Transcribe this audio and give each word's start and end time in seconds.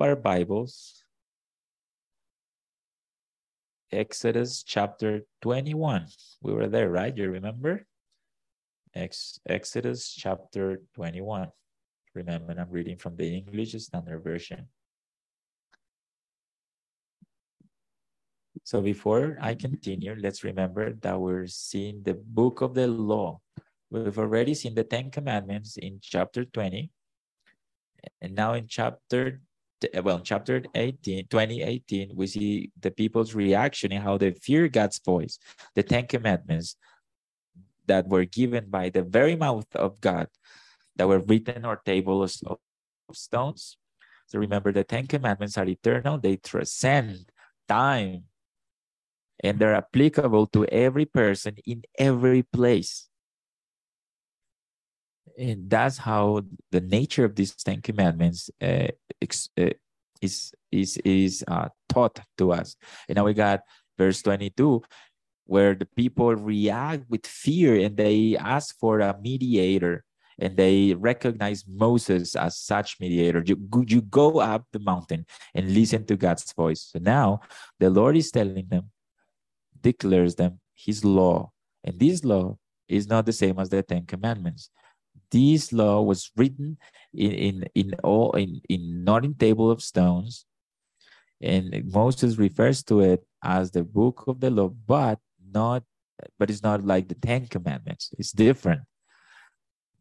our 0.00 0.16
Bibles, 0.16 1.04
Exodus 3.92 4.62
chapter 4.62 5.22
21. 5.42 6.06
We 6.42 6.54
were 6.54 6.68
there, 6.68 6.90
right? 6.90 7.16
You 7.16 7.30
remember? 7.30 7.86
Ex 8.94 9.38
Exodus 9.48 10.12
chapter 10.12 10.80
21. 10.94 11.48
Remember, 12.14 12.54
I'm 12.58 12.70
reading 12.70 12.96
from 12.96 13.16
the 13.16 13.36
English 13.36 13.72
Standard 13.72 14.24
Version. 14.24 14.68
So 18.64 18.80
before 18.80 19.38
I 19.40 19.54
continue, 19.54 20.14
let's 20.18 20.44
remember 20.44 20.92
that 21.00 21.20
we're 21.20 21.46
seeing 21.46 22.02
the 22.02 22.14
book 22.14 22.60
of 22.60 22.74
the 22.74 22.86
law. 22.86 23.40
We've 23.90 24.18
already 24.18 24.54
seen 24.54 24.74
the 24.74 24.84
Ten 24.84 25.10
Commandments 25.10 25.76
in 25.76 25.98
chapter 26.00 26.44
20. 26.44 26.90
And 28.20 28.34
now 28.34 28.54
in 28.54 28.66
chapter, 28.68 29.40
Uh, 29.84 30.02
well, 30.02 30.18
in 30.18 30.24
chapter 30.24 30.62
18, 30.74 31.26
2018, 31.28 32.12
we 32.14 32.26
see 32.26 32.70
the 32.80 32.90
people's 32.90 33.34
reaction 33.34 33.92
and 33.92 34.02
how 34.02 34.18
they 34.18 34.32
fear 34.32 34.68
God's 34.68 35.00
voice. 35.04 35.38
The 35.74 35.82
Ten 35.82 36.06
Commandments 36.06 36.76
that 37.86 38.08
were 38.08 38.24
given 38.24 38.70
by 38.70 38.90
the 38.90 39.02
very 39.02 39.36
mouth 39.36 39.66
of 39.74 40.00
God 40.00 40.28
that 40.96 41.08
were 41.08 41.20
written 41.20 41.64
on 41.64 41.78
tables 41.84 42.42
of 42.46 42.58
stones. 43.12 43.76
So 44.26 44.38
remember, 44.38 44.72
the 44.72 44.84
Ten 44.84 45.06
Commandments 45.06 45.58
are 45.58 45.66
eternal, 45.66 46.18
they 46.18 46.36
transcend 46.36 47.30
time, 47.68 48.24
and 49.42 49.58
they're 49.58 49.74
applicable 49.74 50.46
to 50.48 50.64
every 50.66 51.04
person 51.04 51.56
in 51.66 51.82
every 51.98 52.42
place. 52.42 53.08
And 55.38 55.70
that's 55.70 55.98
how 55.98 56.42
the 56.70 56.80
nature 56.80 57.24
of 57.24 57.34
these 57.34 57.54
Ten 57.54 57.80
Commandments 57.80 58.50
uh, 58.60 58.88
uh, 59.58 59.70
is 60.20 60.52
is 60.70 60.96
is 61.04 61.44
uh, 61.48 61.68
taught 61.88 62.20
to 62.38 62.52
us. 62.52 62.76
And 63.08 63.16
now 63.16 63.24
we 63.24 63.34
got 63.34 63.60
verse 63.98 64.22
22, 64.22 64.82
where 65.46 65.74
the 65.74 65.86
people 65.86 66.34
react 66.34 67.04
with 67.08 67.26
fear 67.26 67.84
and 67.84 67.96
they 67.96 68.36
ask 68.36 68.78
for 68.78 69.00
a 69.00 69.18
mediator 69.20 70.04
and 70.38 70.56
they 70.56 70.94
recognize 70.94 71.64
Moses 71.68 72.34
as 72.34 72.58
such 72.58 72.98
mediator. 73.00 73.42
You, 73.44 73.56
you 73.86 74.00
go 74.02 74.40
up 74.40 74.64
the 74.72 74.80
mountain 74.80 75.26
and 75.54 75.74
listen 75.74 76.06
to 76.06 76.16
God's 76.16 76.50
voice. 76.52 76.88
So 76.92 76.98
now 76.98 77.40
the 77.78 77.90
Lord 77.90 78.16
is 78.16 78.30
telling 78.30 78.66
them, 78.68 78.90
declares 79.80 80.34
them 80.34 80.60
his 80.74 81.04
law. 81.04 81.52
And 81.84 81.98
this 81.98 82.24
law 82.24 82.56
is 82.88 83.06
not 83.06 83.26
the 83.26 83.32
same 83.32 83.58
as 83.58 83.68
the 83.68 83.82
Ten 83.82 84.06
Commandments. 84.06 84.70
This 85.32 85.72
law 85.72 86.02
was 86.02 86.30
written 86.36 86.76
in, 87.14 87.32
in, 87.32 87.64
in 87.74 87.94
all 88.04 88.32
in, 88.32 88.60
in 88.68 89.02
not 89.02 89.24
table 89.38 89.70
of 89.70 89.82
stones. 89.82 90.44
And 91.40 91.90
Moses 91.90 92.36
refers 92.38 92.84
to 92.84 93.00
it 93.00 93.24
as 93.42 93.72
the 93.72 93.82
book 93.82 94.24
of 94.28 94.38
the 94.38 94.50
law, 94.50 94.68
but 94.68 95.18
not 95.52 95.82
but 96.38 96.50
it's 96.50 96.62
not 96.62 96.84
like 96.84 97.08
the 97.08 97.16
Ten 97.16 97.46
Commandments. 97.46 98.10
It's 98.18 98.30
different. 98.30 98.82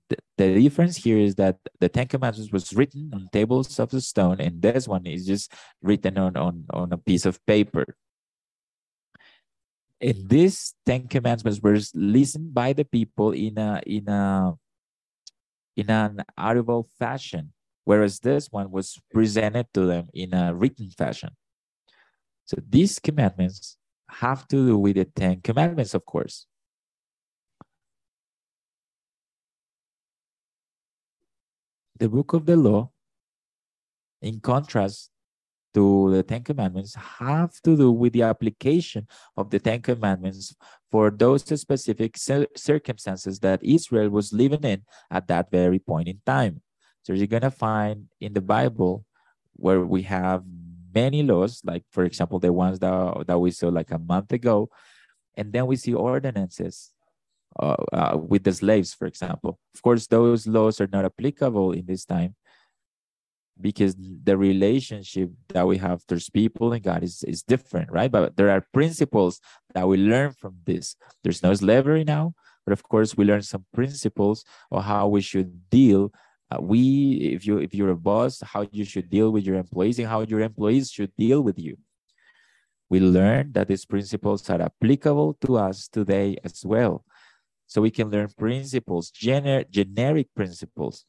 The, 0.10 0.18
the 0.38 0.62
difference 0.62 0.98
here 0.98 1.18
is 1.18 1.36
that 1.36 1.58
the 1.80 1.90
Ten 1.90 2.08
Commandments 2.08 2.52
was 2.52 2.74
written 2.74 3.12
on 3.14 3.30
tables 3.32 3.80
of 3.80 3.92
stone, 4.04 4.40
and 4.40 4.62
this 4.62 4.88
one 4.88 5.06
is 5.06 5.26
just 5.26 5.52
written 5.82 6.18
on, 6.18 6.38
on, 6.38 6.66
on 6.70 6.94
a 6.94 6.98
piece 6.98 7.26
of 7.26 7.44
paper. 7.46 7.96
And 10.00 10.30
these 10.30 10.76
Ten 10.86 11.08
Commandments 11.08 11.60
were 11.62 11.80
listened 11.94 12.54
by 12.54 12.74
the 12.74 12.86
people 12.86 13.32
in 13.32 13.58
a 13.58 13.82
in 13.86 14.10
a 14.10 14.54
in 15.76 15.90
an 15.90 16.24
audible 16.38 16.88
fashion, 17.00 17.54
whereas 17.86 18.20
this 18.20 18.48
one 18.52 18.72
was 18.72 19.00
presented 19.12 19.68
to 19.74 19.86
them 19.86 20.08
in 20.14 20.34
a 20.34 20.54
written 20.54 20.90
fashion. 20.90 21.36
So 22.46 22.58
these 22.68 23.00
commandments 23.00 23.78
have 24.10 24.48
to 24.50 24.56
do 24.68 24.78
with 24.78 24.96
the 24.96 25.06
Ten 25.06 25.42
Commandments, 25.42 25.94
of 25.94 26.06
course. 26.06 26.46
The 31.98 32.10
book 32.10 32.34
of 32.34 32.46
the 32.46 32.58
law, 32.58 32.90
in 34.22 34.40
contrast 34.40 35.12
to 35.74 36.12
the 36.12 36.24
Ten 36.24 36.44
Commandments, 36.44 36.96
have 36.96 37.60
to 37.62 37.78
do 37.78 37.92
with 37.92 38.14
the 38.14 38.24
application 38.24 39.08
of 39.38 39.50
the 39.50 39.60
Ten 39.60 39.82
Commandments 39.82 40.56
for 40.92 41.10
those 41.10 41.44
specific 41.60 42.18
circumstances 42.18 43.40
that 43.40 43.64
Israel 43.64 44.10
was 44.10 44.34
living 44.34 44.64
in 44.64 44.84
at 45.10 45.28
that 45.28 45.50
very 45.52 45.80
point 45.80 46.08
in 46.08 46.20
time. 46.26 46.62
So 47.04 47.14
you're 47.14 47.28
going 47.28 47.42
to 47.42 47.52
find 47.52 48.08
in 48.20 48.34
the 48.34 48.42
Bible 48.42 49.06
where 49.54 49.82
we 49.82 50.04
have 50.04 50.44
many 50.94 51.24
laws, 51.24 51.62
like 51.64 51.84
for 51.92 52.04
example, 52.04 52.40
the 52.40 52.52
ones 52.52 52.80
that, 52.80 53.24
that 53.28 53.40
we 53.40 53.52
saw 53.52 53.70
like 53.70 53.92
a 53.92 54.00
month 54.00 54.32
ago. 54.34 54.70
And 55.36 55.54
then 55.54 55.66
we 55.66 55.78
see 55.78 55.94
ordinances 55.94 56.92
uh, 57.58 57.76
uh, 57.94 58.18
with 58.18 58.44
the 58.44 58.54
slaves, 58.54 58.94
for 58.94 59.08
example. 59.08 59.60
Of 59.74 59.82
course, 59.82 60.08
those 60.08 60.46
laws 60.46 60.82
are 60.82 60.90
not 60.92 61.06
applicable 61.06 61.72
in 61.72 61.86
this 61.86 62.06
time 62.06 62.36
because 63.62 63.96
the 63.98 64.38
relationship 64.38 65.32
that 65.50 65.68
we 65.68 65.78
have 65.78 66.06
towards 66.06 66.30
people 66.30 66.74
and 66.74 66.84
God 66.84 67.04
is, 67.04 67.24
is 67.24 67.44
different, 67.44 67.92
right? 67.92 68.12
But 68.12 68.38
there 68.38 68.50
are 68.50 68.66
principles 68.74 69.40
that 69.74 69.88
we 69.88 69.98
learn 69.98 70.34
from 70.34 70.58
this. 70.66 70.96
There's 71.24 71.44
no 71.44 71.54
slavery 71.54 72.04
now, 72.04 72.34
but 72.66 72.74
of 72.74 72.84
course, 72.84 73.16
we 73.16 73.26
learn 73.26 73.42
some 73.42 73.66
principles 73.74 74.44
of 74.72 74.84
how 74.84 75.08
we 75.08 75.22
should 75.22 75.70
deal 75.70 76.12
uh, 76.52 76.60
we 76.60 77.32
if 77.34 77.46
you 77.48 77.60
if 77.60 77.74
you're 77.74 77.92
a 77.92 77.96
boss 77.96 78.42
how 78.42 78.66
you 78.72 78.84
should 78.84 79.10
deal 79.10 79.32
with 79.32 79.46
your 79.46 79.56
employees 79.56 79.98
and 80.00 80.08
how 80.08 80.22
your 80.22 80.42
employees 80.42 80.92
should 80.92 81.16
deal 81.16 81.42
with 81.42 81.58
you 81.58 81.78
we 82.90 83.00
learn 83.00 83.54
that 83.54 83.70
these 83.70 83.86
principles 83.86 84.50
are 84.50 84.62
applicable 84.62 85.34
to 85.40 85.56
us 85.56 85.88
today 85.88 86.36
as 86.44 86.66
well 86.66 87.06
so 87.68 87.82
we 87.82 87.90
can 87.90 88.10
learn 88.10 88.28
principles 88.38 89.12
gener- 89.12 89.70
generic 89.70 90.28
principles 90.36 91.06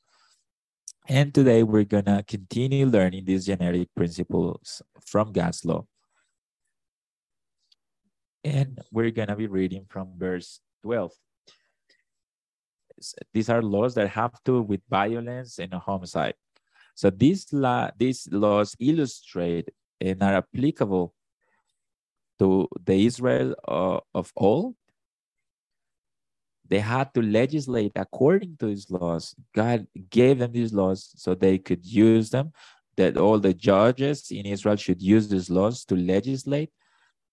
and 1.08 1.34
today 1.34 1.62
we're 1.62 1.84
gonna 1.84 2.22
continue 2.22 2.86
learning 2.86 3.24
these 3.24 3.46
generic 3.46 3.88
principles 3.94 4.82
from 5.04 5.32
god's 5.32 5.64
law 5.64 5.84
and 8.44 8.80
we're 8.90 9.10
gonna 9.10 9.36
be 9.36 9.46
reading 9.46 9.84
from 9.88 10.08
verse 10.16 10.60
12 10.82 11.12
these 13.32 13.48
are 13.48 13.62
laws 13.62 13.94
that 13.94 14.08
have 14.08 14.32
to 14.32 14.40
do 14.44 14.62
with 14.62 14.80
violence 14.88 15.58
and 15.58 15.72
homicide. 15.74 16.34
So 16.94 17.10
these 17.10 17.52
law 17.52 17.90
these 17.96 18.28
laws 18.30 18.76
illustrate 18.78 19.70
and 20.00 20.22
are 20.22 20.36
applicable 20.36 21.14
to 22.38 22.68
the 22.84 23.06
Israel 23.06 23.54
uh, 23.66 24.00
of 24.14 24.32
all. 24.36 24.74
They 26.72 26.80
had 26.80 27.12
to 27.14 27.22
legislate 27.22 27.92
according 27.96 28.56
to 28.60 28.66
his 28.66 28.90
laws. 28.90 29.34
God 29.54 29.86
gave 30.08 30.38
them 30.38 30.52
these 30.52 30.72
laws 30.72 31.12
so 31.16 31.34
they 31.34 31.58
could 31.58 31.84
use 31.84 32.30
them. 32.30 32.52
That 32.96 33.16
all 33.16 33.38
the 33.38 33.54
judges 33.54 34.30
in 34.30 34.44
Israel 34.46 34.76
should 34.76 35.02
use 35.02 35.28
these 35.28 35.48
laws 35.50 35.84
to 35.86 35.96
legislate 35.96 36.70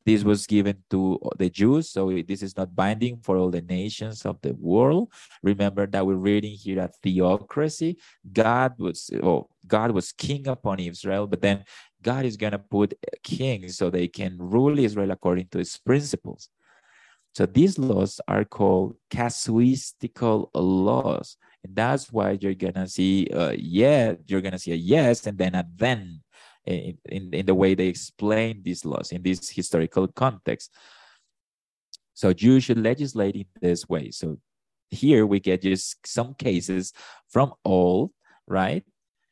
this 0.05 0.23
was 0.23 0.47
given 0.47 0.77
to 0.89 1.19
the 1.37 1.49
Jews, 1.49 1.91
so 1.91 2.09
this 2.27 2.41
is 2.41 2.57
not 2.57 2.75
binding 2.75 3.17
for 3.21 3.37
all 3.37 3.51
the 3.51 3.61
nations 3.61 4.25
of 4.25 4.41
the 4.41 4.53
world. 4.53 5.11
Remember 5.43 5.85
that 5.85 6.05
we're 6.05 6.15
reading 6.15 6.55
here 6.55 6.79
a 6.79 6.89
theocracy. 7.03 7.97
God 8.31 8.73
was 8.79 9.09
oh, 9.21 9.49
God 9.67 9.91
was 9.91 10.11
king 10.11 10.47
upon 10.47 10.79
Israel, 10.79 11.27
but 11.27 11.41
then 11.41 11.63
God 12.01 12.25
is 12.25 12.37
gonna 12.37 12.59
put 12.59 12.93
kings 13.23 13.77
so 13.77 13.89
they 13.89 14.07
can 14.07 14.37
rule 14.39 14.79
Israel 14.79 15.11
according 15.11 15.49
to 15.49 15.59
his 15.59 15.77
principles. 15.77 16.49
So 17.39 17.45
these 17.45 17.79
laws 17.79 18.19
are 18.27 18.43
called 18.43 18.97
casuistical 19.09 20.49
laws. 20.53 21.37
And 21.63 21.73
that's 21.73 22.11
why 22.11 22.37
you're 22.41 22.53
gonna 22.53 22.85
see 22.85 23.29
uh, 23.33 23.55
yeah, 23.57 24.15
you're 24.27 24.41
gonna 24.41 24.59
see 24.59 24.73
a 24.73 24.75
yes 24.75 25.25
and 25.25 25.37
then 25.37 25.55
a 25.55 25.65
then 25.73 26.19
in, 26.65 26.97
in, 27.05 27.33
in 27.33 27.45
the 27.45 27.55
way 27.55 27.75
they 27.75 27.87
explain 27.87 28.61
these 28.61 28.83
laws 28.83 29.13
in 29.13 29.23
this 29.23 29.49
historical 29.49 30.09
context. 30.09 30.75
So 32.13 32.33
you 32.37 32.59
should 32.59 32.77
legislate 32.77 33.37
in 33.37 33.45
this 33.61 33.87
way. 33.87 34.11
So 34.11 34.37
here 34.89 35.25
we 35.25 35.39
get 35.39 35.61
just 35.61 36.05
some 36.05 36.33
cases 36.33 36.91
from 37.29 37.53
old, 37.63 38.11
right? 38.47 38.83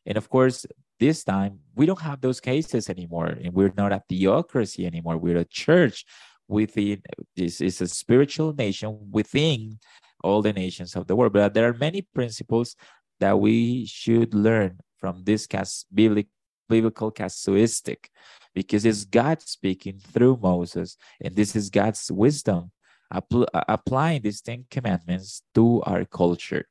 And 0.06 0.18
of 0.18 0.30
course, 0.30 0.66
this 0.98 1.26
time 1.26 1.60
we 1.76 1.86
don't 1.86 2.00
have 2.00 2.22
those 2.22 2.40
cases 2.40 2.90
anymore, 2.90 3.36
and 3.44 3.54
we're 3.54 3.74
not 3.76 3.92
a 3.92 4.02
theocracy 4.10 4.86
anymore. 4.86 5.18
We're 5.18 5.40
a 5.40 5.44
church 5.44 6.06
within 6.48 7.02
this 7.36 7.62
is 7.62 7.82
a 7.82 7.88
spiritual 7.88 8.54
nation 8.54 8.98
within 9.12 9.80
all 10.24 10.42
the 10.42 10.54
nations 10.54 10.96
of 10.96 11.08
the 11.08 11.16
world. 11.16 11.34
But 11.34 11.54
there 11.54 11.68
are 11.68 11.74
many 11.74 12.02
principles 12.02 12.76
that 13.20 13.40
we 13.40 13.86
should 13.86 14.34
learn 14.34 14.80
from 15.00 15.24
this 15.24 15.48
biblical 15.94 16.32
biblical 16.70 17.12
casuistic 17.12 18.10
because 18.54 18.86
it's 18.86 19.06
God 19.06 19.42
speaking 19.42 20.00
through 20.00 20.38
Moses, 20.42 20.98
and 21.22 21.36
this 21.36 21.56
is 21.56 21.70
God's 21.70 22.12
wisdom 22.12 22.72
appl- 23.14 23.48
applying 23.54 24.22
these 24.22 24.42
Ten 24.42 24.66
Commandments 24.70 25.42
to 25.56 25.82
our 25.84 26.06
culture. 26.06 26.66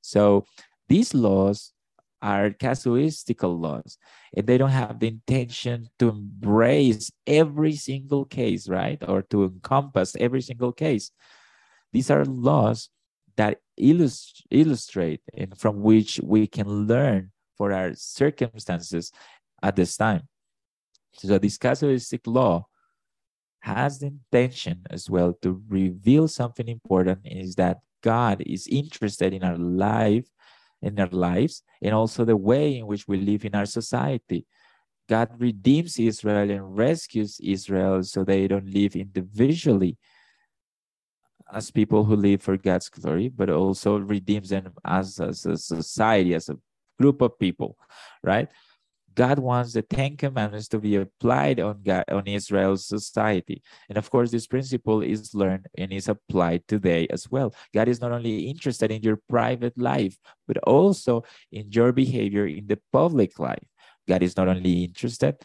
So 0.00 0.46
these 0.88 1.14
laws 1.14 1.72
are 2.22 2.50
casuistical 2.50 3.60
laws, 3.60 3.98
and 4.36 4.46
they 4.46 4.56
don't 4.56 4.70
have 4.70 5.00
the 5.00 5.08
intention 5.08 5.88
to 5.98 6.08
embrace 6.08 7.10
every 7.26 7.74
single 7.74 8.24
case, 8.24 8.68
right? 8.68 9.02
Or 9.06 9.22
to 9.22 9.44
encompass 9.44 10.16
every 10.18 10.40
single 10.40 10.72
case. 10.72 11.10
These 11.92 12.10
are 12.10 12.24
laws 12.24 12.88
that 13.36 13.58
illust- 13.76 14.46
illustrate 14.50 15.20
and 15.34 15.58
from 15.58 15.82
which 15.82 16.20
we 16.22 16.46
can 16.46 16.86
learn 16.86 17.32
for 17.58 17.72
our 17.72 17.94
circumstances 17.94 19.12
at 19.62 19.76
this 19.76 19.96
time. 19.96 20.28
So 21.14 21.38
this 21.38 21.58
casuistic 21.58 22.20
law 22.26 22.66
has 23.60 23.98
the 23.98 24.06
intention 24.06 24.82
as 24.90 25.08
well 25.08 25.34
to 25.42 25.62
reveal 25.68 26.26
something 26.28 26.66
important 26.68 27.20
is 27.24 27.54
that 27.56 27.78
God 28.02 28.42
is 28.44 28.66
interested 28.66 29.32
in 29.32 29.44
our 29.44 29.56
life, 29.56 30.26
in 30.82 30.98
our 30.98 31.08
lives, 31.08 31.62
and 31.80 31.94
also 31.94 32.24
the 32.24 32.36
way 32.36 32.78
in 32.78 32.86
which 32.86 33.06
we 33.06 33.18
live 33.18 33.44
in 33.44 33.54
our 33.54 33.66
society. 33.66 34.46
God 35.08 35.30
redeems 35.38 35.98
Israel 35.98 36.50
and 36.50 36.76
rescues 36.76 37.38
Israel 37.42 38.02
so 38.02 38.24
they 38.24 38.48
don't 38.48 38.72
live 38.72 38.96
individually 38.96 39.98
as 41.52 41.70
people 41.70 42.04
who 42.04 42.16
live 42.16 42.42
for 42.42 42.56
God's 42.56 42.88
glory, 42.88 43.28
but 43.28 43.50
also 43.50 43.98
redeems 43.98 44.48
them 44.48 44.72
as, 44.84 45.20
as 45.20 45.44
a 45.44 45.56
society, 45.56 46.34
as 46.34 46.48
a 46.48 46.56
group 46.98 47.20
of 47.20 47.38
people, 47.38 47.76
right? 48.22 48.48
God 49.14 49.38
wants 49.38 49.72
the 49.72 49.82
Ten 49.82 50.16
Commandments 50.16 50.68
to 50.68 50.78
be 50.78 50.96
applied 50.96 51.60
on 51.60 51.82
God, 51.82 52.04
on 52.08 52.26
Israel's 52.26 52.86
society. 52.86 53.62
And 53.88 53.98
of 53.98 54.10
course, 54.10 54.30
this 54.30 54.46
principle 54.46 55.02
is 55.02 55.34
learned 55.34 55.66
and 55.76 55.92
is 55.92 56.08
applied 56.08 56.66
today 56.66 57.06
as 57.10 57.30
well. 57.30 57.54
God 57.74 57.88
is 57.88 58.00
not 58.00 58.12
only 58.12 58.48
interested 58.48 58.90
in 58.90 59.02
your 59.02 59.18
private 59.28 59.76
life, 59.78 60.16
but 60.46 60.58
also 60.58 61.24
in 61.50 61.70
your 61.70 61.92
behavior 61.92 62.46
in 62.46 62.66
the 62.66 62.78
public 62.92 63.38
life. 63.38 63.66
God 64.08 64.22
is 64.22 64.36
not 64.36 64.48
only 64.48 64.84
interested 64.84 65.36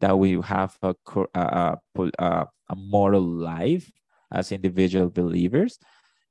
that 0.00 0.18
we 0.18 0.40
have 0.42 0.76
a, 0.82 0.94
a, 1.34 1.76
a, 2.18 2.46
a 2.68 2.76
moral 2.76 3.22
life 3.22 3.90
as 4.32 4.52
individual 4.52 5.08
believers, 5.08 5.78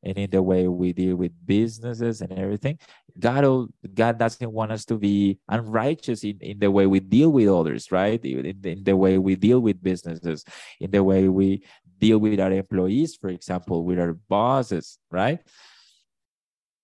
and 0.05 0.17
in 0.17 0.29
the 0.29 0.41
way 0.41 0.67
we 0.67 0.93
deal 0.93 1.15
with 1.15 1.31
businesses 1.45 2.21
and 2.21 2.31
everything. 2.33 2.77
God, 3.17 3.67
God 3.93 4.19
doesn't 4.19 4.51
want 4.51 4.71
us 4.71 4.85
to 4.85 4.97
be 4.97 5.39
unrighteous 5.49 6.23
in, 6.23 6.37
in 6.41 6.59
the 6.59 6.69
way 6.69 6.85
we 6.85 6.99
deal 6.99 7.31
with 7.31 7.49
others, 7.49 7.91
right? 7.91 8.23
In, 8.23 8.61
in 8.63 8.83
the 8.83 8.95
way 8.95 9.17
we 9.17 9.35
deal 9.35 9.59
with 9.59 9.81
businesses, 9.81 10.45
in 10.79 10.91
the 10.91 11.03
way 11.03 11.27
we 11.27 11.63
deal 11.99 12.19
with 12.19 12.39
our 12.39 12.51
employees, 12.51 13.15
for 13.15 13.29
example, 13.29 13.83
with 13.83 13.99
our 13.99 14.13
bosses, 14.13 14.99
right? 15.11 15.39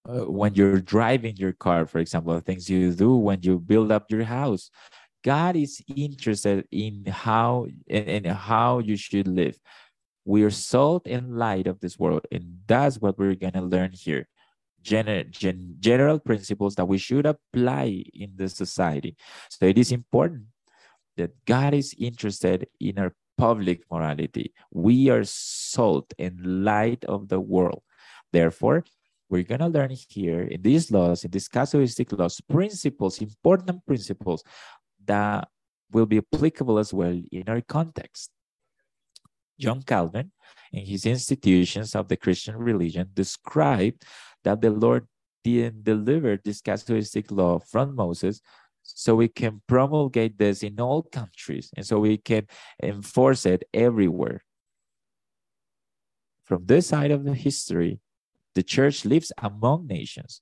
Uh, 0.09 0.25
when 0.25 0.55
you're 0.55 0.81
driving 0.81 1.37
your 1.37 1.53
car, 1.53 1.85
for 1.85 1.99
example, 1.99 2.33
the 2.33 2.41
things 2.41 2.69
you 2.69 2.91
do 2.93 3.15
when 3.15 3.39
you 3.43 3.59
build 3.59 3.91
up 3.91 4.09
your 4.09 4.23
house. 4.23 4.71
God 5.23 5.55
is 5.55 5.79
interested 5.95 6.65
in 6.71 7.05
how 7.05 7.67
and 7.87 8.09
in 8.09 8.25
how 8.25 8.79
you 8.79 8.97
should 8.97 9.27
live. 9.27 9.59
We 10.25 10.43
are 10.43 10.51
salt 10.51 11.07
and 11.07 11.37
light 11.37 11.67
of 11.67 11.79
this 11.79 11.97
world, 11.97 12.27
and 12.31 12.59
that's 12.67 12.99
what 12.99 13.17
we're 13.17 13.35
gonna 13.35 13.61
learn 13.61 13.91
here. 13.93 14.27
Gen 14.81 15.27
gen 15.29 15.75
general 15.79 16.19
principles 16.19 16.75
that 16.75 16.87
we 16.87 16.97
should 16.97 17.25
apply 17.25 18.03
in 18.13 18.31
the 18.35 18.49
society. 18.49 19.15
So 19.49 19.65
it 19.65 19.77
is 19.77 19.91
important 19.91 20.45
that 21.17 21.31
God 21.45 21.73
is 21.73 21.95
interested 21.99 22.67
in 22.79 22.97
our 22.97 23.13
public 23.37 23.83
morality. 23.91 24.53
We 24.71 25.09
are 25.09 25.23
salt 25.23 26.13
and 26.17 26.63
light 26.63 27.03
of 27.05 27.27
the 27.29 27.39
world. 27.39 27.83
Therefore, 28.31 28.85
we're 29.29 29.43
going 29.43 29.61
to 29.61 29.67
learn 29.67 29.91
here 30.09 30.41
in 30.41 30.61
these 30.61 30.91
laws, 30.91 31.23
in 31.23 31.31
these 31.31 31.47
casuistic 31.47 32.11
laws, 32.17 32.41
principles, 32.41 33.21
important 33.21 33.85
principles 33.85 34.43
that 35.05 35.47
will 35.91 36.05
be 36.05 36.19
applicable 36.19 36.77
as 36.77 36.93
well 36.93 37.17
in 37.31 37.47
our 37.47 37.61
context. 37.61 38.31
John 39.59 39.83
Calvin, 39.83 40.31
in 40.71 40.85
his 40.85 41.05
institutions 41.05 41.95
of 41.95 42.07
the 42.07 42.17
Christian 42.17 42.55
religion, 42.57 43.09
described 43.13 44.03
that 44.43 44.61
the 44.61 44.71
Lord 44.71 45.07
didn't 45.43 45.83
deliver 45.83 46.37
this 46.37 46.61
casuistic 46.61 47.31
law 47.31 47.59
from 47.59 47.95
Moses 47.95 48.41
so 48.83 49.15
we 49.15 49.27
can 49.27 49.61
promulgate 49.67 50.37
this 50.37 50.63
in 50.63 50.79
all 50.79 51.03
countries 51.03 51.69
and 51.75 51.85
so 51.85 51.99
we 51.99 52.17
can 52.17 52.47
enforce 52.81 53.45
it 53.45 53.63
everywhere. 53.73 54.43
From 56.45 56.65
this 56.65 56.87
side 56.87 57.11
of 57.11 57.23
the 57.23 57.33
history, 57.33 57.99
the 58.55 58.63
church 58.63 59.05
lives 59.05 59.31
among 59.37 59.87
nations. 59.87 60.41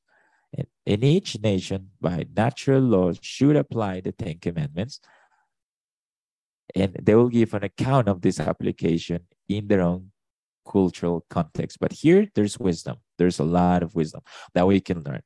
And 0.58 0.68
in 0.86 1.04
each 1.04 1.40
nation, 1.40 1.92
by 2.02 2.26
natural 2.36 2.82
law, 2.82 3.12
should 3.22 3.56
apply 3.56 4.02
the 4.02 4.12
Ten 4.12 4.40
Commandments 4.40 5.00
and 6.76 6.96
they 7.02 7.16
will 7.16 7.30
give 7.30 7.54
an 7.54 7.64
account 7.64 8.08
of 8.08 8.22
this 8.22 8.40
application 8.40 9.22
in 9.48 9.68
their 9.68 9.82
own 9.82 10.12
cultural 10.70 11.26
context. 11.30 11.80
But 11.80 11.94
here, 11.94 12.28
there's 12.36 12.60
wisdom. 12.60 12.98
There's 13.18 13.40
a 13.40 13.44
lot 13.44 13.84
of 13.84 13.96
wisdom 13.96 14.22
that 14.54 14.68
we 14.68 14.80
can 14.80 15.02
learn. 15.04 15.22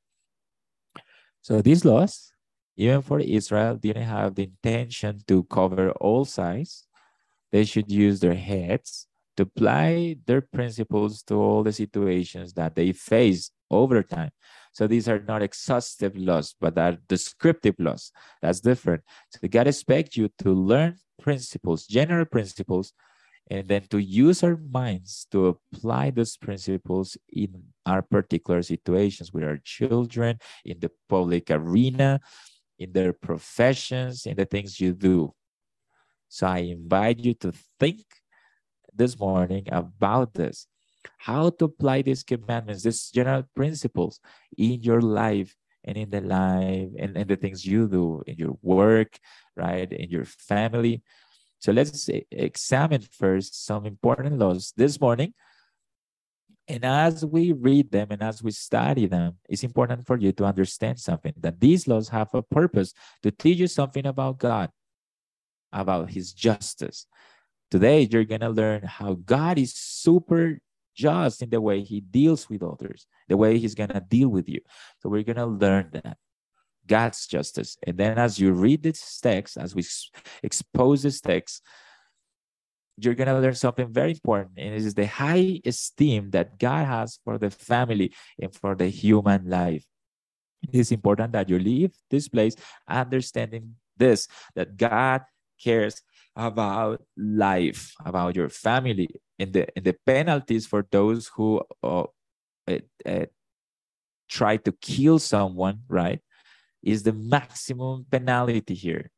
So 1.42 1.62
these 1.62 1.84
laws, 1.84 2.32
even 2.78 3.02
for 3.02 3.20
Israel, 3.20 3.76
didn't 3.76 4.04
have 4.04 4.36
the 4.36 4.44
intention 4.44 5.20
to 5.28 5.44
cover 5.44 5.92
all 5.92 6.26
sides. 6.26 6.88
They 7.52 7.66
should 7.66 7.92
use 7.92 8.20
their 8.20 8.34
heads 8.34 9.08
to 9.38 9.44
apply 9.44 10.18
their 10.26 10.42
principles 10.42 11.24
to 11.24 11.36
all 11.36 11.64
the 11.64 11.74
situations 11.74 12.54
that 12.54 12.76
they 12.76 12.92
face 12.94 13.52
over 13.70 14.02
time. 14.02 14.32
So 14.74 14.88
these 14.88 15.08
are 15.08 15.20
not 15.20 15.44
exhaustive 15.44 16.18
laws, 16.18 16.56
but 16.60 16.78
are 16.78 16.98
descriptive 17.08 17.76
laws. 17.78 18.12
That's 18.42 18.60
different. 18.60 19.04
So 19.30 19.48
God 19.48 19.68
expects 19.68 20.18
you 20.18 20.30
to 20.40 20.52
learn 20.52 20.98
principles, 21.22 21.86
general 21.86 22.26
principles, 22.26 22.92
and 23.52 23.68
then 23.68 23.84
to 23.92 24.00
use 24.00 24.44
our 24.44 24.58
minds 24.58 25.28
to 25.32 25.48
apply 25.48 26.10
those 26.10 26.38
principles 26.38 27.18
in 27.32 27.64
our 27.86 28.02
particular 28.02 28.64
situations 28.64 29.32
with 29.32 29.44
our 29.44 29.60
children, 29.64 30.40
in 30.66 30.80
the 30.80 30.90
public 31.08 31.52
arena, 31.52 32.20
in 32.80 32.94
their 32.94 33.14
professions, 33.14 34.26
in 34.26 34.36
the 34.36 34.46
things 34.46 34.80
you 34.80 34.94
do. 34.94 35.34
So 36.30 36.48
I 36.48 36.60
invite 36.60 37.20
you 37.20 37.36
to 37.36 37.54
think 37.80 38.02
this 38.96 39.20
morning 39.20 39.68
about 39.72 40.34
this 40.34 40.68
how 41.18 41.50
to 41.52 41.66
apply 41.66 42.02
these 42.02 42.24
commandments, 42.24 42.84
these 42.84 43.10
general 43.10 43.44
principles 43.56 44.20
in 44.58 44.82
your 44.82 45.02
life 45.02 45.56
and 45.84 45.98
in 45.98 46.10
the 46.10 46.22
life 46.22 46.90
and, 46.98 47.18
and 47.18 47.30
the 47.30 47.36
things 47.36 47.66
you 47.66 47.88
do 47.88 48.24
in 48.26 48.38
your 48.38 48.58
work, 48.62 49.20
right, 49.56 49.92
in 49.92 50.10
your 50.10 50.26
family. 50.26 51.02
So 51.60 51.72
let's 51.72 52.10
examine 52.32 53.02
first 53.02 53.66
some 53.66 53.86
important 53.86 54.38
laws 54.38 54.74
this 54.76 55.00
morning. 55.00 55.34
And 56.68 56.86
as 56.86 57.26
we 57.26 57.52
read 57.52 57.92
them 57.92 58.08
and 58.12 58.22
as 58.22 58.42
we 58.42 58.52
study 58.52 59.06
them, 59.06 59.38
it's 59.50 59.64
important 59.64 60.06
for 60.06 60.18
you 60.18 60.32
to 60.34 60.46
understand 60.46 61.00
something 61.00 61.34
that 61.38 61.60
these 61.60 61.88
laws 61.88 62.10
have 62.10 62.34
a 62.34 62.42
purpose 62.42 62.94
to 63.22 63.32
teach 63.32 63.60
you 63.60 63.68
something 63.68 64.06
about 64.06 64.40
God, 64.40 64.70
about 65.74 66.12
His 66.12 66.32
justice. 66.32 67.06
Today, 67.70 68.08
you're 68.10 68.24
going 68.24 68.42
to 68.42 68.50
learn 68.50 68.84
how 68.84 69.14
God 69.14 69.58
is 69.58 69.74
super 69.74 70.60
just 70.96 71.42
in 71.42 71.50
the 71.50 71.62
way 71.62 71.82
he 71.82 72.02
deals 72.02 72.50
with 72.50 72.64
others, 72.64 73.08
the 73.28 73.38
way 73.38 73.58
he's 73.58 73.76
going 73.76 73.90
to 73.90 74.00
deal 74.00 74.30
with 74.30 74.48
you. 74.48 74.62
So 75.00 75.10
we're 75.10 75.24
going 75.24 75.38
to 75.38 75.46
learn 75.46 75.90
that. 75.94 76.18
God's 76.86 77.28
justice. 77.28 77.78
And 77.88 77.98
then 77.98 78.18
as 78.18 78.40
you 78.40 78.52
read 78.52 78.84
this 78.84 79.20
text, 79.22 79.58
as 79.58 79.74
we 79.74 79.86
expose 80.44 81.04
this 81.04 81.22
text, 81.22 81.62
you're 82.98 83.16
going 83.16 83.28
to 83.28 83.40
learn 83.40 83.56
something 83.56 83.92
very 83.92 84.12
important. 84.12 84.52
And 84.58 84.74
it 84.76 84.82
is 84.82 84.94
the 84.94 85.08
high 85.08 85.62
esteem 85.66 86.32
that 86.32 86.60
God 86.60 86.86
has 86.86 87.20
for 87.24 87.38
the 87.38 87.50
family 87.50 88.14
and 88.40 88.54
for 88.54 88.76
the 88.76 88.88
human 88.88 89.50
life. 89.50 89.86
It 90.62 90.76
is 90.76 90.92
important 90.92 91.34
that 91.34 91.50
you 91.50 91.60
leave 91.60 91.92
this 92.10 92.28
place 92.28 92.56
understanding 92.88 93.76
this, 93.98 94.28
that 94.56 94.78
God 94.78 95.22
cares 95.62 96.02
about 96.36 97.02
life, 97.18 97.94
about 98.06 98.36
your 98.36 98.50
family, 98.50 99.10
and 99.40 99.54
the 99.54 99.68
and 99.76 99.86
the 99.86 99.96
penalties 100.06 100.66
for 100.66 100.86
those 100.92 101.30
who 101.36 101.62
uh, 101.84 102.06
uh, 102.68 103.26
try 104.30 104.58
to 104.58 104.72
kill 104.82 105.20
someone, 105.20 105.82
right, 105.88 106.20
is 106.82 107.04
the 107.04 107.14
maximum 107.14 108.06
penalty 108.10 108.74
here, 108.74 109.12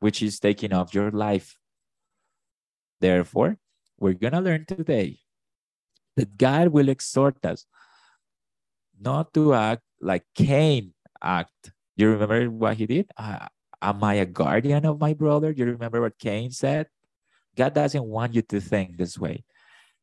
which 0.00 0.22
is 0.22 0.40
taking 0.40 0.72
off 0.72 0.94
your 0.94 1.10
life. 1.10 1.56
Therefore, 3.00 3.58
we're 3.98 4.14
gonna 4.14 4.40
learn 4.40 4.66
today 4.66 5.20
that 6.16 6.36
God 6.36 6.68
will 6.68 6.88
exhort 6.88 7.44
us 7.44 7.64
not 9.00 9.32
to 9.34 9.54
act 9.54 9.82
like 10.00 10.24
Cain 10.34 10.92
act. 11.22 11.72
You 11.96 12.10
remember 12.10 12.50
what 12.50 12.76
he 12.76 12.86
did? 12.86 13.10
Uh, 13.16 13.48
am 13.82 14.02
I 14.04 14.14
a 14.14 14.26
guardian 14.26 14.84
of 14.86 15.00
my 15.00 15.14
brother? 15.14 15.50
You 15.50 15.64
remember 15.66 16.00
what 16.00 16.18
Cain 16.18 16.50
said? 16.50 16.86
God 17.56 17.74
doesn't 17.74 18.04
want 18.04 18.34
you 18.34 18.42
to 18.42 18.60
think 18.60 18.96
this 18.96 19.18
way. 19.18 19.44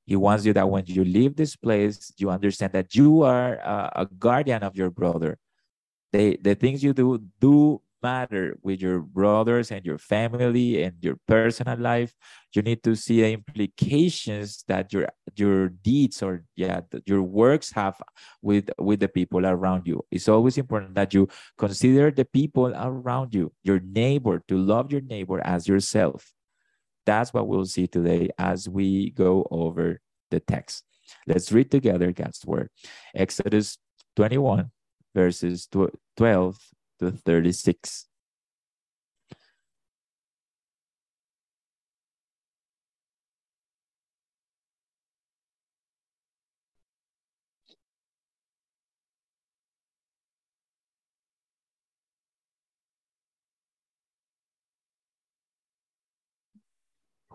He 0.06 0.16
wants 0.16 0.46
you 0.46 0.54
that 0.54 0.70
when 0.70 0.86
you 0.88 1.04
leave 1.04 1.36
this 1.36 1.56
place, 1.56 2.14
you 2.18 2.30
understand 2.30 2.74
that 2.74 2.96
you 2.96 3.24
are 3.24 3.56
a, 3.56 3.92
a 4.04 4.06
guardian 4.06 4.64
of 4.64 4.76
your 4.76 4.90
brother. 4.90 5.38
they 6.14 6.38
the 6.38 6.56
things 6.56 6.84
you 6.84 6.94
do 6.94 7.22
do 7.40 7.82
matter 8.02 8.58
with 8.62 8.82
your 8.82 9.00
brothers 9.00 9.72
and 9.72 9.86
your 9.86 9.98
family 9.98 10.84
and 10.84 10.96
your 11.02 11.18
personal 11.28 11.78
life 11.78 12.14
you 12.54 12.62
need 12.62 12.82
to 12.84 12.96
see 12.96 13.22
the 13.22 13.34
implications 13.34 14.64
that 14.68 14.92
your 14.92 15.08
your 15.36 15.70
deeds 15.70 16.24
or 16.24 16.44
yeah 16.56 16.82
your 17.06 17.22
works 17.22 17.72
have 17.72 18.02
with 18.42 18.70
with 18.80 19.00
the 19.00 19.08
people 19.08 19.46
around 19.46 19.86
you. 19.86 20.04
It's 20.12 20.28
always 20.28 20.58
important 20.58 20.96
that 20.96 21.14
you 21.14 21.28
consider 21.58 22.12
the 22.12 22.26
people 22.26 22.74
around 22.76 23.36
you 23.36 23.52
your 23.64 23.80
neighbor 23.80 24.42
to 24.48 24.58
love 24.58 24.92
your 24.92 25.02
neighbor 25.02 25.40
as 25.46 25.68
yourself. 25.68 26.34
That's 27.06 27.34
what 27.34 27.48
we'll 27.48 27.66
see 27.66 27.88
today 27.88 28.30
as 28.38 28.68
we 28.68 29.12
go 29.12 29.48
over 29.52 30.02
the 30.32 30.40
text. 30.40 30.84
Let's 31.26 31.52
read 31.52 31.72
together 31.72 32.12
god's 32.12 32.46
word. 32.46 32.70
Exodus 33.16 33.78
21 34.16 34.72
verses 35.14 35.68
12 36.18 36.58
to 37.00 37.12
36. 37.12 38.08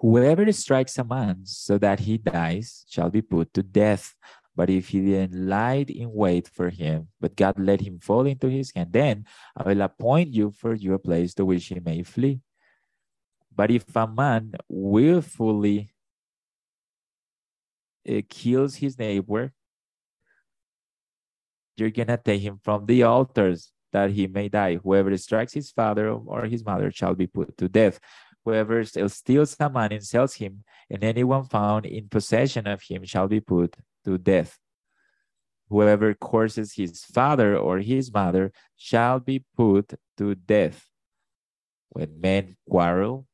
Whoever 0.02 0.50
strikes 0.50 0.99
a 0.99 1.04
man 1.04 1.47
so 1.47 1.78
that 1.78 2.00
he 2.00 2.19
dies 2.19 2.85
shall 2.88 3.09
be 3.09 3.23
put 3.23 3.54
to 3.54 3.62
death. 3.62 4.16
But 4.54 4.68
if 4.68 4.88
he 4.88 5.00
then 5.00 5.49
lied 5.49 5.90
in 5.90 6.12
wait 6.12 6.47
for 6.47 6.68
him, 6.68 7.09
but 7.21 7.37
God 7.37 7.59
let 7.59 7.80
him 7.80 7.99
fall 7.99 8.26
into 8.26 8.49
his 8.49 8.71
hand, 8.75 8.92
then 8.92 9.25
I 9.56 9.62
will 9.62 9.80
appoint 9.80 10.35
you 10.35 10.50
for 10.50 10.75
you 10.75 10.94
a 10.94 10.99
place 10.99 11.32
to 11.35 11.44
which 11.44 11.66
he 11.66 11.80
may 11.80 12.02
flee. 12.02 12.40
But 13.54 13.71
if 13.71 13.85
a 13.97 14.06
man 14.06 14.52
willfully 14.68 15.92
uh, 18.09 18.21
kills 18.28 18.76
his 18.76 18.99
neighbor, 18.99 19.52
you're 21.76 21.90
gonna 21.90 22.18
take 22.18 22.42
him 22.42 22.59
from 22.62 22.85
the 22.85 23.02
altars 23.04 23.73
that 23.92 24.11
he 24.11 24.26
may 24.26 24.49
die. 24.49 24.76
Whoever 24.76 25.16
strikes 25.16 25.54
his 25.54 25.71
father 25.71 26.11
or 26.11 26.44
his 26.44 26.64
mother 26.64 26.90
shall 26.90 27.14
be 27.14 27.26
put 27.26 27.56
to 27.56 27.68
death. 27.68 27.99
Whoever 28.44 28.85
steals 28.85 29.56
a 29.61 29.71
man 29.71 29.92
and 29.92 30.04
sells 30.04 30.35
him, 30.35 30.64
and 30.90 31.02
anyone 31.04 31.44
found 31.44 31.87
in 31.87 32.09
possession 32.09 32.66
of 32.66 32.82
him 32.82 33.04
shall 33.04 33.28
be 33.28 33.40
put 33.40 33.76
to 34.04 34.18
death. 34.18 34.59
Whoever 35.68 36.14
curses 36.14 36.75
his 36.75 37.04
father 37.04 37.56
or 37.56 37.78
his 37.78 38.12
mother 38.12 38.52
shall 38.76 39.21
be 39.21 39.44
put 39.56 39.94
to 40.18 40.35
death. 40.35 40.87
When 41.88 42.21
men 42.21 42.56
quarrel 42.68 43.26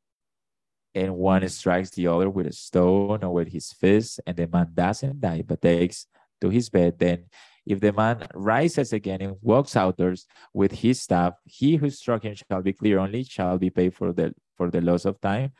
and 0.94 1.16
one 1.16 1.48
strikes 1.48 1.90
the 1.90 2.06
other 2.06 2.30
with 2.30 2.46
a 2.46 2.52
stone 2.52 3.24
or 3.24 3.32
with 3.32 3.48
his 3.48 3.72
fist, 3.72 4.20
and 4.26 4.36
the 4.36 4.46
man 4.46 4.70
doesn't 4.74 5.20
die 5.20 5.42
but 5.46 5.62
takes 5.62 6.06
to 6.40 6.48
his 6.48 6.70
bed, 6.70 6.98
then 6.98 7.24
if 7.66 7.80
the 7.80 7.92
man 7.92 8.26
rises 8.34 8.92
again 8.92 9.20
and 9.20 9.36
walks 9.42 9.76
outdoors 9.76 10.26
with 10.54 10.72
his 10.72 11.02
staff, 11.02 11.34
he 11.44 11.76
who 11.76 11.90
struck 11.90 12.22
him 12.22 12.34
shall 12.34 12.62
be 12.62 12.72
clear 12.72 12.98
only, 12.98 13.24
shall 13.24 13.58
be 13.58 13.70
paid 13.70 13.94
for 13.94 14.12
the 14.12 14.34
for 14.56 14.70
the 14.70 14.80
loss 14.80 15.04
of 15.04 15.20
time, 15.20 15.52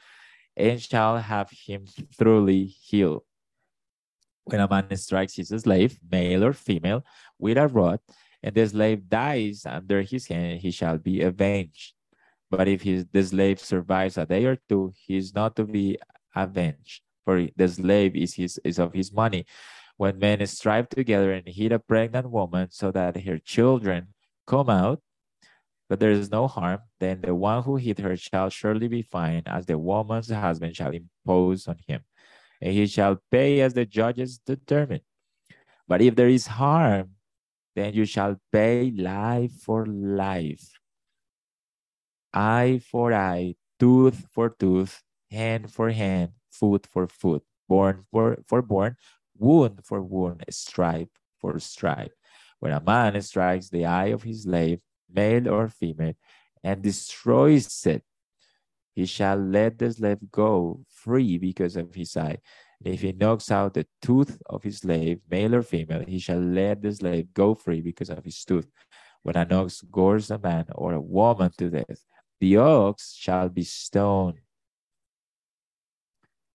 and 0.57 0.81
shall 0.81 1.19
have 1.19 1.51
him 1.51 1.85
thoroughly 2.17 2.65
healed 2.65 3.23
when 4.49 4.61
a 4.61 4.69
man 4.69 4.97
strikes 4.97 5.37
his 5.37 5.49
slave, 5.49 5.99
male 6.11 6.45
or 6.45 6.53
female, 6.53 7.05
with 7.39 7.59
a 7.59 7.67
rod, 7.67 8.01
and 8.43 8.55
the 8.55 8.67
slave 8.67 9.09
dies 9.09 9.67
under 9.67 10.03
his 10.03 10.27
hand, 10.27 10.61
he 10.61 10.71
shall 10.71 10.97
be 10.97 11.23
avenged. 11.23 11.93
But 12.51 12.67
if 12.67 12.83
his, 12.83 13.05
the 13.13 13.23
slave 13.23 13.61
survives 13.61 14.17
a 14.17 14.25
day 14.25 14.47
or 14.47 14.57
two, 14.69 14.93
he 14.97 15.17
is 15.17 15.35
not 15.35 15.55
to 15.57 15.65
be 15.65 15.99
avenged, 16.35 17.03
for 17.25 17.47
the 17.57 17.69
slave 17.69 18.17
is, 18.17 18.35
his, 18.35 18.59
is 18.65 18.79
of 18.79 18.95
his 18.95 19.13
money. 19.13 19.45
When 19.99 20.19
men 20.19 20.47
strive 20.47 20.89
together 20.89 21.33
and 21.33 21.47
hit 21.47 21.73
a 21.73 21.79
pregnant 21.79 22.31
woman 22.31 22.69
so 22.71 22.91
that 22.93 23.21
her 23.21 23.39
children 23.39 24.15
come 24.47 24.71
out, 24.71 25.01
but 25.89 26.01
there 26.01 26.11
is 26.11 26.31
no 26.31 26.47
harm, 26.47 26.81
then 27.01 27.21
the 27.21 27.35
one 27.35 27.63
who 27.63 27.77
hit 27.77 27.99
her 27.99 28.17
shall 28.17 28.49
surely 28.49 28.89
be 28.89 29.03
fined, 29.03 29.49
as 29.49 29.67
the 29.67 29.77
woman's 29.77 30.31
husband 30.31 30.77
shall 30.77 30.93
impose 30.93 31.67
on 31.67 31.77
him 31.87 32.03
and 32.61 32.73
he 32.73 32.87
shall 32.87 33.19
pay 33.31 33.61
as 33.61 33.75
the 33.75 33.85
judges 33.85 34.39
determine. 34.39 35.01
But 35.87 36.03
if 36.03 36.17
there 36.17 36.29
is 36.29 36.47
harm, 36.47 37.13
then 37.75 37.95
you 37.95 38.05
shall 38.05 38.37
pay 38.53 38.91
life 38.91 39.53
for 39.53 39.87
life, 39.87 40.73
eye 42.33 42.81
for 42.91 43.13
eye, 43.13 43.55
tooth 43.79 44.27
for 44.33 44.51
tooth, 44.51 45.03
hand 45.31 45.73
for 45.73 45.91
hand, 45.91 46.33
foot 46.51 46.87
for 46.91 47.07
foot, 47.07 47.43
born 47.69 48.05
for, 48.11 48.39
for 48.47 48.63
born, 48.63 48.97
wound 49.37 49.81
for 49.85 50.03
wound, 50.03 50.45
stripe 50.51 51.11
for 51.39 51.59
stripe. 51.61 52.13
When 52.59 52.73
a 52.73 52.81
man 52.81 53.21
strikes 53.23 53.71
the 53.71 53.87
eye 53.87 54.07
of 54.07 54.25
his 54.25 54.43
slave, 54.43 54.81
male 55.09 55.49
or 55.49 55.69
female, 55.69 56.15
and 56.65 56.83
destroys 56.83 57.87
it, 57.87 58.03
he 58.99 59.07
shall 59.07 59.37
let 59.37 59.79
the 59.79 59.93
slave 59.93 60.19
go 60.33 60.81
free 60.91 61.39
because 61.39 61.77
of 61.77 61.95
his 61.95 62.17
eye. 62.17 62.39
If 62.85 63.03
he 63.03 63.13
knocks 63.13 63.49
out 63.49 63.75
the 63.75 63.87
tooth 64.03 64.37
of 64.47 64.65
his 64.65 64.79
slave, 64.79 65.21
male 65.31 65.55
or 65.55 65.63
female, 65.63 66.05
he 66.05 66.19
shall 66.19 66.41
let 66.41 66.83
the 66.83 66.93
slave 66.93 67.33
go 67.33 67.55
free 67.55 67.81
because 67.81 68.11
of 68.11 68.25
his 68.25 68.45
tooth. 68.45 68.69
When 69.23 69.37
an 69.37 69.53
ox 69.53 69.83
gores 69.83 70.33
a 70.33 70.39
man 70.39 70.67
or 70.75 70.95
a 70.95 71.01
woman 71.01 71.53
to 71.59 71.71
death, 71.71 72.03
the 72.41 72.57
ox 72.57 73.15
shall 73.15 73.49
be 73.49 73.63
stoned, 73.63 74.41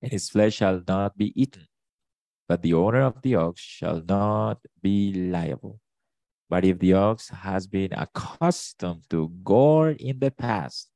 and 0.01 0.11
his 0.11 0.29
flesh 0.29 0.55
shall 0.55 0.81
not 0.85 1.17
be 1.17 1.31
eaten. 1.41 1.67
But 2.49 2.61
the 2.61 2.73
owner 2.73 3.03
of 3.03 3.21
the 3.21 3.35
ox 3.35 3.61
shall 3.61 4.01
not 4.01 4.59
be 4.81 5.13
liable. 5.13 5.79
But 6.49 6.65
if 6.65 6.77
the 6.79 6.91
ox 6.91 7.29
has 7.29 7.67
been 7.67 7.93
accustomed 7.93 9.03
to 9.11 9.31
gore 9.45 9.91
in 9.91 10.19
the 10.19 10.31
past, 10.31 10.89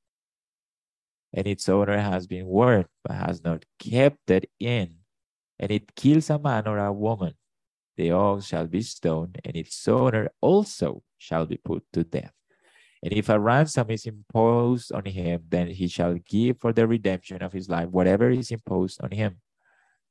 and 1.38 1.46
its 1.46 1.70
owner 1.70 2.00
has 2.00 2.26
been 2.26 2.48
warned 2.48 2.88
but 3.04 3.16
has 3.16 3.44
not 3.44 3.64
kept 3.78 4.32
it 4.32 4.50
in, 4.60 4.96
and 5.60 5.70
it 5.72 5.96
kills 5.96 6.32
a 6.32 6.40
man 6.40 6.68
or 6.68 6.80
a 6.80 6.92
woman, 6.92 7.34
the 7.96 8.10
ox 8.10 8.48
shall 8.48 8.66
be 8.66 8.82
stoned, 8.82 9.40
and 9.46 9.56
its 9.56 9.88
owner 9.88 10.30
also 10.42 11.04
shall 11.20 11.46
be 11.46 11.58
put 11.58 11.84
to 11.94 12.04
death. 12.04 12.34
And 13.04 13.14
if 13.14 13.30
a 13.30 13.40
ransom 13.40 13.92
is 13.92 14.08
imposed 14.08 14.92
on 14.92 15.06
him, 15.06 15.44
then 15.48 15.68
he 15.68 15.88
shall 15.88 16.16
give 16.16 16.60
for 16.60 16.74
the 16.74 16.88
redemption 16.88 17.44
of 17.44 17.54
his 17.54 17.70
life 17.70 17.90
whatever 17.90 18.32
is 18.32 18.50
imposed 18.50 19.00
on 19.04 19.12
him. 19.12 19.38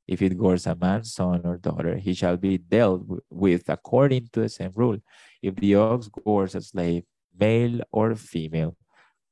If 0.06 0.22
it 0.22 0.38
gores 0.38 0.68
a 0.68 0.76
man's 0.76 1.12
son 1.12 1.42
or 1.44 1.56
daughter, 1.56 1.96
he 1.96 2.14
shall 2.14 2.36
be 2.36 2.58
dealt 2.58 3.02
with 3.28 3.68
according 3.68 4.28
to 4.32 4.42
the 4.42 4.48
same 4.48 4.70
rule. 4.76 4.98
If 5.42 5.56
the 5.56 5.74
ox 5.74 6.08
gores 6.08 6.54
a 6.54 6.60
slave, 6.60 7.02
male 7.36 7.80
or 7.90 8.14
female, 8.14 8.76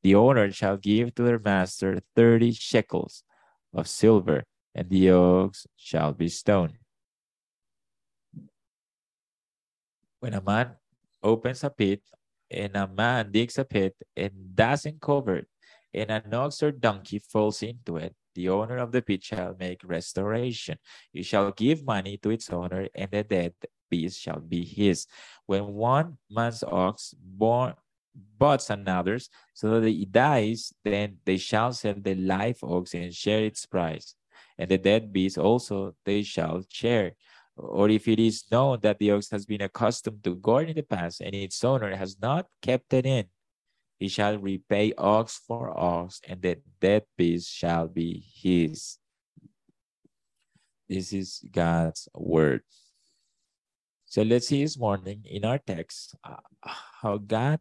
the 0.04 0.14
owner 0.14 0.52
shall 0.52 0.76
give 0.76 1.14
to 1.16 1.22
their 1.24 1.40
master 1.40 1.98
30 2.14 2.52
shekels 2.52 3.24
of 3.72 3.88
silver, 3.88 4.44
and 4.74 4.90
the 4.90 5.10
ox 5.10 5.66
shall 5.76 6.12
be 6.12 6.28
stoned. 6.28 6.76
When 10.20 10.34
a 10.34 10.42
man 10.42 10.76
opens 11.22 11.64
a 11.64 11.70
pit, 11.70 12.02
and 12.50 12.76
a 12.76 12.86
man 12.86 13.32
digs 13.32 13.56
a 13.56 13.64
pit 13.64 13.96
and 14.14 14.54
doesn't 14.54 15.00
cover 15.00 15.36
it, 15.36 15.48
and 15.94 16.10
an 16.10 16.34
ox 16.34 16.62
or 16.62 16.70
donkey 16.70 17.18
falls 17.18 17.62
into 17.62 17.96
it, 17.96 18.14
the 18.34 18.50
owner 18.50 18.76
of 18.76 18.92
the 18.92 19.00
pit 19.00 19.24
shall 19.24 19.56
make 19.58 19.80
restoration. 19.84 20.76
He 21.12 21.22
shall 21.22 21.50
give 21.50 21.82
money 21.82 22.18
to 22.18 22.30
its 22.30 22.50
owner, 22.50 22.88
and 22.94 23.10
the 23.10 23.24
dead 23.24 23.54
beast 23.88 24.20
shall 24.20 24.40
be 24.40 24.64
his. 24.66 25.06
When 25.46 25.72
one 25.72 26.18
man's 26.28 26.62
ox 26.62 27.14
born 27.16 27.74
but 28.38 28.68
another's, 28.70 29.28
so 29.54 29.80
that 29.80 29.88
he 29.88 30.04
dies, 30.04 30.72
then 30.84 31.18
they 31.24 31.36
shall 31.36 31.72
sell 31.72 31.94
the 31.96 32.14
live 32.14 32.58
ox 32.62 32.94
and 32.94 33.12
share 33.14 33.44
its 33.44 33.66
price. 33.66 34.14
And 34.58 34.70
the 34.70 34.78
dead 34.78 35.12
beast 35.12 35.38
also 35.38 35.94
they 36.04 36.22
shall 36.22 36.62
share. 36.68 37.12
Or 37.56 37.88
if 37.88 38.08
it 38.08 38.18
is 38.18 38.44
known 38.50 38.80
that 38.82 38.98
the 38.98 39.12
ox 39.12 39.30
has 39.30 39.46
been 39.46 39.62
accustomed 39.62 40.22
to 40.24 40.34
guard 40.36 40.68
in 40.68 40.76
the 40.76 40.82
past, 40.82 41.20
and 41.20 41.34
its 41.34 41.62
owner 41.64 41.94
has 41.94 42.16
not 42.20 42.46
kept 42.62 42.92
it 42.92 43.06
in, 43.06 43.26
he 43.98 44.08
shall 44.08 44.38
repay 44.38 44.92
ox 44.98 45.40
for 45.46 45.76
ox, 45.78 46.20
and 46.26 46.42
the 46.42 46.58
dead 46.80 47.04
beast 47.16 47.50
shall 47.50 47.86
be 47.86 48.24
his. 48.42 48.98
This 50.88 51.12
is 51.12 51.42
God's 51.50 52.08
word. 52.14 52.62
So 54.04 54.22
let's 54.22 54.48
see 54.48 54.62
this 54.62 54.78
morning 54.78 55.24
in 55.24 55.44
our 55.44 55.58
text 55.58 56.14
uh, 56.22 56.36
how 56.62 57.18
God 57.18 57.58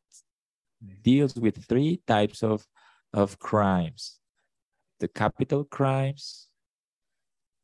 deals 1.02 1.36
with 1.36 1.64
three 1.66 2.02
types 2.08 2.44
of, 2.44 2.66
of 3.14 3.40
crimes 3.40 4.20
the 5.04 5.08
capital 5.10 5.66
crimes, 5.66 6.48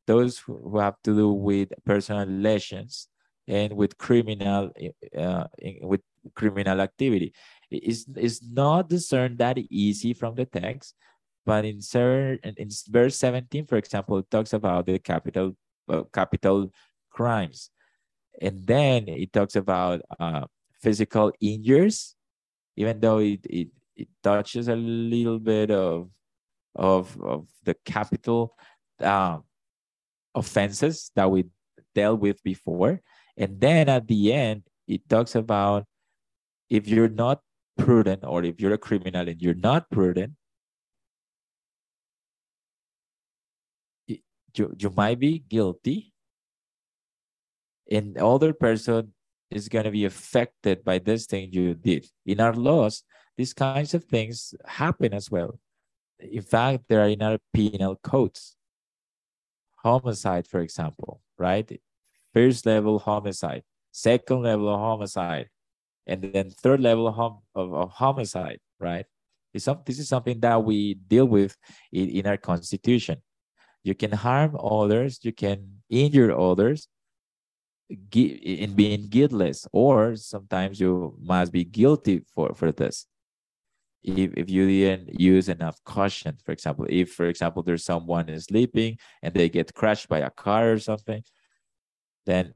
those 0.08 0.40
who 0.40 0.78
have 0.78 0.96
to 1.04 1.16
do 1.16 1.32
with 1.32 1.70
personal 1.86 2.26
relations, 2.26 3.08
and 3.48 3.74
with 3.74 3.98
criminal 3.98 4.72
uh, 5.18 5.46
with 5.82 6.02
criminal 6.36 6.82
activity. 6.82 7.34
It's, 7.72 8.06
it's 8.16 8.42
not 8.44 8.90
discerned 8.90 9.38
that 9.38 9.58
easy 9.58 10.14
from 10.14 10.36
the 10.36 10.46
text, 10.46 10.96
but 11.46 11.64
in, 11.64 11.80
in 12.44 12.70
verse 12.90 13.16
17, 13.16 13.66
for 13.66 13.78
example, 13.78 14.18
it 14.18 14.30
talks 14.30 14.54
about 14.54 14.86
the 14.86 15.00
capital 15.00 15.56
uh, 15.88 16.04
capital 16.14 16.72
crimes. 17.10 17.72
And 18.42 18.68
then 18.68 19.08
it 19.08 19.32
talks 19.34 19.56
about 19.56 20.02
uh, 20.20 20.46
physical 20.82 21.32
injuries, 21.42 22.16
even 22.76 23.00
though 23.00 23.20
it, 23.20 23.46
it, 23.46 23.70
it 23.96 24.08
touches 24.24 24.68
a 24.68 24.76
little 24.76 25.40
bit 25.40 25.72
of, 25.72 26.10
of, 26.76 27.20
of 27.22 27.48
the 27.64 27.76
capital 27.86 28.56
uh, 29.02 29.38
offenses 30.36 31.12
that 31.16 31.30
we 31.30 31.46
dealt 31.96 32.20
with 32.20 32.42
before. 32.44 33.02
And 33.38 33.60
then 33.60 33.90
at 33.90 34.08
the 34.08 34.34
end, 34.34 34.64
it 34.88 35.08
talks 35.10 35.36
about 35.36 35.86
if 36.70 36.88
you're 36.88 37.10
not 37.10 37.42
prudent 37.78 38.24
or 38.24 38.44
if 38.44 38.60
you're 38.60 38.74
a 38.74 38.78
criminal 38.78 39.28
and 39.28 39.42
you're 39.42 39.54
not 39.54 39.90
prudent, 39.90 40.34
you, 44.08 44.76
you 44.78 44.90
might 44.96 45.20
be 45.20 45.40
guilty 45.40 46.14
and 47.90 48.16
the 48.16 48.26
other 48.26 48.54
person 48.54 49.14
is 49.52 49.70
going 49.70 49.86
to 49.86 49.92
be 49.92 50.06
affected 50.06 50.84
by 50.84 51.00
this 51.00 51.26
thing 51.26 51.50
you 51.52 51.74
did. 51.74 52.08
In 52.26 52.40
our 52.40 52.54
laws, 52.54 53.04
these 53.38 53.54
kinds 53.54 53.94
of 53.94 54.04
things 54.04 54.54
happen 54.66 55.14
as 55.14 55.32
well. 55.32 55.60
In 56.20 56.42
fact, 56.42 56.84
there 56.88 57.02
are 57.02 57.08
in 57.10 57.22
our 57.22 57.38
penal 57.54 57.96
codes. 58.04 58.56
Homicide, 59.78 60.46
for 60.46 60.60
example, 60.60 61.22
right? 61.38 61.82
First 62.34 62.66
level 62.66 63.00
homicide, 63.00 63.64
second 63.92 64.44
level 64.44 64.78
homicide, 64.78 65.50
and 66.06 66.22
then 66.22 66.50
third 66.50 66.82
level 66.82 67.08
of, 67.08 67.38
of, 67.56 67.74
of 67.74 67.92
homicide, 67.92 68.60
right? 68.80 69.06
This, 69.54 69.68
this 69.86 70.00
is 70.00 70.10
something 70.10 70.40
that 70.42 70.64
we 70.64 70.96
deal 70.96 71.26
with 71.26 71.56
in, 71.92 72.10
in 72.10 72.28
our 72.28 72.38
constitution. 72.38 73.22
You 73.84 73.96
can 73.96 74.12
harm 74.12 74.58
others, 74.62 75.20
you 75.24 75.32
can 75.32 75.82
injure 75.90 76.38
others, 76.38 76.88
in 77.90 78.74
being 78.76 79.08
guiltless, 79.08 79.68
or 79.72 80.16
sometimes 80.16 80.80
you 80.80 81.16
must 81.22 81.52
be 81.52 81.64
guilty 81.64 82.22
for, 82.34 82.54
for 82.54 82.72
this. 82.72 83.08
If, 84.04 84.32
if 84.38 84.50
you 84.50 84.68
didn't 84.68 85.20
use 85.20 85.50
enough 85.50 85.84
caution, 85.84 86.38
for 86.46 86.52
example, 86.52 86.86
if, 86.88 87.12
for 87.14 87.26
example, 87.26 87.64
there's 87.64 87.84
someone 87.84 88.30
is 88.30 88.46
sleeping 88.46 88.98
and 89.22 89.34
they 89.34 89.50
get 89.50 89.74
crushed 89.74 90.08
by 90.08 90.20
a 90.20 90.30
car 90.30 90.72
or 90.72 90.80
something, 90.80 91.24
then 92.26 92.54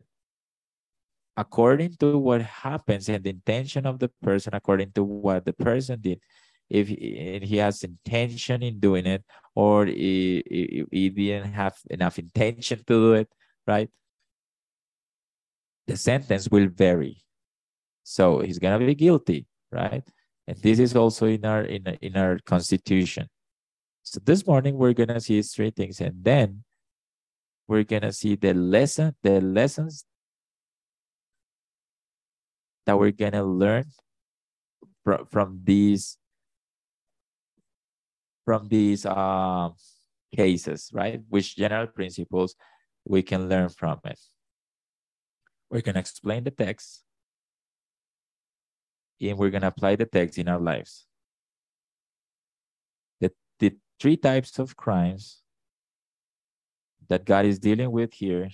according 1.36 1.96
to 1.98 2.18
what 2.18 2.42
happens 2.42 3.10
and 3.10 3.24
the 3.24 3.32
intention 3.32 3.86
of 3.86 4.00
the 4.00 4.10
person, 4.22 4.54
according 4.54 4.92
to 4.94 5.04
what 5.04 5.46
the 5.46 5.54
person 5.54 6.00
did, 6.00 6.20
if 6.70 6.88
he, 6.88 7.40
he 7.44 7.58
has 7.58 7.84
intention 7.84 8.64
in 8.64 8.80
doing 8.80 9.06
it 9.06 9.24
or 9.56 9.86
he, 9.86 10.44
he, 10.50 10.86
he 10.92 11.10
didn't 11.10 11.52
have 11.52 11.76
enough 11.90 12.20
intention 12.20 12.78
to 12.80 12.84
do 12.86 13.14
it, 13.14 13.30
right? 13.68 13.90
The 15.88 15.98
sentence 15.98 16.50
will 16.50 16.68
vary. 16.68 17.24
So 18.04 18.40
he's 18.40 18.60
gonna 18.60 18.80
be 18.80 18.96
guilty, 18.96 19.48
right? 19.72 20.04
And 20.48 20.58
this 20.58 20.80
is 20.80 20.96
also 20.96 21.26
in 21.28 21.46
our 21.46 21.64
in, 21.64 21.88
in 22.02 22.18
our 22.18 22.40
constitution. 22.46 23.28
So 24.04 24.20
this 24.24 24.46
morning 24.46 24.78
we're 24.78 24.94
gonna 24.94 25.22
see 25.22 25.42
three 25.42 25.72
things, 25.72 26.02
and 26.02 26.24
then 26.24 26.64
we're 27.68 27.84
gonna 27.84 28.12
see 28.12 28.36
the 28.36 28.54
lesson, 28.54 29.16
the 29.24 29.40
lessons 29.40 30.06
that 32.86 33.00
we're 33.00 33.12
gonna 33.12 33.44
learn 33.44 33.86
from 35.04 35.26
from 35.28 35.62
these 35.64 36.18
from 38.46 38.68
these 38.68 39.06
um, 39.06 39.74
cases, 40.36 40.90
right? 40.94 41.22
Which 41.30 41.56
general 41.56 41.88
principles 41.88 42.56
we 43.06 43.22
can 43.22 43.48
learn 43.48 43.70
from 43.70 44.00
it. 44.04 44.20
We're 45.74 45.82
going 45.82 45.96
to 45.96 46.02
explain 46.02 46.44
the 46.44 46.52
text 46.52 47.02
and 49.20 49.40
we're 49.40 49.50
going 49.50 49.64
to 49.64 49.70
apply 49.70 49.96
the 49.96 50.06
text 50.06 50.38
in 50.38 50.48
our 50.48 50.60
lives. 50.60 51.08
The, 53.20 53.32
the 53.58 53.76
three 54.00 54.16
types 54.16 54.60
of 54.60 54.78
crimes 54.78 55.42
that 57.10 57.26
God 57.26 57.46
is 57.46 57.58
dealing 57.58 57.90
with 57.90 58.14
here 58.14 58.50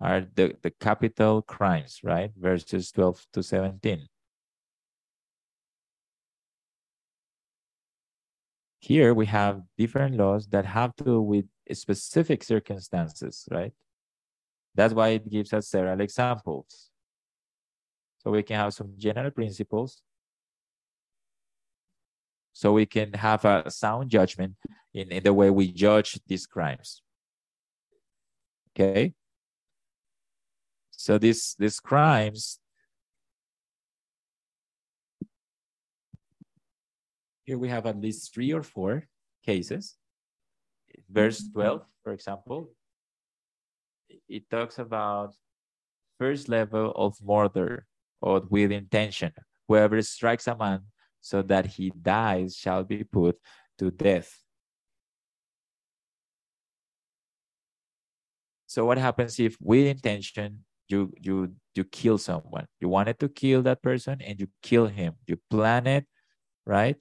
are 0.00 0.28
the, 0.32 0.54
the 0.62 0.70
capital 0.70 1.42
crimes, 1.42 1.98
right? 2.04 2.30
Verses 2.36 2.92
12 2.92 3.26
to 3.32 3.42
17. 3.42 4.06
Here 8.78 9.12
we 9.12 9.26
have 9.26 9.62
different 9.76 10.16
laws 10.16 10.46
that 10.48 10.66
have 10.66 10.94
to 10.96 11.04
do 11.04 11.20
with 11.20 11.46
specific 11.72 12.44
circumstances, 12.44 13.48
right? 13.50 13.72
That's 14.74 14.94
why 14.94 15.08
it 15.08 15.30
gives 15.30 15.52
us 15.52 15.68
several 15.68 16.00
examples. 16.00 16.90
So 18.18 18.30
we 18.30 18.42
can 18.42 18.56
have 18.56 18.74
some 18.74 18.94
general 18.96 19.30
principles. 19.30 20.02
So 22.52 22.72
we 22.72 22.86
can 22.86 23.12
have 23.12 23.44
a 23.44 23.70
sound 23.70 24.10
judgment 24.10 24.54
in, 24.92 25.10
in 25.10 25.22
the 25.22 25.32
way 25.32 25.50
we 25.50 25.72
judge 25.72 26.18
these 26.26 26.46
crimes. 26.46 27.02
Okay. 28.72 29.14
So 30.90 31.18
these 31.18 31.54
these 31.58 31.80
crimes 31.80 32.58
here 37.44 37.58
we 37.58 37.68
have 37.68 37.86
at 37.86 38.00
least 38.00 38.32
three 38.32 38.52
or 38.52 38.62
four 38.62 39.06
cases. 39.44 39.96
Verse 41.10 41.42
12, 41.52 41.82
for 42.02 42.12
example, 42.12 42.70
it 44.28 44.48
talks 44.50 44.78
about 44.78 45.34
first 46.18 46.48
level 46.48 46.92
of 46.96 47.16
murder 47.22 47.86
or 48.20 48.42
with 48.48 48.72
intention. 48.72 49.32
Whoever 49.68 50.00
strikes 50.02 50.46
a 50.46 50.56
man 50.56 50.82
so 51.20 51.42
that 51.42 51.66
he 51.66 51.90
dies 51.90 52.56
shall 52.56 52.84
be 52.84 53.04
put 53.04 53.38
to 53.78 53.90
death. 53.90 54.40
So 58.66 58.84
what 58.84 58.98
happens 58.98 59.38
if 59.38 59.56
with 59.60 59.86
intention 59.86 60.64
you 60.88 61.12
you 61.20 61.54
you 61.74 61.84
kill 61.84 62.18
someone? 62.18 62.66
You 62.80 62.88
wanted 62.88 63.18
to 63.20 63.28
kill 63.28 63.62
that 63.62 63.82
person 63.82 64.20
and 64.20 64.40
you 64.40 64.48
kill 64.62 64.86
him. 64.86 65.14
You 65.26 65.38
plan 65.48 65.86
it, 65.86 66.06
right? 66.66 66.96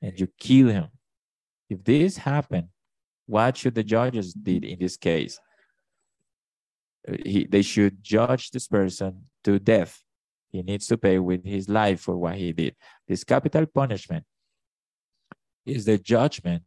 And 0.00 0.18
you 0.18 0.28
kill 0.38 0.68
him. 0.68 0.88
If 1.68 1.84
this 1.84 2.16
happened, 2.16 2.68
what 3.26 3.56
should 3.56 3.74
the 3.74 3.84
judges 3.84 4.32
did 4.32 4.64
in 4.64 4.78
this 4.78 4.96
case? 4.96 5.38
He, 7.24 7.46
they 7.46 7.62
should 7.62 8.02
judge 8.02 8.50
this 8.50 8.66
person 8.66 9.26
to 9.44 9.58
death. 9.58 10.02
He 10.50 10.62
needs 10.62 10.86
to 10.88 10.96
pay 10.96 11.18
with 11.18 11.44
his 11.44 11.68
life 11.68 12.00
for 12.00 12.16
what 12.16 12.36
he 12.36 12.52
did. 12.52 12.76
This 13.06 13.24
capital 13.24 13.66
punishment 13.66 14.24
is 15.64 15.84
the 15.84 15.98
judgment 15.98 16.62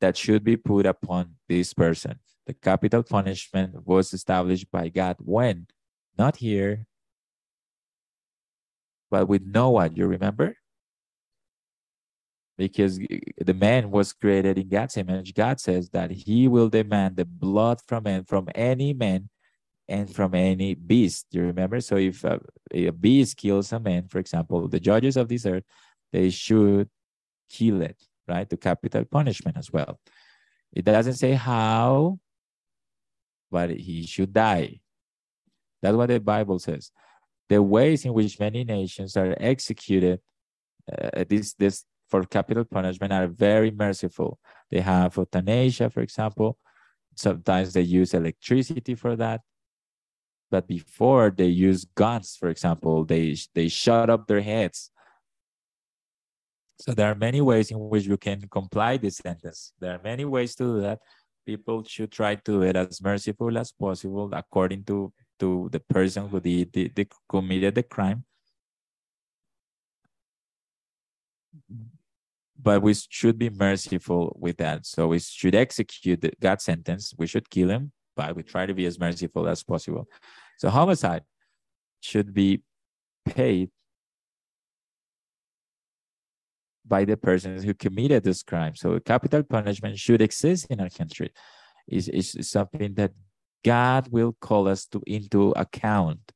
that 0.00 0.16
should 0.16 0.44
be 0.44 0.56
put 0.56 0.86
upon 0.86 1.36
this 1.48 1.72
person. 1.72 2.20
The 2.46 2.54
capital 2.54 3.02
punishment 3.02 3.86
was 3.86 4.12
established 4.12 4.70
by 4.70 4.88
God 4.88 5.16
when? 5.18 5.66
Not 6.18 6.36
here, 6.36 6.86
but 9.10 9.28
with 9.28 9.42
Noah, 9.42 9.90
you 9.92 10.06
remember? 10.06 10.56
Because 12.56 12.98
the 12.98 13.54
man 13.54 13.90
was 13.90 14.12
created 14.12 14.58
in 14.58 14.68
God's 14.68 14.96
image. 14.96 15.34
God 15.34 15.60
says 15.60 15.90
that 15.90 16.10
he 16.10 16.48
will 16.48 16.68
demand 16.68 17.16
the 17.16 17.24
blood 17.24 17.80
from 17.86 18.04
man, 18.04 18.24
from 18.24 18.48
any 18.54 18.94
man 18.94 19.28
and 19.88 20.12
from 20.12 20.34
any 20.34 20.74
beast. 20.74 21.26
You 21.30 21.42
remember? 21.42 21.80
So 21.80 21.96
if 21.96 22.24
a, 22.24 22.40
a 22.72 22.90
beast 22.90 23.36
kills 23.36 23.72
a 23.72 23.80
man, 23.80 24.08
for 24.08 24.18
example, 24.18 24.68
the 24.68 24.80
judges 24.80 25.16
of 25.16 25.28
this 25.28 25.46
earth, 25.46 25.64
they 26.12 26.30
should 26.30 26.88
kill 27.50 27.82
it, 27.82 27.96
right? 28.26 28.48
To 28.48 28.56
capital 28.56 29.04
punishment 29.04 29.56
as 29.56 29.72
well. 29.72 30.00
It 30.72 30.84
doesn't 30.84 31.14
say 31.14 31.32
how, 31.32 32.18
but 33.50 33.70
he 33.70 34.06
should 34.06 34.32
die. 34.32 34.80
That's 35.82 35.96
what 35.96 36.08
the 36.08 36.20
Bible 36.20 36.58
says. 36.58 36.90
The 37.48 37.62
ways 37.62 38.04
in 38.04 38.12
which 38.12 38.40
many 38.40 38.64
nations 38.64 39.16
are 39.16 39.36
executed, 39.38 40.20
uh, 40.90 41.24
this 41.28 41.54
this 41.54 41.84
for 42.08 42.24
capital 42.24 42.64
punishment 42.64 43.12
are 43.12 43.26
very 43.26 43.70
merciful. 43.70 44.38
They 44.70 44.80
have 44.80 45.16
euthanasia, 45.16 45.90
for 45.90 46.00
example. 46.00 46.58
Sometimes 47.14 47.72
they 47.72 47.82
use 47.82 48.14
electricity 48.14 48.94
for 48.94 49.16
that. 49.16 49.40
But 50.50 50.68
before 50.68 51.30
they 51.30 51.46
use 51.46 51.84
guns, 51.84 52.36
for 52.38 52.48
example, 52.48 53.04
they 53.04 53.36
they 53.54 53.68
shut 53.68 54.10
up 54.10 54.26
their 54.26 54.40
heads. 54.40 54.90
So 56.78 56.92
there 56.92 57.10
are 57.10 57.14
many 57.14 57.40
ways 57.40 57.70
in 57.70 57.78
which 57.88 58.04
you 58.04 58.16
can 58.16 58.46
comply 58.48 58.98
this 58.98 59.16
sentence. 59.16 59.72
There 59.80 59.94
are 59.94 60.00
many 60.02 60.24
ways 60.24 60.54
to 60.56 60.64
do 60.64 60.80
that. 60.82 61.00
People 61.46 61.82
should 61.84 62.12
try 62.12 62.34
to 62.34 62.42
do 62.44 62.62
it 62.62 62.76
as 62.76 63.00
merciful 63.02 63.56
as 63.58 63.72
possible 63.72 64.30
according 64.32 64.84
to 64.84 65.12
to 65.40 65.68
the 65.72 65.80
person 65.80 66.28
who 66.28 66.40
did 66.40 66.72
the, 66.72 66.88
the 66.94 67.08
committed 67.28 67.74
the 67.74 67.82
crime. 67.82 68.24
But 72.60 72.82
we 72.82 72.94
should 72.94 73.38
be 73.38 73.50
merciful 73.50 74.36
with 74.40 74.56
that. 74.58 74.86
So 74.86 75.08
we 75.08 75.18
should 75.18 75.54
execute 75.54 76.24
God's 76.40 76.64
sentence. 76.64 77.14
We 77.16 77.26
should 77.26 77.50
kill 77.50 77.68
him, 77.68 77.92
but 78.16 78.34
we 78.34 78.42
try 78.42 78.66
to 78.66 78.74
be 78.74 78.86
as 78.86 78.98
merciful 78.98 79.46
as 79.48 79.62
possible. 79.62 80.08
So 80.58 80.70
homicide 80.70 81.22
should 82.00 82.32
be 82.32 82.62
paid 83.24 83.70
by 86.86 87.04
the 87.04 87.16
persons 87.16 87.64
who 87.64 87.74
committed 87.74 88.22
this 88.24 88.42
crime. 88.42 88.74
So 88.76 88.98
capital 89.00 89.42
punishment 89.42 89.98
should 89.98 90.22
exist 90.22 90.66
in 90.70 90.80
our 90.80 90.90
country. 90.90 91.32
Is 91.88 92.08
is 92.08 92.36
something 92.48 92.94
that 92.94 93.12
God 93.64 94.08
will 94.10 94.36
call 94.40 94.68
us 94.68 94.86
to 94.86 95.02
into 95.06 95.50
account. 95.52 96.32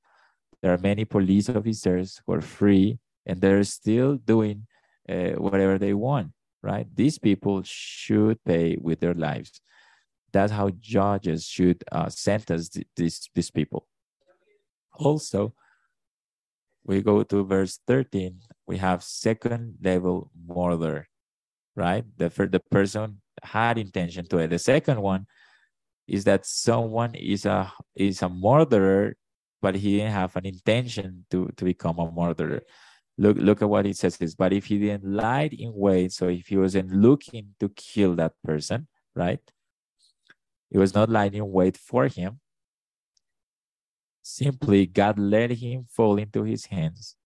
There 0.63 0.73
are 0.73 0.79
many 0.79 1.05
police 1.05 1.49
officers 1.49 2.21
who 2.27 2.35
are 2.35 2.41
free 2.41 2.99
and 3.27 3.41
they're 3.41 3.65
still 3.65 4.17
doing 4.17 4.67
uh, 5.11 5.33
whatever 5.33 5.79
they 5.79 5.95
want, 5.95 6.33
right? 6.63 6.87
These 6.95 7.19
people 7.19 7.63
should 7.65 8.43
pay 8.45 8.77
with 8.81 9.01
their 9.01 9.15
lives. 9.15 9.61
That's 10.33 10.53
how 10.53 10.71
judges 10.81 11.47
should 11.47 11.83
uh, 11.91 12.09
sentence 12.09 12.71
these, 12.97 13.29
these 13.35 13.51
people. 13.51 13.87
Also, 14.95 15.55
we 16.85 17.03
go 17.03 17.23
to 17.23 17.45
verse 17.45 17.81
13, 17.87 18.41
we 18.67 18.77
have 18.79 19.03
second 19.03 19.77
level 19.83 20.31
murder, 20.47 21.09
right? 21.77 22.05
The, 22.17 22.29
the 22.29 22.61
person 22.71 23.21
had 23.43 23.79
intention 23.79 24.27
to 24.29 24.39
it. 24.39 24.49
The 24.49 24.59
second 24.59 25.01
one 25.01 25.27
is 26.07 26.25
that 26.25 26.47
someone 26.47 27.15
is 27.15 27.47
a 27.47 27.73
is 27.95 28.23
a 28.23 28.29
murderer, 28.29 29.15
but 29.63 29.75
he 29.77 29.99
didn't 29.99 30.13
have 30.13 30.35
an 30.37 30.47
intention 30.47 31.25
to, 31.31 31.51
to 31.57 31.65
become 31.65 31.99
a 31.99 32.11
murderer. 32.11 32.63
Look, 33.19 33.37
look 33.37 33.63
at 33.63 33.69
what 33.69 33.87
it 33.87 33.97
says 33.97 34.17
is, 34.21 34.35
but 34.35 34.53
if 34.53 34.67
he 34.67 34.79
didn't 34.79 35.05
lie 35.05 35.51
in 35.53 35.73
wait, 35.75 36.13
so 36.13 36.29
if 36.29 36.47
he 36.47 36.57
wasn't 36.57 36.91
looking 36.91 37.55
to 37.61 37.69
kill 37.71 38.15
that 38.17 38.33
person, 38.43 38.89
right? 39.15 39.41
He 40.71 40.79
was 40.79 40.95
not 40.95 41.11
lying 41.11 41.35
in 41.35 41.51
wait 41.51 41.77
for 41.77 42.07
him, 42.07 42.41
Simply, 44.23 44.87
God 44.87 45.19
let 45.19 45.51
him 45.51 45.87
fall 45.91 46.19
into 46.19 46.45
his 46.45 46.67
hands. 46.67 47.17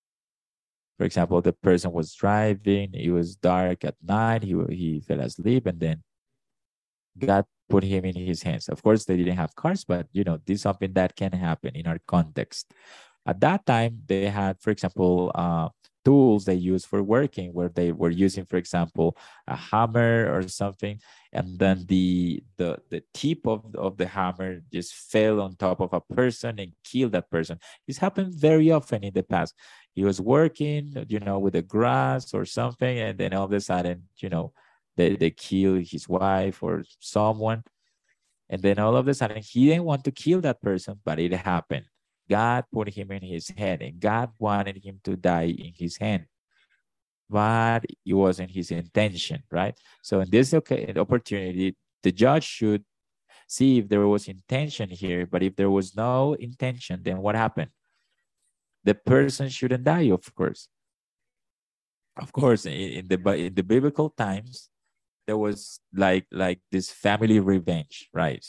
For 0.97 1.05
example, 1.05 1.41
the 1.43 1.53
person 1.53 1.93
was 1.93 2.15
driving, 2.15 2.95
it 2.95 3.11
was 3.11 3.35
dark 3.37 3.85
at 3.85 3.97
night, 4.03 4.45
he, 4.45 4.55
he 4.71 5.01
fell 5.01 5.21
asleep, 5.21 5.67
and 5.67 5.81
then 5.81 6.03
God 7.19 7.45
put 7.69 7.83
him 7.83 8.05
in 8.05 8.15
his 8.15 8.43
hands. 8.43 8.69
Of 8.69 8.83
course, 8.83 9.05
they 9.05 9.17
didn't 9.17 9.37
have 9.37 9.57
cars, 9.57 9.85
but 9.85 10.07
you 10.13 10.23
know, 10.23 10.39
this 10.47 10.57
is 10.57 10.63
something 10.63 10.93
that 10.95 11.17
can 11.17 11.33
happen 11.33 11.75
in 11.75 11.87
our 11.87 11.99
context. 12.07 12.73
At 13.27 13.41
that 13.41 13.67
time, 13.67 14.03
they 14.07 14.27
had, 14.27 14.61
for 14.61 14.71
example, 14.71 15.33
uh, 15.35 15.69
tools 16.05 16.45
they 16.45 16.55
use 16.55 16.85
for 16.85 17.03
working 17.03 17.53
where 17.53 17.69
they 17.69 17.91
were 17.91 18.11
using 18.11 18.45
for 18.45 18.57
example 18.57 19.17
a 19.49 19.57
hammer 19.57 20.31
or 20.33 20.47
something 20.47 21.01
and 21.33 21.59
then 21.59 21.85
the 21.89 22.43
the 22.57 22.79
the 22.91 23.03
tip 23.15 23.47
of, 23.47 23.65
of 23.75 23.97
the 23.97 24.07
hammer 24.07 24.61
just 24.73 24.93
fell 24.93 25.41
on 25.41 25.57
top 25.57 25.81
of 25.81 25.93
a 25.93 26.01
person 26.15 26.59
and 26.59 26.73
killed 26.85 27.13
that 27.13 27.31
person. 27.31 27.59
This 27.87 27.99
happened 27.99 28.35
very 28.35 28.71
often 28.71 29.03
in 29.03 29.15
the 29.15 29.23
past. 29.23 29.55
He 29.95 30.05
was 30.05 30.21
working 30.21 30.93
you 31.09 31.21
know 31.21 31.39
with 31.39 31.55
the 31.55 31.63
grass 31.63 32.35
or 32.35 32.45
something 32.45 32.99
and 32.99 33.19
then 33.19 33.33
all 33.33 33.45
of 33.45 33.53
a 33.53 33.61
sudden 33.61 34.05
you 34.19 34.29
know 34.29 34.53
they, 34.97 35.17
they 35.17 35.31
kill 35.31 35.77
his 35.77 36.09
wife 36.09 36.63
or 36.63 36.85
someone 37.01 37.65
and 38.51 38.63
then 38.63 38.79
all 38.79 38.97
of 38.97 39.09
a 39.09 39.15
sudden 39.15 39.43
he 39.43 39.67
didn't 39.67 39.85
want 39.85 40.05
to 40.05 40.13
kill 40.13 40.41
that 40.43 40.61
person 40.61 41.01
but 41.05 41.19
it 41.19 41.33
happened 41.33 41.87
God 42.29 42.65
put 42.73 42.89
him 42.89 43.11
in 43.13 43.23
his 43.23 43.49
hand, 43.49 43.83
and 43.83 44.01
God 44.01 44.31
wanted 44.39 44.83
him 44.83 45.01
to 45.05 45.17
die 45.17 45.55
in 45.59 45.73
his 45.77 45.97
hand. 45.99 46.27
But 47.29 47.85
it 48.05 48.15
wasn't 48.15 48.51
his 48.51 48.71
intention, 48.71 49.43
right? 49.51 49.79
So 50.03 50.21
in 50.21 50.31
this 50.31 50.55
okay 50.55 50.93
opportunity, 50.97 51.77
the 52.03 52.13
judge 52.13 52.45
should 52.45 52.85
see 53.49 53.79
if 53.79 53.89
there 53.89 54.07
was 54.07 54.29
intention 54.29 54.91
here. 54.91 55.27
But 55.27 55.43
if 55.43 55.57
there 55.57 55.71
was 55.71 55.97
no 55.97 56.35
intention, 56.35 57.03
then 57.03 57.19
what 57.19 57.35
happened? 57.35 57.71
The 58.85 58.95
person 58.95 59.49
shouldn't 59.49 59.85
die, 59.85 60.11
of 60.11 60.35
course. 60.35 60.69
Of 62.17 62.33
course, 62.33 62.67
in 62.67 63.09
the 63.09 63.19
in 63.35 63.55
the 63.55 63.63
biblical 63.63 64.11
times, 64.11 64.71
there 65.27 65.39
was 65.39 65.81
like 65.93 66.27
like 66.31 66.61
this 66.71 66.91
family 66.91 67.41
revenge, 67.41 68.09
right? 68.13 68.45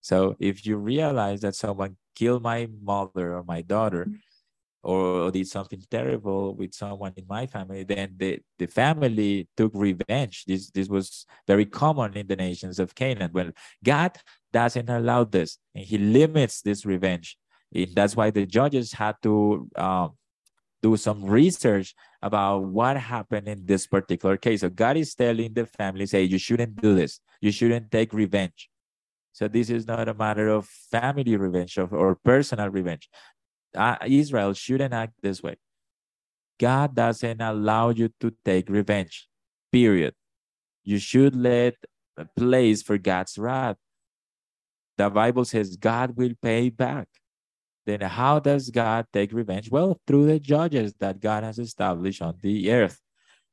So 0.00 0.36
if 0.38 0.66
you 0.66 0.76
realize 0.76 1.40
that 1.40 1.54
someone 1.54 1.96
killed 2.20 2.42
my 2.42 2.60
mother 2.92 3.26
or 3.36 3.42
my 3.54 3.62
daughter 3.74 4.04
or 4.82 5.30
did 5.30 5.46
something 5.46 5.82
terrible 5.90 6.54
with 6.54 6.72
someone 6.74 7.12
in 7.16 7.26
my 7.28 7.44
family, 7.46 7.82
then 7.84 8.08
the, 8.16 8.40
the 8.58 8.66
family 8.66 9.48
took 9.56 9.72
revenge. 9.74 10.44
This 10.46 10.70
this 10.70 10.88
was 10.88 11.26
very 11.46 11.66
common 11.66 12.16
in 12.16 12.26
the 12.26 12.36
nations 12.36 12.78
of 12.78 12.94
Canaan. 12.94 13.30
Well, 13.32 13.50
God 13.84 14.12
doesn't 14.52 14.88
allow 14.88 15.24
this, 15.24 15.58
and 15.74 15.84
He 15.84 15.98
limits 15.98 16.62
this 16.62 16.86
revenge. 16.86 17.36
And 17.74 17.94
that's 17.94 18.16
why 18.16 18.30
the 18.30 18.46
judges 18.46 18.92
had 18.92 19.16
to 19.22 19.68
um, 19.76 20.08
do 20.82 20.96
some 20.96 21.24
research 21.24 21.94
about 22.22 22.64
what 22.64 22.96
happened 22.96 23.48
in 23.48 23.66
this 23.66 23.86
particular 23.86 24.36
case. 24.36 24.60
So 24.62 24.70
God 24.70 24.96
is 24.96 25.14
telling 25.14 25.52
the 25.52 25.66
family, 25.66 26.06
say, 26.06 26.22
you 26.24 26.38
shouldn't 26.38 26.80
do 26.80 26.94
this. 26.94 27.20
You 27.40 27.52
shouldn't 27.52 27.90
take 27.90 28.12
revenge. 28.12 28.69
So 29.32 29.48
this 29.48 29.70
is 29.70 29.86
not 29.86 30.08
a 30.08 30.14
matter 30.14 30.48
of 30.48 30.66
family 30.66 31.36
revenge 31.36 31.78
or, 31.78 31.88
or 31.94 32.16
personal 32.16 32.68
revenge. 32.68 33.08
Uh, 33.74 33.96
Israel 34.06 34.52
shouldn't 34.52 34.92
act 34.92 35.14
this 35.22 35.42
way. 35.42 35.56
God 36.58 36.94
doesn't 36.94 37.40
allow 37.40 37.90
you 37.90 38.10
to 38.20 38.34
take 38.44 38.68
revenge, 38.68 39.28
period. 39.72 40.14
You 40.84 40.98
should 40.98 41.34
let 41.34 41.74
a 42.16 42.26
place 42.36 42.82
for 42.82 42.98
God's 42.98 43.38
wrath. 43.38 43.76
The 44.98 45.08
Bible 45.08 45.44
says 45.44 45.76
God 45.76 46.16
will 46.16 46.34
pay 46.42 46.68
back. 46.68 47.08
Then 47.86 48.02
how 48.02 48.40
does 48.40 48.68
God 48.70 49.06
take 49.12 49.32
revenge? 49.32 49.70
Well, 49.70 49.98
through 50.06 50.26
the 50.26 50.38
judges 50.38 50.92
that 51.00 51.20
God 51.20 51.44
has 51.44 51.58
established 51.58 52.20
on 52.20 52.34
the 52.42 52.70
earth. 52.70 53.00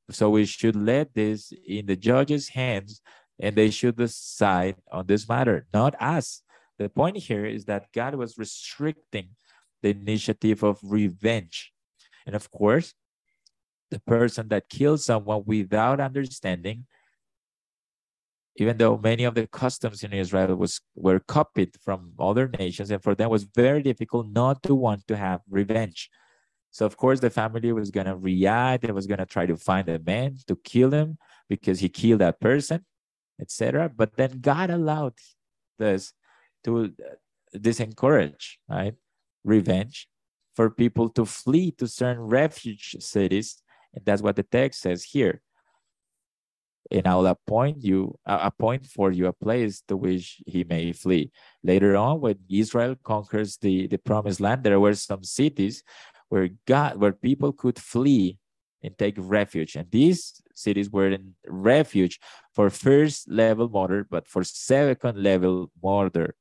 So 0.09 0.29
we 0.29 0.45
should 0.45 0.75
let 0.75 1.13
this 1.13 1.53
in 1.65 1.85
the 1.85 1.95
judges' 1.95 2.49
hands 2.49 3.01
and 3.39 3.56
they 3.56 3.69
should 3.69 3.97
decide 3.97 4.76
on 4.91 5.06
this 5.08 5.28
matter, 5.28 5.67
not 5.73 5.95
us. 6.02 6.41
The 6.80 6.89
point 6.89 7.17
here 7.17 7.45
is 7.45 7.65
that 7.65 7.91
God 7.93 8.15
was 8.15 8.38
restricting 8.38 9.30
the 9.82 9.89
initiative 9.89 10.63
of 10.63 10.80
revenge. 10.84 11.71
And 12.26 12.36
of 12.36 12.50
course, 12.52 12.93
the 13.89 14.00
person 14.00 14.47
that 14.50 14.69
killed 14.69 15.02
someone 15.02 15.43
without 15.45 16.00
understanding, 16.00 16.86
even 18.58 18.78
though 18.78 18.97
many 18.97 19.23
of 19.23 19.36
the 19.36 19.47
customs 19.47 20.04
in 20.04 20.13
Israel 20.13 20.56
was 20.56 20.82
were 20.95 21.19
copied 21.19 21.76
from 21.84 22.13
other 22.19 22.50
nations, 22.60 22.91
and 22.91 23.02
for 23.02 23.15
them 23.15 23.30
was 23.30 23.43
very 23.43 23.82
difficult 23.82 24.28
not 24.30 24.62
to 24.63 24.76
want 24.76 25.08
to 25.08 25.15
have 25.15 25.41
revenge. 25.50 26.10
So 26.71 26.86
of 26.86 26.97
course 26.97 27.19
the 27.19 27.30
family 27.30 27.71
was 27.71 27.91
gonna 27.91 28.17
react, 28.17 28.84
they 28.84 28.91
was 28.91 29.08
gonna 29.08 29.26
try 29.26 29.45
to 29.45 29.58
find 29.58 29.88
a 29.89 30.00
man 30.00 30.38
to 30.47 30.56
kill 30.56 30.91
him 30.91 31.17
because 31.47 31.80
he 31.80 31.89
killed 31.89 32.21
that 32.21 32.39
person 32.39 32.86
etc. 33.39 33.89
But 33.89 34.15
then 34.15 34.39
God 34.41 34.69
allowed 34.69 35.13
this 35.78 36.13
to 36.63 36.93
disencourage, 37.56 38.58
right? 38.69 38.95
Revenge 39.43 40.08
for 40.56 40.69
people 40.69 41.10
to 41.10 41.26
flee 41.26 41.71
to 41.71 41.88
certain 41.88 42.23
refuge 42.23 42.95
cities. 43.00 43.62
And 43.93 44.04
that's 44.06 44.21
what 44.21 44.36
the 44.36 44.43
text 44.43 44.82
says 44.82 45.04
here. 45.04 45.41
And 46.89 47.06
I'll 47.06 47.28
appoint 47.28 47.84
you, 47.84 48.17
uh, 48.26 48.39
appoint 48.41 48.86
for 48.86 49.12
you 49.12 49.28
a 49.28 49.34
place 49.34 49.84
to 49.88 49.97
which 49.97 50.41
he 50.45 50.63
may 50.63 50.93
flee. 50.93 51.32
Later 51.63 51.95
on, 51.97 52.21
when 52.21 52.39
Israel 52.50 52.95
conquers 53.04 53.58
the, 53.58 53.88
the 53.88 53.97
promised 53.97 54.39
land, 54.39 54.63
there 54.63 54.80
were 54.80 54.95
some 54.95 55.23
cities 55.23 55.84
where 56.30 56.50
God, 56.65 56.97
where 56.97 57.12
people 57.12 57.52
could 57.52 57.78
flee 57.78 58.38
and 58.82 58.97
take 58.97 59.15
refuge. 59.17 59.76
And 59.76 59.91
these 59.91 60.41
cities 60.57 60.89
were 60.89 61.09
in 61.09 61.35
refuge 61.47 62.19
for 62.53 62.69
first 62.69 63.29
level 63.29 63.69
murder, 63.69 64.05
but 64.09 64.27
for 64.27 64.43
second 64.43 65.21
level 65.21 65.71
murder. 65.83 66.35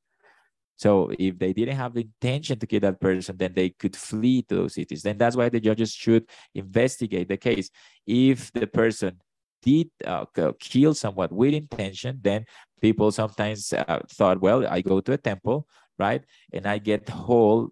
So 0.77 1.11
if 1.17 1.39
they 1.39 1.53
didn't 1.53 1.75
have 1.75 1.95
the 1.95 2.01
intention 2.01 2.59
to 2.59 2.67
kill 2.67 2.81
that 2.81 3.01
person, 3.01 3.35
then 3.37 3.53
they 3.53 3.69
could 3.69 3.95
flee 3.95 4.43
to 4.43 4.55
those 4.55 4.75
cities. 4.75 5.01
Then 5.01 5.17
that's 5.17 5.35
why 5.35 5.49
the 5.49 5.59
judges 5.59 5.91
should 5.91 6.29
investigate 6.53 7.27
the 7.27 7.37
case. 7.37 7.71
If 8.05 8.51
the 8.53 8.67
person 8.67 9.19
did 9.63 9.89
uh, 10.05 10.25
kill 10.59 10.93
someone 10.93 11.29
with 11.31 11.55
intention, 11.55 12.19
then 12.21 12.45
people 12.79 13.11
sometimes 13.11 13.73
uh, 13.73 14.01
thought, 14.11 14.39
well, 14.39 14.67
I 14.67 14.81
go 14.81 15.01
to 15.01 15.13
a 15.13 15.17
temple, 15.17 15.67
right? 15.97 16.23
And 16.53 16.67
I 16.67 16.77
get 16.77 17.09
hold 17.09 17.71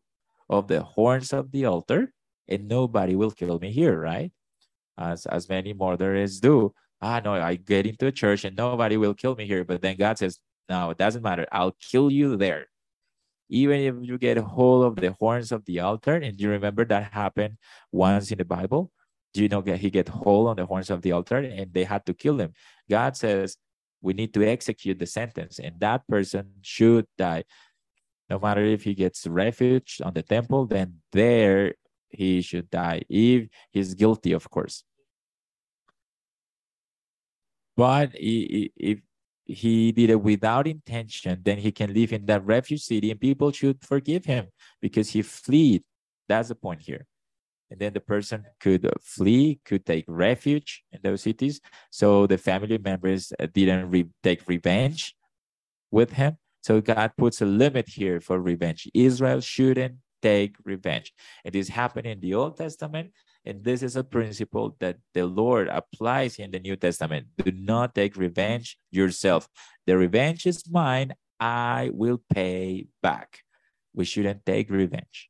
of 0.50 0.68
the 0.68 0.82
horns 0.82 1.32
of 1.32 1.52
the 1.52 1.66
altar 1.66 2.12
and 2.48 2.68
nobody 2.68 3.16
will 3.16 3.32
kill 3.32 3.60
me 3.60 3.72
here, 3.72 4.00
right? 4.00 4.32
As 4.98 5.26
as 5.28 5.50
many 5.50 5.74
murderers 5.74 6.40
do. 6.40 6.74
Ah, 7.02 7.22
no, 7.24 7.34
I 7.34 7.56
get 7.56 7.86
into 7.86 8.08
a 8.08 8.12
church 8.12 8.46
and 8.46 8.56
nobody 8.56 8.98
will 8.98 9.14
kill 9.14 9.36
me 9.36 9.46
here. 9.46 9.64
But 9.66 9.82
then 9.82 9.98
God 9.98 10.18
says, 10.18 10.40
no, 10.70 10.90
it 10.92 10.98
doesn't 10.98 11.22
matter. 11.24 11.46
I'll 11.52 11.76
kill 11.92 12.12
you 12.12 12.38
there. 12.38 12.68
even 13.50 13.80
if 13.82 13.96
you 14.02 14.18
get 14.18 14.38
a 14.38 14.42
hold 14.42 14.86
of 14.86 14.96
the 14.98 15.12
horns 15.14 15.52
of 15.52 15.66
the 15.66 15.80
altar, 15.80 16.16
and 16.16 16.40
you 16.40 16.50
remember 16.50 16.84
that 16.86 17.14
happened 17.14 17.58
once 17.92 18.32
in 18.32 18.38
the 18.40 18.46
Bible, 18.46 18.92
Do 19.34 19.44
you 19.44 19.50
know 19.50 19.62
he 19.62 19.90
get 19.92 20.08
hold 20.10 20.48
on 20.48 20.56
the 20.56 20.66
horns 20.66 20.90
of 20.90 21.02
the 21.02 21.12
altar 21.12 21.38
and 21.38 21.74
they 21.74 21.84
had 21.84 22.06
to 22.08 22.14
kill 22.14 22.40
him. 22.40 22.54
God 22.90 23.18
says 23.18 23.58
we 24.02 24.14
need 24.14 24.34
to 24.34 24.44
execute 24.48 24.98
the 25.00 25.06
sentence, 25.08 25.60
and 25.60 25.80
that 25.80 26.08
person 26.08 26.54
should 26.62 27.06
die. 27.18 27.44
No 28.30 28.40
matter 28.40 28.64
if 28.64 28.84
he 28.84 28.94
gets 28.96 29.28
refuge 29.28 30.02
on 30.04 30.14
the 30.14 30.24
temple, 30.24 30.66
then 30.68 31.02
there 31.12 31.76
he 32.10 32.42
should 32.42 32.70
die 32.70 33.02
if 33.10 33.48
he's 33.72 33.94
guilty, 33.94 34.32
of 34.32 34.50
course. 34.50 34.84
But 37.78 38.12
if 38.14 39.00
he 39.46 39.92
did 39.92 40.10
it 40.10 40.22
without 40.22 40.68
intention, 40.68 41.42
then 41.44 41.58
he 41.58 41.72
can 41.72 41.94
live 41.94 42.14
in 42.14 42.26
that 42.26 42.46
refuge 42.46 42.82
city 42.82 43.12
and 43.12 43.20
people 43.20 43.52
should 43.52 43.84
forgive 43.84 44.26
him 44.26 44.48
because 44.82 45.10
he 45.10 45.22
fled. 45.22 45.82
That's 46.28 46.50
the 46.50 46.56
point 46.56 46.82
here. 46.82 47.06
And 47.70 47.80
then 47.80 47.94
the 47.94 48.00
person 48.00 48.46
could 48.60 48.88
flee, 49.02 49.60
could 49.66 49.86
take 49.86 50.06
refuge 50.08 50.84
in 50.92 51.00
those 51.04 51.24
cities. 51.24 51.60
So 51.92 52.28
the 52.28 52.38
family 52.38 52.78
members 52.78 53.34
didn't 53.54 53.90
re 53.90 54.06
take 54.24 54.48
revenge 54.48 55.16
with 55.92 56.14
him. 56.14 56.38
So 56.62 56.82
God 56.82 57.12
puts 57.18 57.42
a 57.42 57.46
limit 57.46 57.90
here 57.90 58.20
for 58.22 58.40
revenge. 58.40 58.88
Israel 58.94 59.42
shouldn't 59.42 59.98
take 60.26 60.58
revenge. 60.66 61.14
It 61.46 61.54
is 61.56 61.70
happening 61.70 62.18
in 62.18 62.20
the 62.20 62.34
Old 62.34 62.58
Testament. 62.58 63.14
And 63.46 63.64
this 63.64 63.84
is 63.86 63.96
a 63.96 64.04
principle 64.04 64.76
that 64.80 64.98
the 65.14 65.30
Lord 65.30 65.70
applies 65.70 66.42
in 66.42 66.50
the 66.50 66.60
New 66.60 66.76
Testament. 66.76 67.28
Do 67.38 67.52
not 67.54 67.94
take 67.94 68.18
revenge 68.18 68.78
yourself. 68.90 69.48
The 69.86 69.96
revenge 69.96 70.48
is 70.50 70.66
mine. 70.66 71.14
I 71.40 71.92
will 71.94 72.26
pay 72.34 72.88
back. 73.04 73.46
We 73.94 74.06
shouldn't 74.06 74.46
take 74.46 74.72
revenge. 74.72 75.30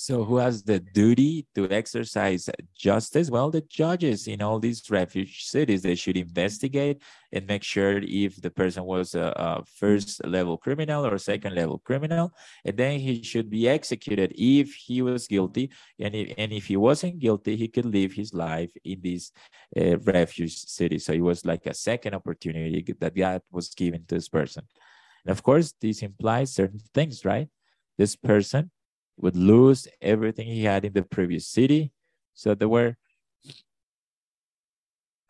So, 0.00 0.24
who 0.24 0.38
has 0.38 0.62
the 0.62 0.80
duty 0.80 1.46
to 1.54 1.70
exercise 1.70 2.48
justice? 2.74 3.28
Well, 3.28 3.50
the 3.50 3.60
judges 3.60 4.28
in 4.28 4.40
all 4.40 4.58
these 4.58 4.88
refuge 4.88 5.44
cities, 5.44 5.82
they 5.82 5.94
should 5.94 6.16
investigate 6.16 7.02
and 7.32 7.46
make 7.46 7.62
sure 7.62 7.98
if 7.98 8.40
the 8.40 8.50
person 8.50 8.84
was 8.84 9.14
a, 9.14 9.30
a 9.36 9.62
first 9.66 10.24
level 10.24 10.56
criminal 10.56 11.04
or 11.04 11.18
second 11.18 11.54
level 11.54 11.80
criminal, 11.84 12.32
and 12.64 12.78
then 12.78 12.98
he 12.98 13.22
should 13.22 13.50
be 13.50 13.68
executed 13.68 14.32
if 14.38 14.72
he 14.72 15.02
was 15.02 15.26
guilty. 15.26 15.70
And 15.98 16.14
if, 16.14 16.32
and 16.38 16.50
if 16.50 16.64
he 16.64 16.78
wasn't 16.78 17.18
guilty, 17.18 17.56
he 17.56 17.68
could 17.68 17.84
live 17.84 18.14
his 18.14 18.32
life 18.32 18.72
in 18.82 19.02
this 19.02 19.32
uh, 19.76 19.98
refuge 19.98 20.56
city. 20.56 20.98
So 20.98 21.12
it 21.12 21.20
was 21.20 21.44
like 21.44 21.66
a 21.66 21.74
second 21.74 22.14
opportunity 22.14 22.82
that 23.00 23.14
God 23.14 23.42
was 23.52 23.68
given 23.74 24.06
to 24.06 24.14
this 24.14 24.30
person. 24.30 24.64
And 25.26 25.30
of 25.30 25.42
course, 25.42 25.74
this 25.78 26.00
implies 26.00 26.54
certain 26.54 26.80
things, 26.94 27.22
right? 27.26 27.48
This 27.98 28.16
person 28.16 28.70
would 29.20 29.36
lose 29.36 29.86
everything 30.00 30.46
he 30.46 30.64
had 30.64 30.84
in 30.84 30.92
the 30.92 31.02
previous 31.02 31.46
city. 31.46 31.92
So 32.34 32.54
there 32.54 32.68
were 32.68 32.96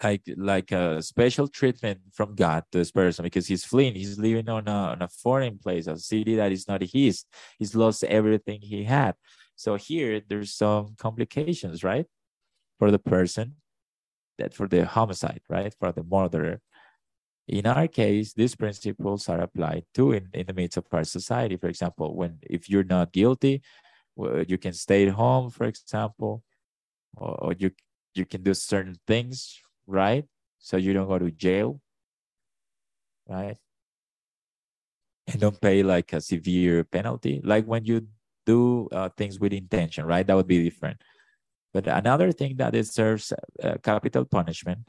like 0.03 0.23
like 0.37 0.73
a 0.73 1.03
special 1.03 1.49
treatment 1.49 2.01
from 2.13 2.35
God 2.35 2.65
to 2.73 2.79
this 2.79 2.91
person 2.91 3.23
because 3.23 3.47
he's 3.47 3.65
fleeing. 3.65 3.95
He's 3.95 4.19
living 4.19 4.49
on 4.49 4.67
a, 4.69 4.71
on 4.71 5.03
a 5.03 5.09
foreign 5.09 5.59
place, 5.59 5.87
a 5.87 5.97
city 5.97 6.37
that 6.37 6.53
is 6.53 6.67
not 6.69 6.83
his. 6.83 7.25
He's 7.59 7.75
lost 7.75 8.05
everything 8.05 8.61
he 8.63 8.85
had. 8.85 9.15
So 9.57 9.77
here 9.77 10.23
there's 10.27 10.55
some 10.55 10.95
complications, 10.97 11.85
right? 11.85 12.07
For 12.79 12.91
the 12.91 12.99
person 12.99 13.57
that 14.39 14.55
for 14.55 14.67
the 14.67 14.87
homicide, 14.87 15.43
right? 15.49 15.75
For 15.79 15.93
the 15.93 16.03
murderer. 16.03 16.61
In 17.47 17.67
our 17.67 17.89
case, 17.89 18.33
these 18.33 18.55
principles 18.55 19.29
are 19.29 19.41
applied 19.41 19.85
too 19.93 20.13
in, 20.13 20.29
in 20.33 20.47
the 20.47 20.53
midst 20.55 20.79
of 20.79 20.87
our 20.93 21.05
society. 21.05 21.57
For 21.57 21.69
example, 21.69 22.17
when 22.17 22.39
if 22.43 22.71
you're 22.71 22.85
not 22.85 23.13
guilty, 23.13 23.63
you 24.17 24.59
can 24.59 24.73
stay 24.73 25.07
at 25.07 25.15
home, 25.15 25.51
for 25.51 25.65
example, 25.65 26.43
or, 27.17 27.35
or 27.45 27.53
you 27.59 27.71
you 28.15 28.25
can 28.25 28.43
do 28.43 28.55
certain 28.55 28.97
things, 29.07 29.61
right? 29.87 30.25
So 30.59 30.77
you 30.77 30.93
don't 30.93 31.09
go 31.09 31.19
to 31.19 31.31
jail, 31.31 31.81
right? 33.29 33.57
And 35.27 35.41
don't 35.41 35.61
pay 35.61 35.83
like 35.83 36.13
a 36.13 36.21
severe 36.21 36.85
penalty, 36.85 37.41
like 37.45 37.65
when 37.67 37.85
you 37.85 38.09
do 38.47 38.89
uh, 38.91 39.09
things 39.17 39.39
with 39.39 39.53
intention, 39.53 40.05
right? 40.05 40.27
That 40.27 40.35
would 40.35 40.49
be 40.49 40.63
different. 40.65 41.01
But 41.73 41.87
another 41.87 42.33
thing 42.33 42.57
that 42.57 42.73
deserves 42.73 43.33
uh, 43.63 43.77
capital 43.83 44.25
punishment 44.25 44.81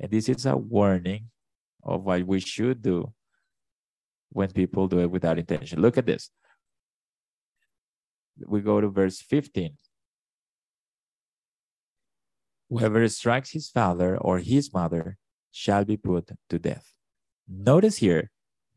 and 0.00 0.10
this 0.10 0.28
is 0.28 0.46
a 0.46 0.56
warning 0.56 1.28
of 1.82 2.02
what 2.02 2.24
we 2.24 2.40
should 2.40 2.82
do 2.82 3.12
when 4.30 4.50
people 4.50 4.88
do 4.88 5.00
it 5.00 5.10
without 5.10 5.38
intention. 5.38 5.80
Look 5.80 5.98
at 5.98 6.06
this. 6.06 6.30
We 8.46 8.60
go 8.60 8.80
to 8.80 8.88
verse 8.88 9.20
15. 9.20 9.76
Whoever 12.70 13.08
strikes 13.08 13.50
his 13.50 13.68
father 13.68 14.16
or 14.16 14.38
his 14.38 14.72
mother 14.72 15.16
shall 15.50 15.84
be 15.84 15.96
put 15.96 16.30
to 16.48 16.58
death. 16.58 16.92
Notice 17.48 17.96
here, 17.96 18.30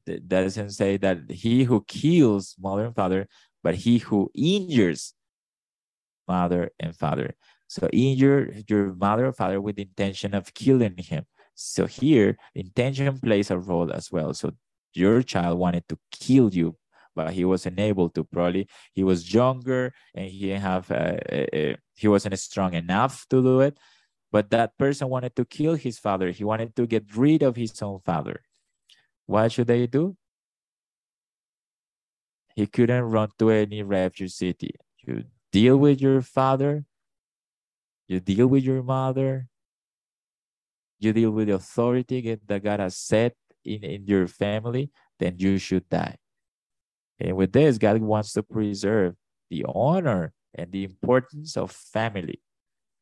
that 0.06 0.28
doesn't 0.28 0.72
say 0.72 0.98
that 0.98 1.30
he 1.30 1.64
who 1.64 1.86
kills 1.88 2.56
mother 2.60 2.86
and 2.86 2.96
father, 2.96 3.28
but 3.64 3.76
he 3.76 4.00
who 4.00 4.30
injures 4.36 5.14
mother 6.28 6.72
and 6.80 6.96
father. 6.96 7.36
So 7.68 7.88
injure 7.94 8.54
your 8.68 8.94
mother 8.94 9.28
or 9.28 9.34
father 9.34 9.62
with 9.62 9.78
the 9.78 9.84
intention 9.84 10.34
of 10.34 10.54
killing 10.54 10.96
him. 10.98 11.26
So 11.56 11.86
here, 11.86 12.38
intention 12.56 13.18
plays 13.20 13.52
a 13.52 13.58
role 13.58 13.92
as 13.94 14.12
well. 14.12 14.34
So 14.34 14.52
your 14.94 15.22
child 15.24 15.60
wanted 15.60 15.88
to 15.90 15.98
kill 16.12 16.54
you, 16.54 16.76
but 17.16 17.34
he 17.34 17.46
wasn't 17.46 17.80
able 17.80 18.10
to. 18.10 18.24
Probably 18.24 18.68
he 18.94 19.04
was 19.04 19.34
younger 19.34 19.94
and 20.16 20.30
he 20.30 20.50
have 20.50 20.90
uh, 20.92 21.18
uh, 21.32 21.76
he 21.96 22.08
wasn't 22.08 22.38
strong 22.40 22.74
enough 22.74 23.26
to 23.30 23.42
do 23.42 23.62
it. 23.62 23.78
But 24.32 24.50
that 24.50 24.78
person 24.78 25.10
wanted 25.10 25.36
to 25.36 25.46
kill 25.46 25.76
his 25.76 26.00
father. 26.00 26.32
He 26.32 26.44
wanted 26.44 26.76
to 26.76 26.88
get 26.88 27.06
rid 27.16 27.44
of 27.44 27.56
his 27.56 27.80
own 27.82 28.00
father. 28.04 28.42
What 29.28 29.52
should 29.52 29.68
they 29.68 29.86
do? 29.86 30.18
He 32.56 32.66
couldn't 32.68 33.04
run 33.04 33.30
to 33.40 33.50
any 33.50 33.84
refuge 33.84 34.32
city. 34.32 34.76
You 35.06 35.26
deal 35.52 35.78
with 35.78 36.02
your 36.02 36.22
father 36.22 36.86
you 38.08 38.20
deal 38.20 38.48
with 38.48 38.64
your 38.64 38.84
mother. 38.84 39.48
You 41.00 41.14
deal 41.14 41.32
with 41.32 41.48
the 41.48 41.56
authority 41.56 42.38
that 42.46 42.64
God 42.64 42.80
has 42.80 42.96
set 42.96 43.36
in, 43.66 43.84
in 43.84 44.08
your 44.08 44.28
family, 44.28 44.92
then 45.20 45.36
you 45.38 45.58
should 45.58 45.88
die. 45.90 46.18
And 47.20 47.36
with 47.36 47.54
this, 47.54 47.78
God 47.78 48.02
wants 48.02 48.34
to 48.34 48.44
preserve 48.44 49.16
the 49.50 49.66
honor 49.68 50.34
and 50.54 50.72
the 50.72 50.84
importance 50.84 51.58
of 51.58 51.72
family. 51.72 52.42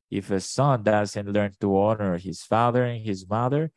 If 0.10 0.30
a 0.30 0.40
son 0.40 0.84
doesn't 0.84 1.32
learn 1.32 1.54
to 1.62 1.78
honor 1.78 2.18
his 2.18 2.44
father 2.44 2.84
and 2.84 3.02
his 3.02 3.28
mother, 3.28 3.72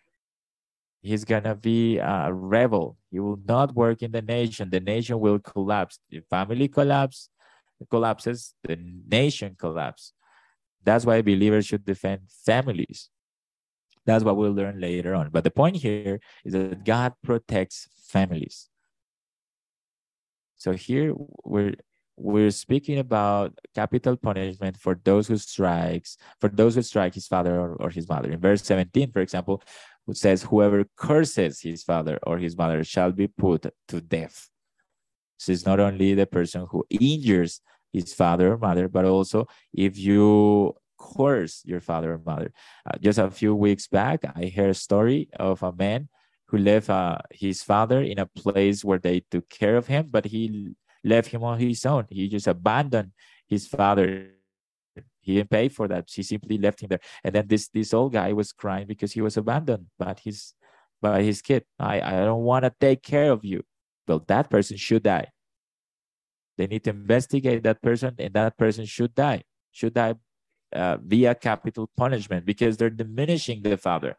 he's 1.00 1.24
gonna 1.24 1.54
be 1.54 1.98
a 1.98 2.32
rebel. 2.32 2.96
He 3.10 3.20
will 3.20 3.38
not 3.44 3.74
work 3.74 4.02
in 4.02 4.10
the 4.10 4.22
nation. 4.22 4.70
The 4.70 4.80
nation 4.80 5.20
will 5.20 5.38
collapse. 5.38 5.98
The 6.10 6.20
family 6.28 6.68
collapse, 6.68 7.28
collapses, 7.90 8.54
the 8.64 8.76
nation 9.08 9.54
collapses. 9.58 10.12
That's 10.82 11.06
why 11.06 11.22
believers 11.22 11.66
should 11.66 11.84
defend 11.84 12.22
families. 12.44 13.10
That's 14.06 14.24
what 14.24 14.36
we'll 14.36 14.52
learn 14.52 14.80
later 14.80 15.14
on. 15.14 15.30
But 15.30 15.44
the 15.44 15.50
point 15.50 15.76
here 15.76 16.20
is 16.44 16.52
that 16.52 16.84
God 16.84 17.14
protects 17.22 17.88
families. 18.08 18.68
So 20.56 20.72
here 20.72 21.14
we're 21.44 21.74
we're 22.16 22.52
speaking 22.52 22.98
about 22.98 23.58
capital 23.74 24.16
punishment 24.16 24.76
for 24.76 25.00
those 25.02 25.26
who 25.26 25.36
strikes 25.36 26.16
for 26.40 26.48
those 26.48 26.76
who 26.76 26.82
strike 26.82 27.14
his 27.14 27.26
father 27.26 27.58
or, 27.58 27.74
or 27.74 27.90
his 27.90 28.08
mother. 28.08 28.30
In 28.30 28.40
verse 28.40 28.62
17, 28.62 29.10
for 29.10 29.20
example, 29.20 29.62
it 30.08 30.16
says, 30.16 30.42
Whoever 30.42 30.84
curses 30.96 31.60
his 31.60 31.82
father 31.82 32.18
or 32.22 32.38
his 32.38 32.56
mother 32.56 32.84
shall 32.84 33.10
be 33.10 33.26
put 33.26 33.66
to 33.88 34.00
death. 34.00 34.48
So 35.38 35.52
it's 35.52 35.66
not 35.66 35.80
only 35.80 36.14
the 36.14 36.26
person 36.26 36.66
who 36.70 36.84
injures 36.88 37.60
his 37.92 38.14
father 38.14 38.52
or 38.52 38.58
mother, 38.58 38.88
but 38.88 39.04
also 39.04 39.46
if 39.72 39.98
you 39.98 40.74
curse 41.16 41.62
your 41.64 41.80
father 41.80 42.14
or 42.14 42.20
mother. 42.24 42.52
Uh, 42.86 42.96
just 43.00 43.18
a 43.18 43.30
few 43.30 43.54
weeks 43.54 43.86
back, 43.86 44.24
I 44.34 44.52
heard 44.54 44.70
a 44.70 44.74
story 44.74 45.28
of 45.38 45.62
a 45.62 45.72
man 45.72 46.08
who 46.48 46.58
left 46.58 46.90
uh, 46.90 47.18
his 47.30 47.62
father 47.62 48.00
in 48.00 48.18
a 48.18 48.26
place 48.26 48.84
where 48.84 48.98
they 48.98 49.20
took 49.30 49.48
care 49.48 49.76
of 49.76 49.86
him, 49.86 50.08
but 50.10 50.24
he 50.24 50.74
left 51.02 51.28
him 51.28 51.42
on 51.42 51.58
his 51.58 51.84
own. 51.84 52.06
He 52.10 52.28
just 52.28 52.46
abandoned 52.46 53.12
his 53.48 53.66
father. 53.66 54.30
He 55.20 55.36
didn't 55.36 55.50
pay 55.50 55.68
for 55.68 55.88
that. 55.88 56.08
He 56.10 56.22
simply 56.22 56.58
left 56.58 56.80
him 56.80 56.88
there. 56.88 57.00
And 57.22 57.34
then 57.34 57.46
this 57.48 57.68
this 57.68 57.92
old 57.92 58.12
guy 58.12 58.32
was 58.32 58.52
crying 58.52 58.86
because 58.86 59.12
he 59.12 59.20
was 59.20 59.36
abandoned 59.36 59.86
by 59.98 60.14
his 60.22 60.54
by 61.00 61.22
his 61.22 61.42
kid. 61.42 61.64
I, 61.78 62.00
I 62.00 62.24
don't 62.24 62.44
want 62.44 62.64
to 62.64 62.72
take 62.80 63.02
care 63.02 63.30
of 63.32 63.44
you. 63.44 63.62
Well, 64.06 64.22
that 64.28 64.50
person 64.50 64.76
should 64.76 65.02
die. 65.02 65.28
They 66.56 66.66
need 66.66 66.84
to 66.84 66.90
investigate 66.90 67.62
that 67.64 67.82
person, 67.82 68.14
and 68.18 68.32
that 68.34 68.56
person 68.56 68.84
should 68.84 69.14
die. 69.14 69.42
Should 69.72 69.94
die 69.94 70.14
uh, 70.74 70.98
via 71.02 71.34
capital 71.34 71.90
punishment 71.96 72.44
because 72.44 72.76
they're 72.76 72.90
diminishing 72.90 73.62
the 73.62 73.76
father. 73.76 74.16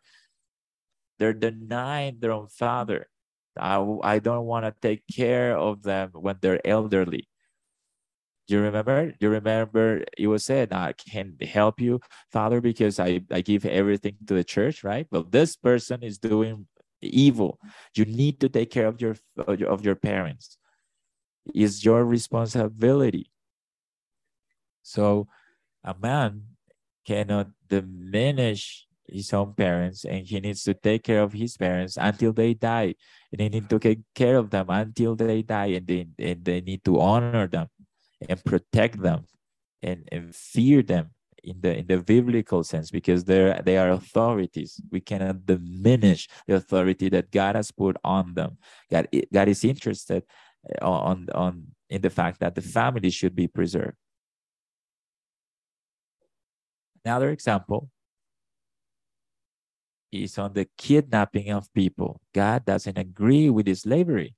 they're 1.20 1.34
denying 1.34 2.18
their 2.20 2.32
own 2.32 2.48
father. 2.48 3.08
I, 3.58 3.78
I 4.04 4.20
don't 4.20 4.46
want 4.46 4.65
to 4.65 4.74
take 4.82 5.04
care 5.13 5.58
of 5.58 5.84
them 5.84 6.12
when 6.13 6.38
they're 6.41 6.65
elderly. 6.68 7.28
Do 8.48 8.56
you 8.56 8.62
remember? 8.62 9.12
Do 9.12 9.18
you 9.22 9.30
remember 9.30 10.04
it 10.18 10.28
was 10.28 10.46
said, 10.46 10.72
I 10.72 10.94
can 10.94 11.38
help 11.41 11.82
you, 11.82 12.00
Father, 12.32 12.62
because 12.62 13.00
I, 13.00 13.22
I 13.32 13.41
give 13.41 13.65
everything 13.65 14.18
to 14.28 14.36
the 14.36 14.44
church, 14.44 14.84
right? 14.84 15.08
Well, 15.10 15.24
this 15.24 15.56
person 15.56 16.04
is 16.04 16.20
doing 16.20 16.68
evil. 17.02 17.60
You 17.96 18.06
need 18.06 18.39
to 18.41 18.50
take 18.50 18.70
care 18.70 18.88
of 18.88 19.02
your 19.02 19.15
of 19.48 19.84
your 19.84 19.96
parents. 19.96 20.58
It's 21.54 21.84
your 21.84 22.06
responsibility. 22.06 23.32
So 24.84 25.28
a 25.86 25.95
man 26.02 26.41
cannot 27.06 27.50
diminish 27.69 28.88
his 29.08 29.32
own 29.34 29.54
parents 29.54 30.04
and 30.04 30.26
he 30.26 30.39
needs 30.39 30.63
to 30.63 30.74
take 30.74 31.04
care 31.04 31.21
of 31.21 31.32
his 31.32 31.56
parents 31.56 31.95
until 31.95 32.34
they 32.34 32.56
die. 32.56 32.95
And 33.32 33.39
he 33.39 33.50
need 33.50 33.69
to 33.69 33.78
take 33.78 34.00
care 34.15 34.38
of 34.38 34.50
them 34.50 34.65
until 34.69 35.15
they 35.15 35.43
die 35.43 35.78
and 35.78 35.88
they, 35.88 36.08
and 36.17 36.43
they 36.43 36.62
need 36.62 36.84
to 36.86 37.00
honor 37.00 37.48
them 37.48 37.67
and 38.28 38.43
protect 38.43 39.00
them 39.00 39.26
and, 39.84 40.10
and 40.12 40.36
fear 40.36 40.82
them 40.82 41.12
in 41.43 41.62
the 41.62 41.78
in 41.78 41.86
the 41.86 42.02
biblical 42.02 42.63
sense 42.63 42.89
because 42.89 43.24
they're 43.24 43.62
they 43.63 43.78
are 43.78 43.91
authorities. 43.91 44.82
We 44.91 45.00
cannot 45.00 45.45
diminish 45.45 46.28
the 46.48 46.56
authority 46.56 47.08
that 47.10 47.30
god 47.30 47.56
has 47.56 47.69
put 47.69 47.98
on 48.04 48.34
them. 48.34 48.58
God, 48.89 49.08
god 49.32 49.48
is 49.48 49.63
interested 49.63 50.24
uh, 50.82 50.89
on 50.89 51.28
on 51.36 51.67
in 51.88 52.02
the 52.02 52.10
fact 52.10 52.39
that 52.39 52.56
the 52.56 52.63
family 52.63 53.12
should 53.12 53.36
be 53.36 53.48
preserved 53.48 53.98
another 57.06 57.30
example 57.30 57.89
is 60.12 60.38
on 60.38 60.54
the 60.54 60.68
kidnapping 60.78 61.52
of 61.52 61.72
people. 61.74 62.22
God 62.34 62.65
doesn't 62.65 62.98
agree 62.98 63.50
with 63.50 63.74
slavery 63.78 64.36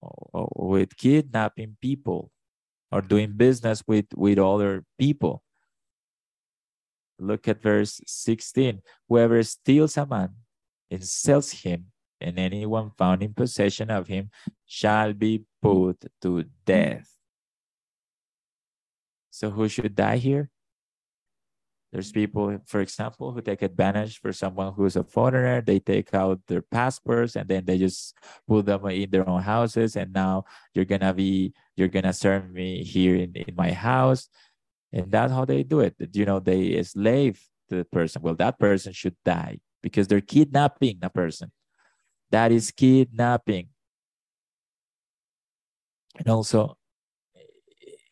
or 0.00 0.48
with 0.56 0.96
kidnapping 0.96 1.76
people 1.80 2.30
or 2.90 3.02
doing 3.02 3.32
business 3.32 3.82
with 3.86 4.06
with 4.14 4.38
other 4.38 4.84
people. 4.98 5.42
Look 7.18 7.48
at 7.48 7.62
verse 7.62 8.00
16 8.06 8.80
whoever 9.08 9.42
steals 9.42 9.96
a 9.96 10.06
man 10.06 10.34
and 10.90 11.04
sells 11.04 11.50
him 11.50 11.86
and 12.20 12.38
anyone 12.38 12.90
found 12.96 13.22
in 13.22 13.34
possession 13.34 13.90
of 13.90 14.06
him 14.06 14.30
shall 14.66 15.12
be 15.12 15.44
put 15.60 16.04
to 16.22 16.44
death. 16.64 17.10
So 19.30 19.50
who 19.50 19.68
should 19.68 19.94
die 19.94 20.16
here 20.16 20.50
there's 21.92 22.12
people, 22.12 22.58
for 22.66 22.80
example, 22.80 23.32
who 23.32 23.40
take 23.40 23.62
advantage 23.62 24.20
for 24.20 24.32
someone 24.32 24.74
who's 24.74 24.96
a 24.96 25.04
foreigner. 25.04 25.62
They 25.62 25.78
take 25.78 26.12
out 26.12 26.40
their 26.46 26.60
passports 26.60 27.34
and 27.34 27.48
then 27.48 27.64
they 27.64 27.78
just 27.78 28.14
put 28.46 28.66
them 28.66 28.84
in 28.86 29.10
their 29.10 29.28
own 29.28 29.40
houses. 29.40 29.96
And 29.96 30.12
now 30.12 30.44
you're 30.74 30.84
gonna 30.84 31.14
be, 31.14 31.54
you're 31.76 31.88
gonna 31.88 32.12
serve 32.12 32.50
me 32.50 32.84
here 32.84 33.16
in, 33.16 33.34
in 33.34 33.54
my 33.56 33.72
house. 33.72 34.28
And 34.92 35.10
that's 35.10 35.32
how 35.32 35.46
they 35.46 35.62
do 35.62 35.80
it. 35.80 35.94
You 36.12 36.26
know, 36.26 36.40
they 36.40 36.82
slave 36.82 37.40
the 37.70 37.86
person. 37.90 38.20
Well, 38.20 38.34
that 38.34 38.58
person 38.58 38.92
should 38.92 39.16
die 39.24 39.60
because 39.82 40.08
they're 40.08 40.20
kidnapping 40.20 40.98
a 41.00 41.08
person. 41.08 41.52
That 42.30 42.52
is 42.52 42.70
kidnapping. 42.70 43.68
And 46.18 46.28
also, 46.28 46.76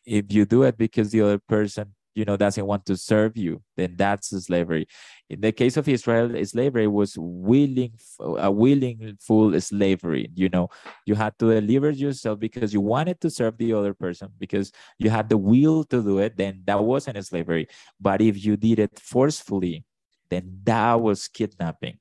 if 0.03 0.31
you 0.31 0.45
do 0.45 0.63
it 0.63 0.77
because 0.77 1.11
the 1.11 1.21
other 1.21 1.39
person 1.39 1.93
you 2.17 2.25
know 2.25 2.35
doesn't 2.35 2.65
want 2.65 2.83
to 2.83 2.97
serve 2.97 3.37
you 3.37 3.61
then 3.75 3.93
that's 3.95 4.29
slavery. 4.45 4.87
In 5.29 5.39
the 5.41 5.51
case 5.51 5.77
of 5.77 5.87
israel 5.87 6.27
slavery 6.45 6.87
was 6.87 7.13
willing 7.17 7.93
a 8.19 8.51
willing 8.51 9.17
full 9.21 9.59
slavery 9.61 10.25
you 10.33 10.49
know. 10.49 10.67
You 11.05 11.15
had 11.15 11.37
to 11.39 11.45
deliver 11.61 11.91
yourself 11.91 12.39
because 12.39 12.73
you 12.73 12.81
wanted 12.81 13.21
to 13.21 13.29
serve 13.29 13.57
the 13.57 13.71
other 13.73 13.93
person 13.93 14.29
because 14.39 14.71
you 14.97 15.09
had 15.11 15.29
the 15.29 15.37
will 15.37 15.83
to 15.91 16.01
do 16.01 16.17
it 16.17 16.37
then 16.37 16.63
that 16.65 16.83
wasn't 16.83 17.23
slavery. 17.23 17.67
But 18.01 18.21
if 18.21 18.43
you 18.43 18.57
did 18.57 18.79
it 18.79 18.99
forcefully 18.99 19.85
then 20.29 20.59
that 20.63 20.99
was 20.99 21.27
kidnapping. 21.27 21.99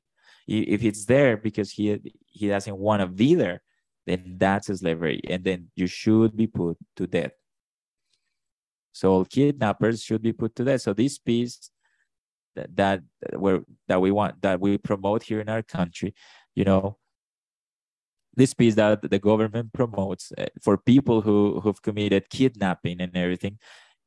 If 0.49 0.83
it's 0.83 1.05
there 1.05 1.37
because 1.37 1.71
he 1.73 1.85
he 2.39 2.49
doesn't 2.49 2.79
want 2.87 3.03
to 3.03 3.07
be 3.07 3.35
there 3.35 3.61
then 4.07 4.37
that's 4.39 4.69
slavery 4.69 5.21
and 5.29 5.45
then 5.45 5.69
you 5.77 5.87
should 5.87 6.35
be 6.35 6.47
put 6.47 6.79
to 6.97 7.07
death 7.07 7.33
so 8.97 9.13
all 9.13 9.25
kidnappers 9.27 10.03
should 10.03 10.23
be 10.23 10.33
put 10.33 10.57
to 10.57 10.65
death. 10.65 10.81
So 10.81 10.95
this 10.95 11.19
peace 11.19 11.71
that, 12.55 12.75
that 12.77 13.03
where 13.39 13.61
that 13.89 14.01
we 14.01 14.11
want 14.11 14.41
that 14.41 14.59
we 14.59 14.79
promote 14.79 15.23
here 15.25 15.39
in 15.39 15.51
our 15.51 15.63
country, 15.63 16.15
you 16.55 16.65
know, 16.65 16.97
this 18.35 18.55
peace 18.55 18.75
that 18.77 19.03
the 19.03 19.19
government 19.19 19.75
promotes 19.75 20.33
eh, 20.39 20.47
for 20.63 20.79
people 20.79 21.21
who 21.21 21.61
who've 21.61 21.83
committed 21.83 22.31
kidnapping 22.31 23.03
and 23.03 23.15
everything, 23.15 23.59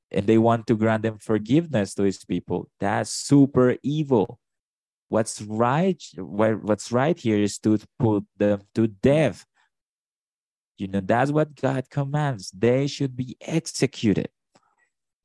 and 0.09 0.25
they 0.25 0.39
want 0.39 0.65
to 0.65 0.75
grant 0.75 1.03
them 1.03 1.19
forgiveness 1.19 1.93
to 1.93 2.01
these 2.01 2.25
people. 2.25 2.67
That's 2.79 3.11
super 3.11 3.75
evil. 3.83 4.39
What's 5.09 5.39
right? 5.43 6.01
What's 6.17 6.91
right 6.91 7.17
here 7.19 7.37
is 7.37 7.59
to 7.59 7.77
put 7.99 8.25
them 8.37 8.61
to 8.73 8.87
death. 8.87 9.45
You 10.79 10.87
know, 10.87 11.01
that's 11.01 11.29
what 11.29 11.53
God 11.53 11.91
commands. 11.91 12.49
They 12.49 12.87
should 12.87 13.15
be 13.15 13.37
executed. 13.39 14.29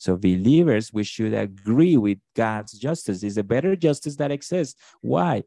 So 0.05 0.17
believers, 0.17 0.93
we 0.93 1.03
should 1.03 1.33
agree 1.33 1.97
with 1.97 2.19
God's 2.37 2.73
justice. 2.73 3.23
It's 3.23 3.39
a 3.39 3.43
better 3.43 3.75
justice 3.75 4.17
that 4.17 4.31
exists. 4.31 4.79
Why? 5.01 5.45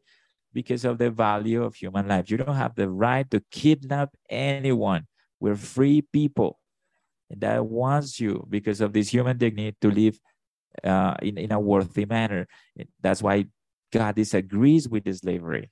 Because 0.52 0.84
of 0.84 0.98
the 0.98 1.10
value 1.12 1.62
of 1.62 1.76
human 1.76 2.08
life. 2.08 2.28
You 2.28 2.38
don't 2.38 2.56
have 2.56 2.74
the 2.74 2.90
right 2.90 3.30
to 3.30 3.40
kidnap 3.52 4.10
anyone. 4.28 5.06
We're 5.38 5.54
free 5.54 6.02
people. 6.02 6.58
And 7.30 7.40
that 7.42 7.64
wants 7.64 8.18
you, 8.18 8.44
because 8.50 8.80
of 8.80 8.92
this 8.92 9.08
human 9.10 9.38
dignity, 9.38 9.76
to 9.80 9.90
live 9.92 10.18
uh, 10.82 11.14
in, 11.22 11.38
in 11.38 11.52
a 11.52 11.60
worthy 11.60 12.04
manner. 12.04 12.48
That's 13.00 13.22
why 13.22 13.46
God 13.92 14.16
disagrees 14.16 14.88
with 14.88 15.04
the 15.04 15.12
slavery. 15.12 15.70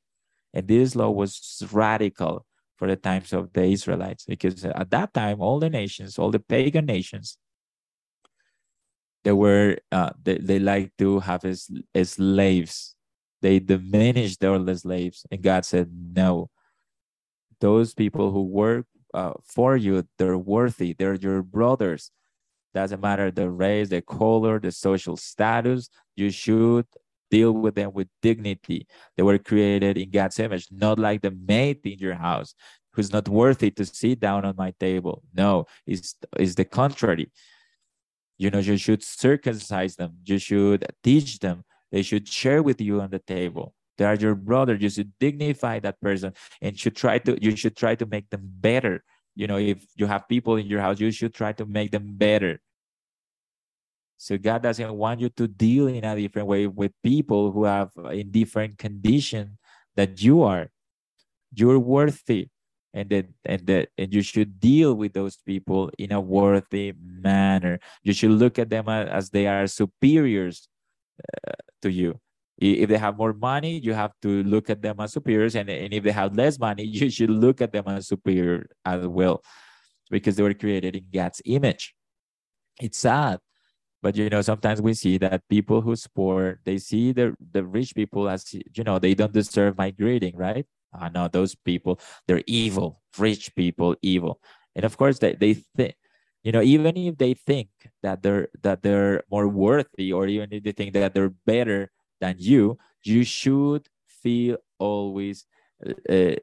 And 0.54 0.68
this 0.68 0.94
law 0.94 1.10
was 1.10 1.32
radical 1.72 2.46
for 2.76 2.86
the 2.86 2.94
times 2.94 3.32
of 3.32 3.52
the 3.52 3.64
Israelites, 3.64 4.24
because 4.26 4.64
at 4.64 4.90
that 4.90 5.12
time, 5.12 5.40
all 5.40 5.58
the 5.58 5.70
nations, 5.70 6.20
all 6.20 6.30
the 6.30 6.38
pagan 6.38 6.86
nations, 6.86 7.36
they 9.26 9.32
were 9.32 9.76
uh, 9.90 10.10
they, 10.22 10.38
they 10.38 10.60
like 10.60 10.92
to 10.98 11.18
have 11.18 11.44
as, 11.44 11.68
as 11.92 12.10
slaves. 12.10 12.94
They 13.42 13.58
diminished 13.58 14.38
their 14.38 14.76
slaves 14.76 15.26
and 15.32 15.42
god 15.42 15.64
said 15.64 15.90
no. 16.14 16.48
Those 17.60 17.92
people 17.92 18.30
who 18.30 18.44
work 18.44 18.86
uh, 19.12 19.32
for 19.44 19.76
you 19.76 20.06
they're 20.16 20.38
worthy. 20.38 20.92
They're 20.92 21.16
your 21.16 21.42
brothers. 21.42 22.12
Doesn't 22.72 23.00
matter 23.00 23.32
the 23.32 23.50
race 23.50 23.88
the 23.88 24.00
color 24.00 24.60
the 24.60 24.70
social 24.70 25.16
status. 25.16 25.88
You 26.14 26.30
should 26.30 26.86
deal 27.28 27.50
with 27.50 27.74
them 27.74 27.90
with 27.94 28.06
dignity. 28.22 28.86
They 29.16 29.24
were 29.24 29.38
created 29.38 29.98
in 29.98 30.10
god's 30.10 30.38
image 30.38 30.68
not 30.70 31.00
like 31.00 31.22
the 31.22 31.32
maid 31.32 31.84
in 31.84 31.98
your 31.98 32.14
house 32.14 32.54
who's 32.92 33.12
not 33.12 33.28
worthy 33.28 33.72
to 33.72 33.84
sit 33.84 34.20
down 34.20 34.44
on 34.44 34.54
my 34.56 34.72
table. 34.78 35.24
No 35.34 35.66
it's, 35.84 36.14
it's 36.38 36.54
the 36.54 36.64
contrary 36.64 37.32
you 38.38 38.50
know, 38.50 38.58
you 38.58 38.76
should 38.76 39.02
circumcise 39.02 39.96
them. 39.96 40.18
You 40.24 40.38
should 40.38 40.86
teach 41.02 41.38
them. 41.38 41.64
They 41.90 42.02
should 42.02 42.28
share 42.28 42.62
with 42.62 42.80
you 42.80 43.00
on 43.00 43.10
the 43.10 43.18
table. 43.18 43.74
They 43.96 44.04
are 44.04 44.14
your 44.14 44.34
brother. 44.34 44.74
You 44.74 44.90
should 44.90 45.12
dignify 45.18 45.80
that 45.80 46.00
person 46.00 46.34
and 46.60 46.78
should 46.78 46.96
try 46.96 47.18
to 47.18 47.38
you 47.40 47.56
should 47.56 47.76
try 47.76 47.94
to 47.94 48.06
make 48.06 48.28
them 48.28 48.42
better. 48.44 49.02
You 49.34 49.46
know, 49.46 49.56
if 49.56 49.84
you 49.96 50.06
have 50.06 50.28
people 50.28 50.56
in 50.56 50.66
your 50.66 50.80
house, 50.80 51.00
you 51.00 51.10
should 51.10 51.34
try 51.34 51.52
to 51.52 51.64
make 51.64 51.90
them 51.90 52.16
better. 52.16 52.60
So 54.18 54.38
God 54.38 54.62
doesn't 54.62 54.92
want 54.92 55.20
you 55.20 55.28
to 55.30 55.46
deal 55.46 55.88
in 55.88 56.04
a 56.04 56.16
different 56.16 56.48
way 56.48 56.66
with 56.66 56.92
people 57.02 57.52
who 57.52 57.64
have 57.64 57.90
in 58.12 58.30
different 58.30 58.78
condition 58.78 59.58
that 59.94 60.22
you 60.22 60.42
are. 60.42 60.68
You're 61.54 61.78
worthy 61.78 62.48
and 62.96 63.10
that 63.10 63.26
and 63.44 63.66
that 63.66 63.88
and 63.98 64.12
you 64.12 64.22
should 64.22 64.58
deal 64.58 64.94
with 64.94 65.12
those 65.12 65.36
people 65.36 65.90
in 65.98 66.12
a 66.12 66.20
worthy 66.20 66.94
manner. 66.98 67.78
You 68.02 68.14
should 68.14 68.30
look 68.30 68.58
at 68.58 68.70
them 68.70 68.88
as 68.88 69.30
they 69.30 69.46
are 69.46 69.66
superiors 69.66 70.68
uh, 71.22 71.52
to 71.82 71.90
you. 71.90 72.18
If 72.58 72.88
they 72.88 72.96
have 72.96 73.18
more 73.18 73.34
money 73.34 73.78
you 73.78 73.92
have 73.92 74.12
to 74.22 74.42
look 74.44 74.70
at 74.70 74.80
them 74.80 74.96
as 74.98 75.12
superiors 75.12 75.54
and, 75.54 75.68
and 75.68 75.92
if 75.92 76.02
they 76.02 76.10
have 76.10 76.34
less 76.34 76.58
money 76.58 76.84
you 77.00 77.10
should 77.10 77.28
look 77.30 77.60
at 77.60 77.72
them 77.72 77.84
as 77.86 78.08
superior 78.08 78.66
as 78.84 79.06
well 79.06 79.42
because 80.10 80.36
they 80.36 80.42
were 80.42 80.54
created 80.54 80.96
in 80.96 81.04
god's 81.12 81.42
image. 81.44 81.94
It's 82.80 82.98
sad 82.98 83.40
but 84.02 84.16
you 84.16 84.28
know 84.30 84.40
sometimes 84.40 84.80
we 84.80 84.94
see 84.94 85.18
that 85.18 85.42
people 85.48 85.80
who's 85.80 86.06
poor 86.06 86.60
they 86.64 86.78
see 86.78 87.12
the 87.12 87.34
the 87.52 87.64
rich 87.64 87.94
people 87.94 88.28
as 88.28 88.44
you 88.54 88.84
know 88.84 88.98
they 88.98 89.14
don't 89.14 89.32
deserve 89.32 89.76
my 89.76 89.90
greeting 89.90 90.36
right 90.36 90.66
I 90.92 91.08
know 91.08 91.28
those 91.28 91.54
people, 91.54 92.00
they're 92.26 92.42
evil, 92.46 93.02
rich 93.18 93.54
people, 93.54 93.96
evil. 94.02 94.40
And 94.74 94.84
of 94.84 94.96
course, 94.96 95.18
they, 95.18 95.34
they 95.34 95.54
think, 95.54 95.94
you 96.42 96.52
know, 96.52 96.62
even 96.62 96.96
if 96.96 97.18
they 97.18 97.34
think 97.34 97.68
that 98.02 98.22
they're 98.22 98.48
that 98.62 98.82
they're 98.82 99.24
more 99.30 99.48
worthy, 99.48 100.12
or 100.12 100.26
even 100.26 100.48
if 100.52 100.62
they 100.62 100.72
think 100.72 100.92
that 100.92 101.12
they're 101.14 101.34
better 101.44 101.90
than 102.20 102.36
you, 102.38 102.78
you 103.02 103.24
should 103.24 103.88
feel 104.06 104.58
always 104.78 105.46
uh, 106.08 106.36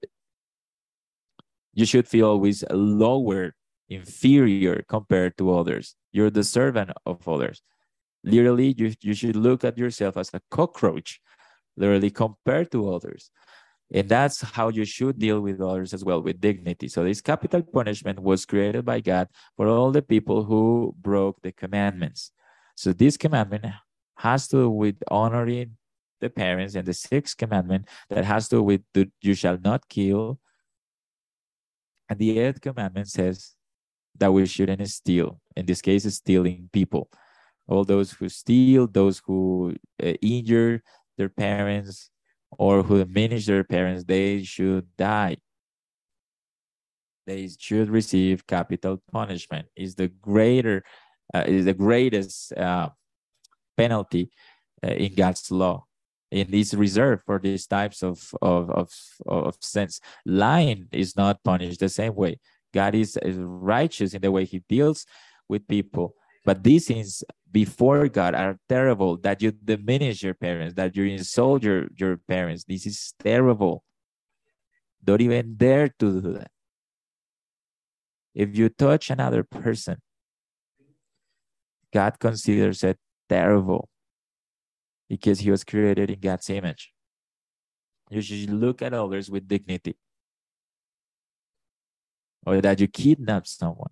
you 1.74 1.86
should 1.86 2.08
feel 2.08 2.28
always 2.28 2.64
lower 2.70 3.54
inferior 3.90 4.84
compared 4.88 5.38
to 5.38 5.54
others. 5.54 5.96
You're 6.12 6.30
the 6.30 6.44
servant 6.44 6.92
of 7.06 7.28
others. 7.28 7.62
Literally 8.24 8.74
you, 8.78 8.94
you 9.02 9.14
should 9.14 9.36
look 9.36 9.64
at 9.64 9.78
yourself 9.78 10.18
as 10.18 10.30
a 10.34 10.42
cockroach 10.50 11.20
literally 11.76 12.10
compared 12.12 12.72
to 12.72 12.94
others 12.94 13.32
and 13.94 14.10
that's 14.10 14.42
how 14.42 14.70
you 14.70 14.86
should 14.86 15.20
deal 15.20 15.40
with 15.40 15.62
others 15.62 15.94
as 15.94 16.04
well 16.04 16.22
with 16.22 16.42
dignity. 16.42 16.88
So 16.88 17.04
this 17.04 17.22
capital 17.22 17.62
punishment 17.62 18.20
was 18.20 18.46
created 18.46 18.84
by 18.86 19.00
god 19.00 19.30
for 19.56 19.68
all 19.68 19.92
the 19.92 20.02
people 20.02 20.44
who 20.44 20.96
broke 21.00 21.42
the 21.44 21.52
commandments. 21.52 22.32
So 22.76 22.92
this 22.92 23.18
commandment 23.18 23.66
has 24.18 24.48
to 24.48 24.64
do 24.64 24.70
with 24.70 24.96
honoring 25.10 25.78
the 26.22 26.30
parents 26.30 26.74
and 26.74 26.88
the 26.88 26.94
sixth 26.94 27.38
commandment 27.38 27.88
that 28.10 28.26
has 28.26 28.50
to 28.50 28.58
do 28.58 28.64
with 28.64 28.82
the, 28.94 29.12
you 29.22 29.36
shall 29.36 29.60
not 29.64 29.88
kill. 29.88 30.40
And 32.10 32.18
the 32.18 32.40
eighth 32.40 32.62
commandment 32.62 33.10
says 33.10 33.54
that 34.18 34.32
we 34.32 34.46
shouldn't 34.48 34.88
steal 34.90 35.40
in 35.56 35.66
this 35.66 35.82
case 35.82 36.12
stealing 36.16 36.70
people. 36.74 37.10
All 37.68 37.84
those 37.84 38.12
who 38.12 38.28
steal 38.28 38.88
those 38.88 39.22
who 39.26 39.76
uh, 40.02 40.14
injure 40.22 40.82
their 41.18 41.30
parents 41.30 42.10
or 42.58 42.84
who 42.84 43.04
diminish 43.04 43.46
their 43.46 43.64
parents 43.64 44.04
they 44.04 44.44
should 44.44 44.88
die 44.98 45.38
they 47.26 47.50
should 47.60 47.90
receive 47.90 48.46
capital 48.46 49.02
punishment 49.12 49.68
is 49.76 49.96
the 49.96 50.08
greater 50.08 50.84
uh, 51.34 51.44
is 51.48 51.66
the 51.66 51.74
greatest 51.74 52.54
uh, 52.54 52.90
penalty 53.78 54.30
uh, 54.84 54.92
in 54.92 55.14
god's 55.14 55.50
law 55.52 55.86
and 56.34 56.54
is 56.54 56.74
reserved 56.74 57.22
for 57.26 57.38
these 57.38 57.68
types 57.68 58.02
of, 58.02 58.34
of, 58.42 58.70
of, 58.72 58.92
of 59.28 59.56
sins. 59.62 60.02
Lying 60.26 60.88
is 60.92 61.16
not 61.16 61.44
punished 61.44 61.80
the 61.80 61.90
same 61.90 62.16
way. 62.16 62.40
God 62.74 62.96
is, 62.96 63.18
is 63.18 63.38
righteous 63.38 64.16
in 64.16 64.22
the 64.22 64.32
way 64.32 64.46
he 64.46 64.64
deals 64.68 65.06
with 65.48 65.68
people. 65.68 66.16
But 66.44 66.64
these 66.64 66.88
things 66.88 67.24
before 67.54 68.08
God 68.10 68.34
are 68.34 68.58
terrible 68.68 69.18
that 69.18 69.42
you 69.42 69.52
diminish 69.52 70.24
your 70.24 70.34
parents, 70.34 70.74
that 70.74 70.96
you 70.96 71.06
insult 71.06 71.62
your, 71.62 71.88
your 71.96 72.18
parents. 72.18 72.64
This 72.64 72.88
is 72.88 73.14
terrible. 73.24 73.84
Don't 75.04 75.22
even 75.22 75.56
dare 75.56 75.90
to 76.00 76.22
do 76.22 76.34
that. 76.34 76.50
If 78.34 78.58
you 78.58 78.70
touch 78.70 79.12
another 79.12 79.44
person, 79.44 79.98
God 81.94 82.20
considers 82.20 82.84
it 82.84 82.98
terrible 83.30 83.88
because 85.08 85.42
he 85.42 85.52
was 85.52 85.64
created 85.64 86.10
in 86.10 86.20
God's 86.20 86.50
image. 86.50 86.92
You 88.10 88.22
should 88.22 88.50
look 88.50 88.82
at 88.82 88.96
others 88.96 89.30
with 89.30 89.48
dignity. 89.48 89.96
Or 92.46 92.60
that 92.62 92.80
you 92.80 92.88
kidnap 92.88 93.46
someone 93.46 93.92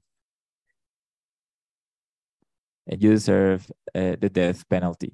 and 2.88 3.02
you 3.02 3.12
deserve 3.12 3.72
uh, 3.96 4.16
the 4.20 4.30
death 4.30 4.68
penalty. 4.70 5.14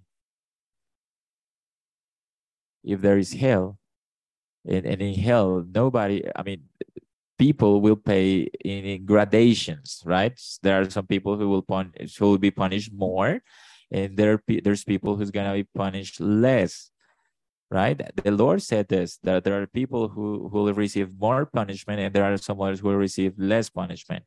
If 2.83 3.01
there 3.01 3.17
is 3.17 3.33
hell, 3.33 3.77
and, 4.65 4.85
and 4.85 5.01
in 5.01 5.15
hell, 5.15 5.65
nobody, 5.69 6.23
I 6.35 6.43
mean, 6.43 6.63
people 7.37 7.81
will 7.81 7.95
pay 7.95 8.49
in, 8.63 8.85
in, 8.85 9.05
gradations, 9.05 10.01
right? 10.05 10.39
There 10.63 10.81
are 10.81 10.89
some 10.89 11.07
people 11.07 11.37
who 11.37 11.49
will 11.49 11.61
punish, 11.61 12.17
who 12.17 12.29
will 12.29 12.37
be 12.37 12.51
punished 12.51 12.91
more, 12.93 13.41
and 13.91 14.17
there 14.17 14.41
there's 14.63 14.83
people 14.83 15.15
who's 15.15 15.31
gonna 15.31 15.53
be 15.53 15.63
punished 15.63 16.19
less 16.19 16.91
right 17.69 18.01
the 18.23 18.31
lord 18.31 18.61
said 18.61 18.87
this 18.87 19.17
that 19.23 19.43
there 19.43 19.61
are 19.61 19.67
people 19.67 20.07
who, 20.07 20.49
who 20.49 20.63
will 20.63 20.73
receive 20.73 21.09
more 21.19 21.45
punishment 21.45 21.99
and 21.99 22.13
there 22.13 22.23
are 22.23 22.37
some 22.37 22.61
others 22.61 22.79
who 22.79 22.87
will 22.87 22.95
receive 22.95 23.33
less 23.37 23.69
punishment 23.69 24.23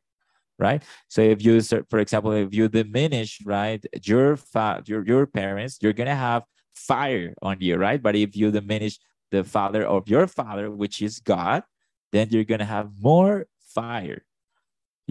right 0.61 0.83
so 1.09 1.21
if 1.21 1.43
you 1.43 1.59
for 1.89 1.99
example 1.99 2.31
if 2.31 2.53
you 2.53 2.69
diminish 2.69 3.39
right 3.45 3.83
your 4.03 4.37
your, 4.85 5.05
your 5.05 5.25
parents 5.25 5.79
you're 5.81 5.93
gonna 5.93 6.15
have 6.15 6.43
fire 6.73 7.33
on 7.41 7.57
you 7.59 7.75
right 7.75 8.01
but 8.01 8.15
if 8.15 8.35
you 8.35 8.51
diminish 8.51 8.99
the 9.31 9.43
father 9.43 9.83
of 9.85 10.07
your 10.07 10.27
father 10.27 10.69
which 10.71 11.01
is 11.01 11.19
god 11.19 11.63
then 12.11 12.27
you're 12.29 12.45
gonna 12.45 12.65
have 12.65 12.89
more 12.99 13.45
fire 13.73 14.23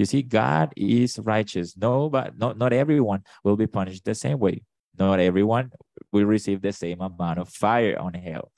you 0.01 0.07
see, 0.07 0.22
God 0.22 0.72
is 0.76 1.18
righteous. 1.18 1.76
No, 1.76 2.09
but 2.09 2.38
not, 2.38 2.57
not 2.57 2.72
everyone 2.72 3.22
will 3.44 3.57
be 3.57 3.66
punished 3.66 4.05
the 4.05 4.14
same 4.14 4.38
way. 4.38 4.62
Not 4.98 5.20
everyone 5.20 5.72
will 6.11 6.24
receive 6.24 6.62
the 6.62 6.72
same 6.72 7.03
amount 7.03 7.38
of 7.38 7.51
fire 7.51 7.98
on 7.98 8.14
hell. 8.14 8.51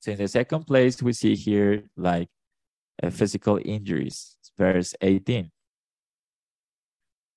So 0.00 0.10
in 0.10 0.18
the 0.18 0.26
second 0.26 0.66
place, 0.66 1.00
we 1.00 1.12
see 1.12 1.36
here 1.36 1.84
like 1.96 2.28
uh, 3.00 3.10
physical 3.10 3.60
injuries, 3.64 4.31
verse 4.56 4.94
18. 5.00 5.50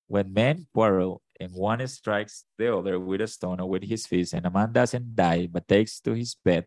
When 0.08 0.32
men 0.32 0.66
quarrel 0.72 1.22
and 1.40 1.52
one 1.52 1.86
strikes 1.88 2.44
the 2.58 2.74
other 2.74 2.98
with 2.98 3.20
a 3.20 3.26
stone 3.26 3.60
or 3.60 3.68
with 3.68 3.82
his 3.82 4.06
fist, 4.06 4.32
and 4.32 4.46
a 4.46 4.50
man 4.50 4.72
doesn't 4.72 5.16
die 5.16 5.48
but 5.50 5.66
takes 5.66 6.00
to 6.00 6.12
his 6.12 6.34
bed, 6.34 6.66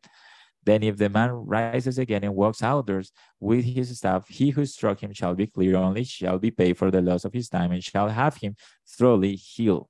then, 0.63 0.83
if 0.83 0.97
the 0.97 1.09
man 1.09 1.31
rises 1.31 1.97
again 1.97 2.23
and 2.23 2.35
walks 2.35 2.61
outdoors 2.61 3.11
with 3.39 3.63
his 3.63 3.97
staff, 3.97 4.27
he 4.27 4.49
who 4.49 4.65
struck 4.65 5.01
him 5.01 5.13
shall 5.13 5.33
be 5.33 5.47
clear, 5.47 5.77
only 5.77 6.03
shall 6.03 6.37
be 6.37 6.51
paid 6.51 6.77
for 6.77 6.91
the 6.91 7.01
loss 7.01 7.25
of 7.25 7.33
his 7.33 7.49
time, 7.49 7.71
and 7.71 7.83
shall 7.83 8.09
have 8.09 8.35
him 8.37 8.55
thoroughly 8.85 9.35
healed. 9.35 9.87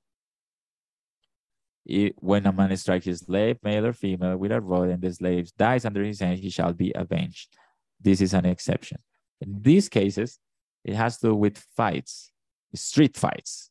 It, 1.84 2.14
when 2.18 2.46
a 2.46 2.52
man 2.52 2.74
strikes 2.76 3.06
his 3.06 3.20
slave, 3.20 3.58
male 3.64 3.86
or 3.86 3.92
female, 3.92 4.36
with 4.36 4.52
a 4.52 4.60
rod, 4.60 4.90
and 4.90 5.02
the 5.02 5.12
slave 5.12 5.50
dies 5.58 5.84
under 5.84 6.04
his 6.04 6.20
hand, 6.20 6.38
he 6.38 6.50
shall 6.50 6.72
be 6.72 6.92
avenged. 6.94 7.48
This 8.00 8.20
is 8.20 8.32
an 8.32 8.46
exception. 8.46 8.98
In 9.40 9.60
these 9.60 9.88
cases, 9.88 10.38
it 10.84 10.94
has 10.94 11.18
to 11.18 11.28
do 11.28 11.34
with 11.34 11.58
fights, 11.76 12.32
street 12.74 13.16
fights, 13.16 13.70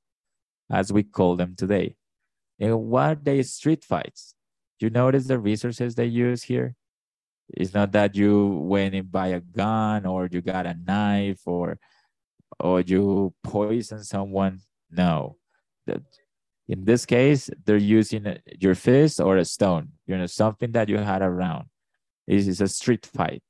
as 0.70 0.93
we 0.93 1.03
call 1.03 1.36
them 1.36 1.55
today. 1.55 1.95
And 2.60 2.80
what 2.86 3.03
are 3.03 3.16
they 3.16 3.41
street 3.43 3.84
fights? 3.84 4.36
You 4.80 4.89
notice 4.89 5.28
the 5.28 5.39
resources 5.39 5.95
they 5.95 6.05
use 6.05 6.43
here? 6.43 6.76
It's 7.49 7.74
not 7.74 7.91
that 7.93 8.16
you 8.16 8.47
went 8.47 8.95
and 8.95 9.12
buy 9.12 9.28
a 9.28 9.39
gun 9.39 10.05
or 10.05 10.30
you 10.32 10.41
got 10.41 10.66
a 10.66 10.76
knife 10.76 11.41
or 11.45 11.80
or 12.60 12.82
you 12.82 13.34
poison 13.43 14.03
someone. 14.03 14.60
No. 14.91 15.38
That 15.88 16.01
in 16.68 16.86
this 16.86 17.05
case, 17.05 17.49
they're 17.66 17.78
using 17.78 18.38
your 18.60 18.76
fist 18.76 19.20
or 19.20 19.38
a 19.38 19.45
stone, 19.45 19.89
you 20.05 20.16
know, 20.16 20.28
something 20.28 20.72
that 20.74 20.88
you 20.88 20.97
had 20.97 21.24
around. 21.24 21.66
This 22.28 22.47
is 22.47 22.62
a 22.62 22.68
street 22.68 23.05
fight. 23.07 23.41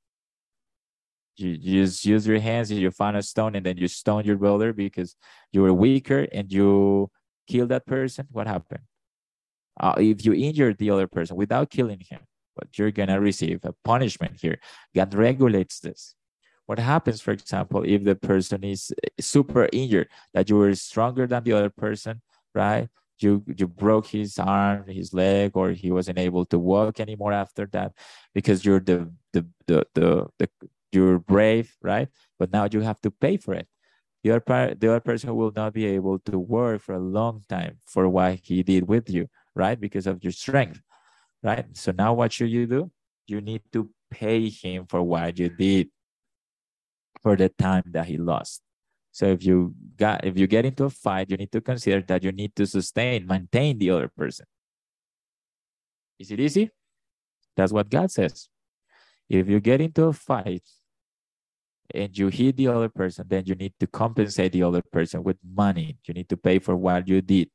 You, 1.39 1.57
you 1.59 1.85
just 1.85 2.05
use 2.05 2.27
your 2.27 2.39
hands 2.39 2.69
and 2.71 2.79
you 2.79 2.91
find 2.91 3.15
a 3.15 3.23
stone 3.23 3.55
and 3.55 3.65
then 3.65 3.77
you 3.77 3.87
stone 3.87 4.25
your 4.25 4.37
brother 4.37 4.73
because 4.73 5.15
you 5.51 5.61
were 5.61 5.73
weaker 5.73 6.27
and 6.31 6.51
you 6.51 7.09
kill 7.47 7.67
that 7.67 7.85
person. 7.85 8.27
What 8.31 8.47
happened? 8.47 8.83
Uh, 9.79 9.95
if 9.97 10.25
you 10.25 10.33
injure 10.33 10.73
the 10.73 10.89
other 10.89 11.07
person 11.07 11.37
without 11.37 11.69
killing 11.69 12.01
him, 12.01 12.19
but 12.59 12.77
you're 12.77 12.91
to 12.91 13.13
receive 13.13 13.61
a 13.63 13.73
punishment 13.85 14.39
here. 14.41 14.59
God 14.93 15.13
regulates 15.13 15.79
this. 15.79 16.15
What 16.65 16.77
happens, 16.77 17.21
for 17.21 17.31
example, 17.31 17.83
if 17.85 18.03
the 18.03 18.15
person 18.15 18.63
is 18.63 18.91
super 19.19 19.69
injured, 19.71 20.09
that 20.33 20.49
you 20.49 20.57
were 20.57 20.75
stronger 20.75 21.25
than 21.25 21.43
the 21.43 21.53
other 21.53 21.69
person, 21.69 22.21
right? 22.53 22.89
You 23.19 23.43
you 23.47 23.67
broke 23.67 24.07
his 24.07 24.37
arm, 24.37 24.87
his 24.87 25.13
leg, 25.13 25.51
or 25.55 25.71
he 25.71 25.91
wasn't 25.91 26.19
able 26.19 26.45
to 26.45 26.59
walk 26.59 26.99
anymore 26.99 27.33
after 27.33 27.65
that 27.71 27.93
because 28.33 28.63
you're 28.63 28.79
the 28.79 29.11
the 29.33 29.45
the 29.67 29.87
the, 29.93 30.27
the 30.37 30.49
you're 30.91 31.19
brave, 31.19 31.75
right? 31.81 32.07
But 32.37 32.51
now 32.51 32.67
you 32.71 32.81
have 32.81 33.01
to 33.01 33.11
pay 33.11 33.37
for 33.37 33.53
it. 33.53 33.67
The 34.23 34.31
other, 34.31 34.75
the 34.75 34.89
other 34.89 34.99
person 34.99 35.35
will 35.35 35.53
not 35.55 35.73
be 35.73 35.85
able 35.85 36.19
to 36.19 36.37
work 36.37 36.81
for 36.81 36.95
a 36.95 36.99
long 36.99 37.43
time 37.47 37.77
for 37.85 38.09
what 38.09 38.39
he 38.43 38.63
did 38.63 38.87
with 38.87 39.09
you, 39.09 39.27
right? 39.55 39.79
Because 39.79 40.07
of 40.07 40.23
your 40.23 40.33
strength 40.33 40.81
right? 41.43 41.65
So 41.73 41.91
now 41.91 42.13
what 42.13 42.33
should 42.33 42.49
you 42.49 42.67
do? 42.67 42.91
You 43.27 43.41
need 43.41 43.61
to 43.73 43.89
pay 44.11 44.49
him 44.49 44.85
for 44.87 45.01
what 45.01 45.37
you 45.37 45.49
did 45.49 45.89
for 47.21 47.35
the 47.35 47.49
time 47.49 47.83
that 47.91 48.05
he 48.05 48.17
lost. 48.17 48.61
So 49.11 49.25
if 49.27 49.43
you 49.43 49.73
got 49.97 50.23
if 50.23 50.37
you 50.37 50.47
get 50.47 50.65
into 50.65 50.85
a 50.85 50.89
fight, 50.89 51.29
you 51.29 51.37
need 51.37 51.51
to 51.51 51.61
consider 51.61 52.01
that 52.07 52.23
you 52.23 52.31
need 52.31 52.55
to 52.55 52.65
sustain, 52.65 53.27
maintain 53.27 53.77
the 53.77 53.91
other 53.91 54.07
person. 54.07 54.45
Is 56.17 56.31
it 56.31 56.39
easy? 56.39 56.69
That's 57.55 57.71
what 57.71 57.89
God 57.89 58.11
says. 58.11 58.49
If 59.29 59.47
you 59.47 59.59
get 59.59 59.81
into 59.81 60.05
a 60.05 60.13
fight 60.13 60.63
and 61.93 62.17
you 62.17 62.27
hit 62.27 62.57
the 62.57 62.67
other 62.67 62.89
person, 62.89 63.25
then 63.27 63.43
you 63.45 63.55
need 63.55 63.73
to 63.79 63.87
compensate 63.87 64.51
the 64.51 64.63
other 64.63 64.81
person 64.91 65.23
with 65.23 65.37
money. 65.43 65.97
You 66.05 66.13
need 66.13 66.29
to 66.29 66.37
pay 66.37 66.59
for 66.59 66.75
what 66.75 67.07
you 67.07 67.21
did. 67.21 67.49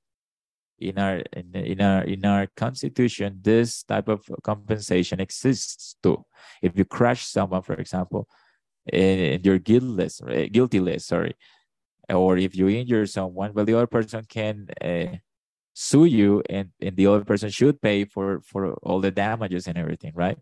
In 0.78 0.98
our 0.98 1.22
in, 1.32 1.54
in 1.54 1.80
our 1.80 2.02
in 2.02 2.24
our 2.26 2.48
constitution 2.56 3.38
this 3.40 3.84
type 3.84 4.08
of 4.08 4.28
compensation 4.42 5.20
exists 5.20 5.94
too. 6.02 6.24
If 6.60 6.76
you 6.76 6.84
crush 6.84 7.24
someone 7.26 7.62
for 7.62 7.74
example 7.74 8.28
and 8.92 9.44
you're 9.44 9.58
guiltless 9.58 10.20
guilty 10.52 10.80
less 10.80 11.06
sorry 11.06 11.36
or 12.10 12.36
if 12.36 12.54
you 12.54 12.68
injure 12.68 13.06
someone 13.06 13.54
well 13.54 13.64
the 13.64 13.74
other 13.74 13.86
person 13.86 14.24
can 14.28 14.66
uh, 14.82 15.16
sue 15.72 16.04
you 16.04 16.42
and, 16.50 16.70
and 16.80 16.96
the 16.96 17.06
other 17.06 17.24
person 17.24 17.48
should 17.50 17.80
pay 17.80 18.04
for 18.04 18.40
for 18.44 18.74
all 18.82 19.00
the 19.00 19.10
damages 19.10 19.66
and 19.66 19.78
everything 19.78 20.12
right 20.14 20.38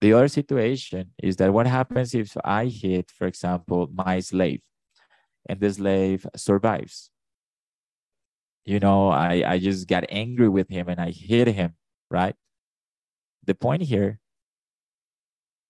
the 0.00 0.12
other 0.12 0.28
situation 0.28 1.12
is 1.22 1.36
that 1.36 1.52
what 1.52 1.66
happens 1.66 2.14
if 2.14 2.36
I 2.44 2.66
hit, 2.66 3.10
for 3.10 3.26
example, 3.26 3.88
my 3.92 4.20
slave 4.20 4.60
and 5.48 5.60
the 5.60 5.72
slave 5.72 6.26
survives? 6.36 7.10
You 8.64 8.80
know, 8.80 9.08
I, 9.08 9.42
I 9.46 9.58
just 9.58 9.88
got 9.88 10.04
angry 10.08 10.48
with 10.48 10.68
him 10.68 10.88
and 10.88 11.00
I 11.00 11.10
hit 11.10 11.48
him, 11.48 11.74
right? 12.10 12.36
The 13.44 13.54
point 13.54 13.82
here 13.82 14.20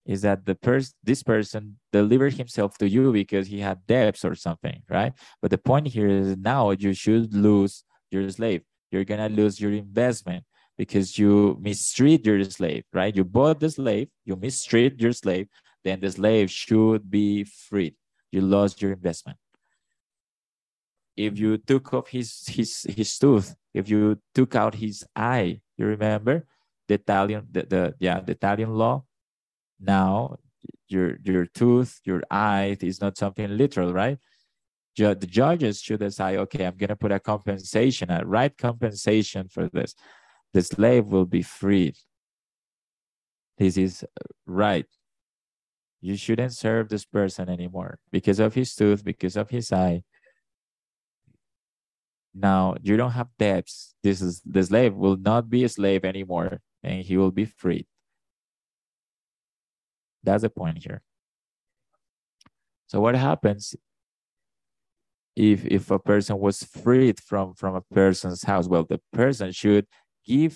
is 0.09 0.23
that 0.23 0.45
the 0.45 0.55
person 0.55 0.93
this 1.03 1.21
person 1.21 1.77
delivered 1.93 2.33
himself 2.33 2.77
to 2.79 2.89
you 2.89 3.13
because 3.13 3.47
he 3.47 3.59
had 3.59 3.85
debts 3.85 4.25
or 4.25 4.33
something 4.33 4.81
right 4.89 5.13
but 5.39 5.51
the 5.51 5.57
point 5.57 5.87
here 5.87 6.07
is 6.07 6.35
now 6.37 6.71
you 6.71 6.93
should 6.93 7.31
lose 7.31 7.83
your 8.09 8.27
slave 8.31 8.63
you're 8.91 9.03
gonna 9.03 9.29
lose 9.29 9.61
your 9.61 9.71
investment 9.71 10.43
because 10.79 11.19
you 11.19 11.57
mistreat 11.59 12.25
your 12.25 12.41
slave 12.45 12.85
right? 12.93 13.13
You 13.13 13.25
bought 13.25 13.59
the 13.59 13.69
slave 13.69 14.07
you 14.23 14.37
mistreat 14.37 14.99
your 14.99 15.11
slave 15.11 15.47
then 15.83 15.99
the 15.99 16.11
slave 16.11 16.49
should 16.49 17.09
be 17.09 17.43
freed. 17.43 17.95
You 18.31 18.41
lost 18.41 18.81
your 18.81 18.91
investment. 18.91 19.37
If 21.15 21.39
you 21.39 21.57
took 21.57 21.93
off 21.93 22.07
his 22.07 22.47
his 22.47 22.87
his 22.89 23.19
tooth 23.19 23.53
if 23.73 23.89
you 23.89 24.19
took 24.33 24.55
out 24.55 24.73
his 24.75 25.05
eye 25.15 25.59
you 25.77 25.85
remember 25.85 26.47
the 26.87 26.97
talion 26.97 27.45
the, 27.51 27.63
the 27.63 27.95
yeah 27.99 28.21
the 28.21 28.35
talion 28.35 28.73
law? 28.77 29.03
Now 29.81 30.37
your 30.87 31.17
your 31.23 31.45
tooth 31.45 31.99
your 32.05 32.23
eye 32.31 32.77
is 32.79 33.01
not 33.01 33.17
something 33.17 33.57
literal 33.57 33.91
right? 33.91 34.17
The 34.97 35.15
judges 35.15 35.79
should 35.79 36.01
decide 36.01 36.35
okay 36.39 36.65
i'm 36.65 36.75
going 36.75 36.89
to 36.89 36.95
put 36.97 37.13
a 37.13 37.21
compensation 37.21 38.11
a 38.11 38.25
right 38.25 38.51
compensation 38.57 39.47
for 39.47 39.69
this 39.69 39.95
the 40.53 40.61
slave 40.61 41.07
will 41.07 41.25
be 41.25 41.41
freed 41.41 41.95
this 43.57 43.75
is 43.75 44.05
right. 44.45 44.85
You 45.99 46.15
shouldn't 46.15 46.53
serve 46.53 46.87
this 46.87 47.03
person 47.03 47.49
anymore. 47.49 47.99
Because 48.09 48.39
of 48.39 48.53
his 48.53 48.73
tooth 48.73 49.03
because 49.03 49.35
of 49.35 49.49
his 49.49 49.73
eye. 49.73 50.03
Now 52.33 52.75
you 52.81 52.95
don't 52.95 53.11
have 53.11 53.27
debts. 53.37 53.95
This 54.01 54.21
is 54.21 54.41
the 54.45 54.63
slave 54.63 54.95
will 54.95 55.17
not 55.17 55.49
be 55.49 55.65
a 55.65 55.69
slave 55.69 56.05
anymore 56.05 56.61
and 56.83 57.01
he 57.01 57.17
will 57.17 57.31
be 57.31 57.43
freed 57.43 57.85
that's 60.23 60.43
the 60.43 60.49
point 60.49 60.79
here. 60.83 61.01
So 62.87 62.99
what 62.99 63.15
happens 63.15 63.75
if 65.35 65.65
if 65.65 65.91
a 65.91 65.99
person 65.99 66.39
was 66.39 66.63
freed 66.63 67.19
from 67.19 67.53
from 67.53 67.75
a 67.75 67.81
person's 67.81 68.43
house? 68.43 68.67
Well, 68.67 68.85
the 68.87 68.99
person 69.13 69.51
should 69.51 69.85
give 70.29 70.53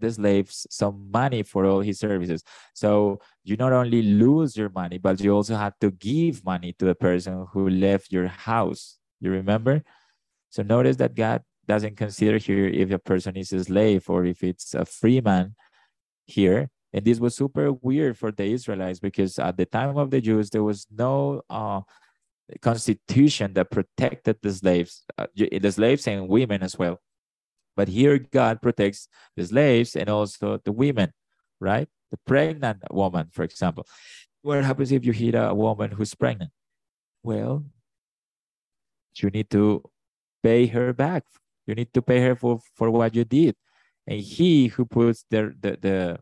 the 0.00 0.10
slaves 0.10 0.66
some 0.70 1.10
money 1.10 1.42
for 1.42 1.64
all 1.66 1.80
his 1.80 1.98
services. 1.98 2.42
So 2.74 3.20
you 3.44 3.56
not 3.56 3.72
only 3.72 4.02
lose 4.02 4.56
your 4.56 4.70
money, 4.70 4.98
but 4.98 5.20
you 5.20 5.30
also 5.34 5.56
have 5.56 5.74
to 5.80 5.90
give 5.90 6.44
money 6.44 6.74
to 6.78 6.84
the 6.84 6.94
person 6.94 7.46
who 7.52 7.68
left 7.68 8.12
your 8.12 8.28
house. 8.28 8.98
You 9.20 9.30
remember? 9.30 9.82
So 10.50 10.62
notice 10.62 10.96
that 10.96 11.14
God 11.14 11.42
doesn't 11.66 11.96
consider 11.96 12.38
here 12.38 12.66
if 12.66 12.90
a 12.90 12.98
person 12.98 13.36
is 13.36 13.52
a 13.52 13.64
slave 13.64 14.08
or 14.08 14.24
if 14.24 14.42
it's 14.42 14.74
a 14.74 14.84
free 14.84 15.20
man 15.20 15.54
here. 16.26 16.70
And 16.92 17.04
this 17.04 17.20
was 17.20 17.36
super 17.36 17.72
weird 17.72 18.16
for 18.16 18.32
the 18.32 18.44
Israelites 18.44 18.98
because 18.98 19.38
at 19.38 19.56
the 19.56 19.66
time 19.66 19.96
of 19.98 20.10
the 20.10 20.20
Jews, 20.20 20.48
there 20.50 20.64
was 20.64 20.86
no 20.90 21.42
uh, 21.50 21.82
constitution 22.62 23.52
that 23.54 23.70
protected 23.70 24.36
the 24.40 24.52
slaves, 24.52 25.04
uh, 25.18 25.26
the 25.36 25.70
slaves 25.70 26.08
and 26.08 26.28
women 26.28 26.62
as 26.62 26.78
well. 26.78 26.98
But 27.78 27.86
here, 27.86 28.18
God 28.18 28.58
protects 28.58 29.06
the 29.38 29.46
slaves 29.46 29.94
and 29.94 30.10
also 30.10 30.58
the 30.58 30.74
women, 30.74 31.14
right? 31.62 31.86
The 32.10 32.18
pregnant 32.26 32.82
woman, 32.90 33.30
for 33.30 33.46
example. 33.46 33.86
What 34.42 34.64
happens 34.64 34.90
if 34.90 35.06
you 35.06 35.14
hit 35.14 35.38
a 35.38 35.54
woman 35.54 35.92
who's 35.94 36.10
pregnant? 36.18 36.50
Well, 37.22 37.62
you 39.14 39.30
need 39.30 39.48
to 39.50 39.86
pay 40.42 40.66
her 40.66 40.92
back. 40.92 41.22
You 41.70 41.76
need 41.78 41.94
to 41.94 42.02
pay 42.02 42.18
her 42.26 42.34
for, 42.34 42.58
for 42.74 42.90
what 42.90 43.14
you 43.14 43.22
did. 43.22 43.54
And 44.08 44.18
he 44.18 44.66
who 44.74 44.84
puts 44.84 45.24
the, 45.30 45.54
the, 45.54 45.78
the 45.78 46.18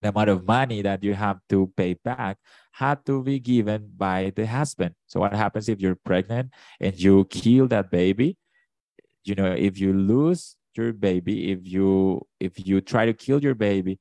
the 0.00 0.10
amount 0.10 0.30
of 0.30 0.46
money 0.46 0.82
that 0.82 1.02
you 1.02 1.14
have 1.14 1.40
to 1.48 1.72
pay 1.76 1.94
back 1.94 2.38
had 2.72 3.04
to 3.06 3.22
be 3.22 3.40
given 3.40 3.90
by 3.96 4.32
the 4.36 4.46
husband. 4.46 4.94
So 5.06 5.20
what 5.20 5.34
happens 5.34 5.68
if 5.68 5.80
you're 5.80 5.98
pregnant 5.98 6.52
and 6.78 6.94
you 6.94 7.24
kill 7.24 7.66
that 7.68 7.90
baby? 7.90 8.36
You 9.24 9.34
know, 9.34 9.52
if 9.52 9.78
you 9.80 9.92
lose 9.92 10.57
your 10.78 10.92
baby, 10.92 11.52
if 11.52 11.66
you 11.66 12.26
if 12.40 12.66
you 12.66 12.80
try 12.80 13.06
to 13.06 13.12
kill 13.12 13.42
your 13.42 13.54
baby, 13.54 13.98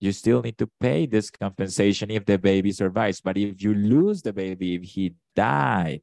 you 0.00 0.12
still 0.12 0.42
need 0.42 0.58
to 0.58 0.68
pay 0.80 1.06
this 1.06 1.30
compensation 1.30 2.10
if 2.10 2.24
the 2.24 2.38
baby 2.38 2.72
survives. 2.72 3.20
But 3.20 3.36
if 3.38 3.62
you 3.62 3.74
lose 3.74 4.22
the 4.22 4.32
baby, 4.32 4.74
if 4.74 4.82
he 4.82 5.14
died, 5.34 6.02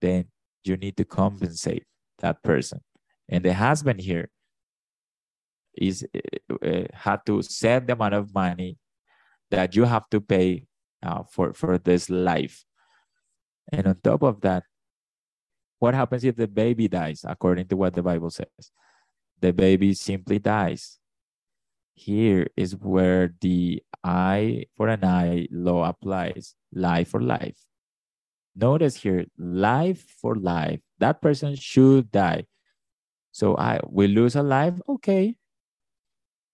then 0.00 0.26
you 0.64 0.76
need 0.76 0.96
to 0.96 1.04
compensate 1.04 1.84
that 2.18 2.42
person. 2.42 2.80
And 3.28 3.44
the 3.44 3.54
husband 3.54 4.00
here 4.00 4.30
is 5.76 6.06
uh, 6.62 6.84
had 6.92 7.24
to 7.26 7.42
set 7.42 7.86
the 7.86 7.92
amount 7.92 8.14
of 8.14 8.34
money 8.34 8.78
that 9.50 9.76
you 9.76 9.84
have 9.84 10.08
to 10.10 10.20
pay 10.20 10.64
uh, 11.02 11.22
for 11.30 11.52
for 11.52 11.78
this 11.78 12.10
life 12.10 12.64
and 13.72 13.86
on 13.86 13.96
top 14.02 14.22
of 14.22 14.40
that 14.40 14.64
what 15.78 15.94
happens 15.94 16.24
if 16.24 16.36
the 16.36 16.48
baby 16.48 16.88
dies 16.88 17.24
according 17.26 17.68
to 17.68 17.76
what 17.76 17.94
the 17.94 18.02
bible 18.02 18.30
says? 18.30 18.72
The 19.40 19.52
baby 19.52 19.94
simply 19.94 20.38
dies. 20.38 20.98
Here 21.94 22.48
is 22.56 22.76
where 22.76 23.34
the 23.40 23.82
eye 24.02 24.66
for 24.76 24.88
an 24.88 25.04
eye 25.04 25.48
law 25.50 25.88
applies 25.88 26.54
life 26.72 27.08
for 27.10 27.20
life. 27.20 27.58
Notice 28.54 28.96
here 28.96 29.26
life 29.38 30.04
for 30.20 30.34
life. 30.34 30.80
That 30.98 31.22
person 31.22 31.54
should 31.54 32.10
die. 32.10 32.46
So 33.30 33.56
i 33.56 33.78
will 33.84 34.10
lose 34.10 34.34
a 34.34 34.42
life? 34.42 34.74
Okay. 34.88 35.36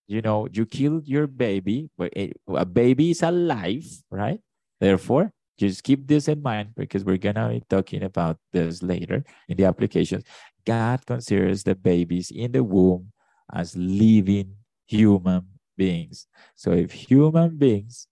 You 0.06 0.20
know, 0.20 0.48
you 0.52 0.66
killed 0.66 1.08
your 1.08 1.26
baby, 1.26 1.88
but 1.96 2.12
a 2.14 2.66
baby 2.66 3.10
is 3.10 3.22
alive, 3.22 3.86
right? 4.10 4.40
Therefore, 4.80 5.32
just 5.58 5.84
keep 5.84 6.06
this 6.06 6.28
in 6.28 6.42
mind 6.42 6.74
because 6.76 7.04
we're 7.04 7.16
going 7.16 7.36
to 7.36 7.48
be 7.48 7.62
talking 7.68 8.02
about 8.02 8.38
this 8.52 8.82
later 8.82 9.24
in 9.48 9.56
the 9.56 9.64
applications. 9.64 10.24
God 10.64 11.04
considers 11.06 11.62
the 11.62 11.74
babies 11.74 12.30
in 12.30 12.52
the 12.52 12.64
womb 12.64 13.12
as 13.52 13.76
living 13.76 14.56
human 14.86 15.46
beings. 15.76 16.26
So 16.56 16.72
if 16.72 16.92
human 16.92 17.56
beings, 17.56 18.08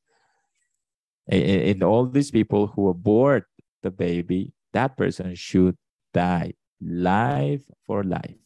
and 1.29 1.83
all 1.83 2.07
these 2.07 2.31
people 2.31 2.67
who 2.67 2.89
abort 2.89 3.47
the 3.83 3.91
baby, 3.91 4.53
that 4.73 4.97
person 4.97 5.35
should 5.35 5.77
die. 6.13 6.55
Life 6.81 7.63
for 7.87 8.03
life 8.03 8.43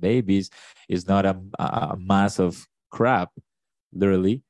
babies 0.00 0.50
is 0.88 1.06
not 1.06 1.26
a, 1.26 1.36
a 1.58 1.96
mass 1.98 2.38
of 2.38 2.66
crap, 2.90 3.30
literally. 3.92 4.42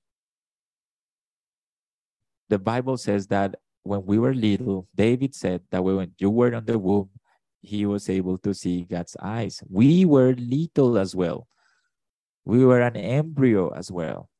The 2.48 2.58
Bible 2.58 2.96
says 2.96 3.26
that 3.28 3.56
when 3.82 4.04
we 4.04 4.18
were 4.18 4.34
little, 4.34 4.88
David 4.94 5.34
said 5.34 5.62
that 5.70 5.82
when 5.82 6.12
you 6.18 6.30
were 6.30 6.54
on 6.54 6.64
the 6.64 6.78
womb, 6.78 7.10
he 7.60 7.86
was 7.86 8.08
able 8.08 8.38
to 8.38 8.54
see 8.54 8.84
God's 8.84 9.16
eyes. 9.20 9.62
We 9.68 10.04
were 10.04 10.34
little 10.34 10.98
as 10.98 11.14
well. 11.14 11.48
We 12.44 12.64
were 12.64 12.80
an 12.80 12.96
embryo 12.96 13.70
as 13.70 13.90
well. 13.90 14.30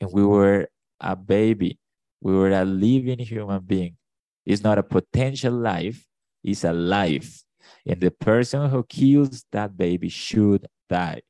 And 0.00 0.10
we 0.12 0.24
were 0.24 0.68
a 1.00 1.14
baby. 1.14 1.78
We 2.20 2.32
were 2.34 2.50
a 2.50 2.64
living 2.64 3.18
human 3.20 3.60
being. 3.60 3.96
It's 4.46 4.62
not 4.62 4.78
a 4.78 4.82
potential 4.82 5.52
life, 5.52 6.06
it's 6.42 6.64
a 6.64 6.72
life 6.72 7.44
and 7.86 8.00
the 8.00 8.10
person 8.10 8.70
who 8.70 8.82
kills 8.84 9.44
that 9.52 9.76
baby 9.76 10.08
should 10.08 10.66
die 10.88 11.22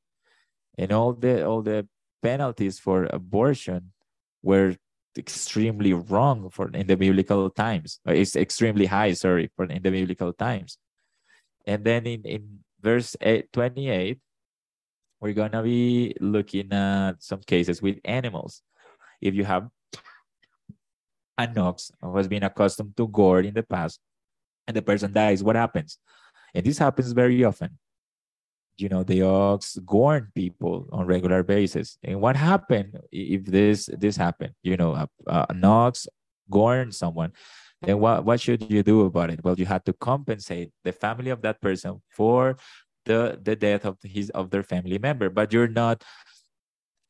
and 0.77 0.93
all 0.93 1.13
the 1.13 1.45
all 1.47 1.63
the 1.63 1.87
penalties 2.23 2.79
for 2.79 3.07
abortion 3.11 3.93
were 4.43 4.75
extremely 5.17 5.93
wrong 5.93 6.49
for 6.51 6.71
in 6.71 6.87
the 6.87 6.97
biblical 6.97 7.51
times. 7.51 8.01
Uh, 8.07 8.13
it's 8.13 8.37
extremely 8.37 8.87
high 8.87 9.13
sorry 9.13 9.51
for 9.57 9.65
in 9.65 9.83
the 9.83 9.91
biblical 9.91 10.33
times. 10.33 10.79
And 11.67 11.85
then 11.85 12.07
in 12.07 12.23
in 12.25 12.43
verse 12.81 13.17
8, 13.21 13.53
28 13.53 14.19
we're 15.21 15.33
going 15.33 15.51
to 15.51 15.63
be 15.63 16.15
looking 16.21 16.73
at 16.73 17.19
some 17.19 17.41
cases 17.41 17.83
with 17.83 17.99
animals. 18.05 18.63
If 19.21 19.35
you 19.35 19.45
have 19.45 19.67
an 21.37 21.59
ox 21.59 21.91
who 22.01 22.17
has 22.17 22.29
been 22.29 22.45
accustomed 22.45 22.97
to 22.97 23.09
gore 23.09 23.41
in 23.41 23.55
the 23.55 23.65
past 23.65 23.99
and 24.67 24.77
the 24.77 24.83
person 24.83 25.13
dies 25.13 25.43
what 25.43 25.57
happens? 25.57 25.99
And 26.55 26.65
this 26.65 26.79
happens 26.79 27.13
very 27.13 27.43
often. 27.45 27.79
You 28.79 28.89
know, 28.89 29.03
the 29.03 29.23
ox 29.23 29.77
gorn 29.85 30.31
people 30.35 30.89
on 30.93 31.07
regular 31.07 31.43
basis. 31.43 31.99
And 32.03 32.21
what 32.21 32.37
happened 32.37 33.01
if 33.11 33.45
this 33.45 33.91
this 33.99 34.17
happened? 34.17 34.55
You 34.63 34.77
know, 34.77 34.95
a, 34.95 35.47
an 35.51 35.65
ox 35.65 36.07
gorn 36.51 36.93
someone. 36.93 37.33
Then 37.83 38.01
what, 38.01 38.25
what 38.25 38.41
should 38.41 38.69
you 38.71 38.83
do 38.83 39.03
about 39.03 39.31
it? 39.31 39.45
Well, 39.45 39.55
you 39.59 39.67
had 39.67 39.85
to 39.87 39.93
compensate 39.93 40.73
the 40.83 40.93
family 40.93 41.31
of 41.31 41.43
that 41.43 41.61
person 41.61 42.03
for 42.11 42.57
the 43.05 43.39
the 43.43 43.57
death 43.57 43.85
of 43.85 43.99
his 44.03 44.31
of 44.31 44.51
their 44.51 44.63
family 44.63 44.99
member. 44.99 45.31
But 45.31 45.53
you're 45.53 45.69
not 45.69 46.03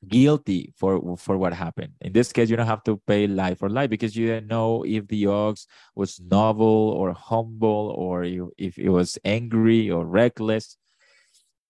guilty 0.06 0.72
for 0.76 1.16
for 1.16 1.36
what 1.36 1.52
happened. 1.52 1.92
In 2.00 2.12
this 2.12 2.32
case, 2.32 2.50
you 2.50 2.56
don't 2.56 2.66
have 2.66 2.84
to 2.84 3.00
pay 3.06 3.26
life 3.26 3.58
for 3.58 3.68
life 3.68 3.90
because 3.90 4.14
you 4.14 4.26
didn't 4.26 4.46
know 4.46 4.84
if 4.84 5.08
the 5.08 5.26
ox 5.26 5.66
was 5.96 6.20
noble 6.20 6.94
or 6.94 7.12
humble 7.12 7.94
or 7.96 8.24
if 8.24 8.78
it 8.78 8.90
was 8.90 9.18
angry 9.24 9.90
or 9.90 10.06
reckless. 10.06 10.76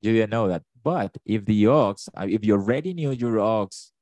You 0.01 0.13
didn't 0.13 0.31
know 0.31 0.49
that. 0.49 0.63
But 0.83 1.17
if 1.25 1.45
the 1.45 1.67
ox, 1.67 2.09
uh, 2.17 2.27
if 2.29 2.45
you 2.45 2.55
already 2.55 2.95
knew 2.95 3.11
your 3.11 3.41
ox 3.41 3.93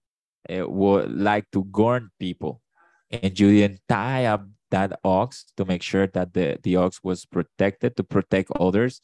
uh, 0.48 0.68
would 0.68 1.10
like 1.10 1.50
to 1.52 1.64
gorn 1.64 2.10
people, 2.20 2.60
and 3.10 3.38
you 3.38 3.50
didn't 3.50 3.80
tie 3.88 4.26
up 4.26 4.46
that 4.70 4.98
ox 5.04 5.46
to 5.56 5.64
make 5.64 5.82
sure 5.82 6.06
that 6.08 6.34
the, 6.34 6.58
the 6.62 6.76
ox 6.76 7.00
was 7.02 7.24
protected 7.24 7.96
to 7.96 8.04
protect 8.04 8.50
others 8.58 9.00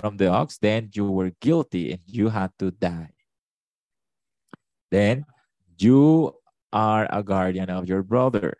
from 0.00 0.16
the 0.16 0.26
ox, 0.26 0.58
then 0.58 0.90
you 0.92 1.10
were 1.10 1.30
guilty 1.40 1.92
and 1.92 2.00
you 2.06 2.28
had 2.30 2.50
to 2.58 2.70
die 2.72 3.14
then 4.94 5.26
you 5.76 6.32
are 6.72 7.08
a 7.10 7.22
guardian 7.22 7.68
of 7.68 7.88
your 7.88 8.02
brother. 8.02 8.54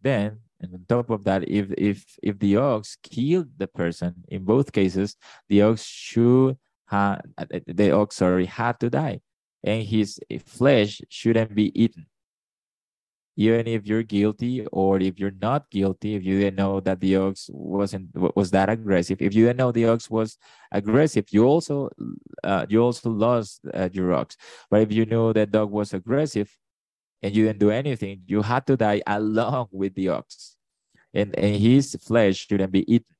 Then, 0.00 0.43
and 0.60 0.72
on 0.74 0.84
top 0.88 1.10
of 1.10 1.24
that, 1.24 1.48
if 1.48 1.72
if 1.76 2.04
if 2.22 2.38
the 2.38 2.56
ox 2.56 2.96
killed 3.02 3.48
the 3.56 3.66
person, 3.66 4.14
in 4.28 4.44
both 4.44 4.72
cases, 4.72 5.16
the 5.48 5.62
ox 5.62 5.84
should 5.84 6.56
have 6.86 7.22
the 7.66 7.90
ox 7.90 8.16
sorry 8.16 8.46
had 8.46 8.78
to 8.80 8.90
die, 8.90 9.20
and 9.62 9.82
his 9.82 10.18
flesh 10.46 11.00
shouldn't 11.08 11.54
be 11.54 11.70
eaten 11.80 12.06
even 13.36 13.66
if 13.66 13.86
you're 13.86 14.02
guilty 14.02 14.64
or 14.66 15.00
if 15.00 15.18
you're 15.18 15.34
not 15.42 15.68
guilty, 15.70 16.14
if 16.14 16.24
you 16.24 16.38
didn't 16.40 16.56
know 16.56 16.80
that 16.80 17.00
the 17.00 17.16
ox 17.16 17.50
wasn't 17.52 18.08
was 18.36 18.50
that 18.52 18.68
aggressive, 18.68 19.20
if 19.20 19.34
you 19.34 19.46
didn't 19.46 19.58
know 19.58 19.72
the 19.72 19.86
ox 19.86 20.08
was 20.08 20.38
aggressive, 20.70 21.24
you 21.30 21.44
also 21.44 21.90
uh, 22.44 22.66
you 22.68 22.80
also 22.80 23.10
lost 23.10 23.60
uh, 23.74 23.88
your 23.92 24.12
ox. 24.14 24.36
But 24.70 24.82
if 24.82 24.92
you 24.92 25.04
knew 25.04 25.32
that 25.32 25.50
dog 25.50 25.70
was 25.70 25.92
aggressive 25.94 26.50
and 27.24 27.34
you 27.34 27.46
didn't 27.46 27.58
do 27.58 27.70
anything, 27.72 28.22
you 28.26 28.42
had 28.42 28.66
to 28.68 28.76
die 28.76 29.00
along 29.06 29.68
with 29.72 29.94
the 29.96 30.10
ox, 30.10 30.56
and 31.12 31.34
and 31.34 31.56
his 31.56 31.96
flesh 32.06 32.46
shouldn't 32.46 32.72
be 32.72 32.84
eaten. 32.84 33.16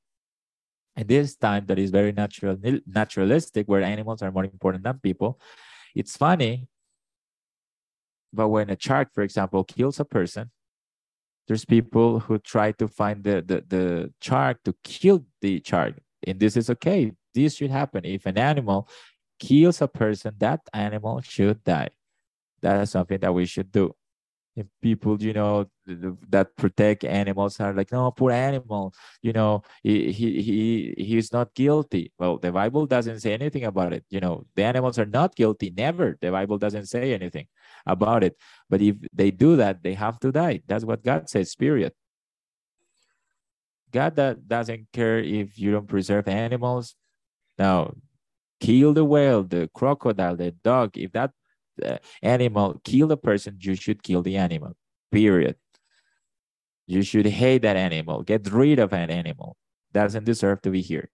And 0.95 1.09
this 1.09 1.35
time 1.35 1.65
that 1.65 1.79
is 1.79 1.89
very 1.89 2.13
natural 2.13 2.55
naturalistic, 2.85 3.67
where 3.67 3.81
animals 3.81 4.21
are 4.21 4.31
more 4.31 4.45
important 4.45 4.83
than 4.85 4.99
people. 4.99 5.41
It's 5.95 6.15
funny 6.15 6.69
but 8.35 8.49
when 8.49 8.69
a 8.69 8.77
shark, 8.77 9.13
for 9.13 9.23
example, 9.23 9.63
kills 9.63 9.99
a 9.99 10.05
person, 10.05 10.51
there's 11.47 11.63
people 11.63 12.19
who 12.19 12.37
try 12.39 12.73
to 12.73 12.87
find 12.87 13.23
the, 13.23 13.41
the, 13.41 13.63
the 13.67 14.13
shark 14.21 14.61
to 14.65 14.75
kill 14.83 15.25
the 15.41 15.63
shark. 15.65 15.95
And 16.27 16.39
this 16.39 16.57
is 16.57 16.69
okay. 16.71 17.13
This 17.33 17.55
should 17.55 17.71
happen. 17.71 18.03
If 18.03 18.25
an 18.25 18.37
animal 18.37 18.89
kills 19.39 19.81
a 19.81 19.87
person, 19.87 20.35
that 20.39 20.61
animal 20.73 21.21
should 21.21 21.63
die. 21.63 21.89
That 22.61 22.81
is 22.81 22.91
something 22.91 23.19
that 23.19 23.33
we 23.33 23.45
should 23.45 23.71
do. 23.71 23.95
And 24.57 24.69
people 24.81 25.21
you 25.21 25.33
know 25.33 25.69
that 26.29 26.55
protect 26.55 27.03
animals 27.03 27.59
are 27.59 27.73
like 27.73 27.91
no 27.91 28.09
poor 28.11 28.31
animal 28.31 28.93
you 29.21 29.33
know 29.33 29.63
he 29.83 30.13
he 30.13 30.41
he 30.41 30.93
he's 30.97 31.33
not 31.33 31.53
guilty. 31.53 32.13
Well 32.17 32.37
the 32.37 32.53
bible 32.53 32.85
doesn't 32.85 33.19
say 33.19 33.33
anything 33.33 33.65
about 33.65 33.91
it 33.91 34.05
you 34.09 34.21
know. 34.21 34.45
The 34.55 34.63
animals 34.63 34.97
are 34.97 35.05
not 35.05 35.35
guilty 35.35 35.73
never. 35.75 36.17
The 36.21 36.31
bible 36.31 36.57
doesn't 36.57 36.85
say 36.85 37.13
anything 37.13 37.47
about 37.85 38.23
it. 38.23 38.37
But 38.69 38.81
if 38.81 38.95
they 39.11 39.29
do 39.29 39.57
that 39.57 39.83
they 39.83 39.93
have 39.93 40.19
to 40.21 40.31
die. 40.31 40.61
That's 40.67 40.85
what 40.85 41.03
god 41.03 41.29
says 41.29 41.53
period. 41.53 41.91
God 43.91 44.15
that 44.15 44.47
doesn't 44.47 44.87
care 44.93 45.19
if 45.19 45.59
you 45.59 45.71
don't 45.71 45.87
preserve 45.87 46.29
animals. 46.29 46.95
Now 47.59 47.93
kill 48.61 48.93
the 48.93 49.03
whale 49.03 49.43
the 49.43 49.69
crocodile 49.73 50.37
the 50.37 50.51
dog. 50.63 50.97
If 50.97 51.11
that 51.11 51.31
uh, 51.83 51.97
animal 52.21 52.81
kill 52.83 53.07
the 53.07 53.17
person, 53.17 53.57
you 53.59 53.75
should 53.75 54.03
kill 54.03 54.21
the 54.21 54.37
animal. 54.37 54.73
Period. 55.11 55.55
You 56.87 57.01
should 57.01 57.25
hate 57.25 57.63
that 57.63 57.77
animal. 57.77 58.23
Get 58.23 58.51
rid 58.51 58.79
of 58.79 58.91
that 58.91 59.09
animal. 59.09 59.57
Doesn't 59.91 60.25
deserve 60.25 60.61
to 60.63 60.69
be 60.69 60.81
here. 60.81 61.09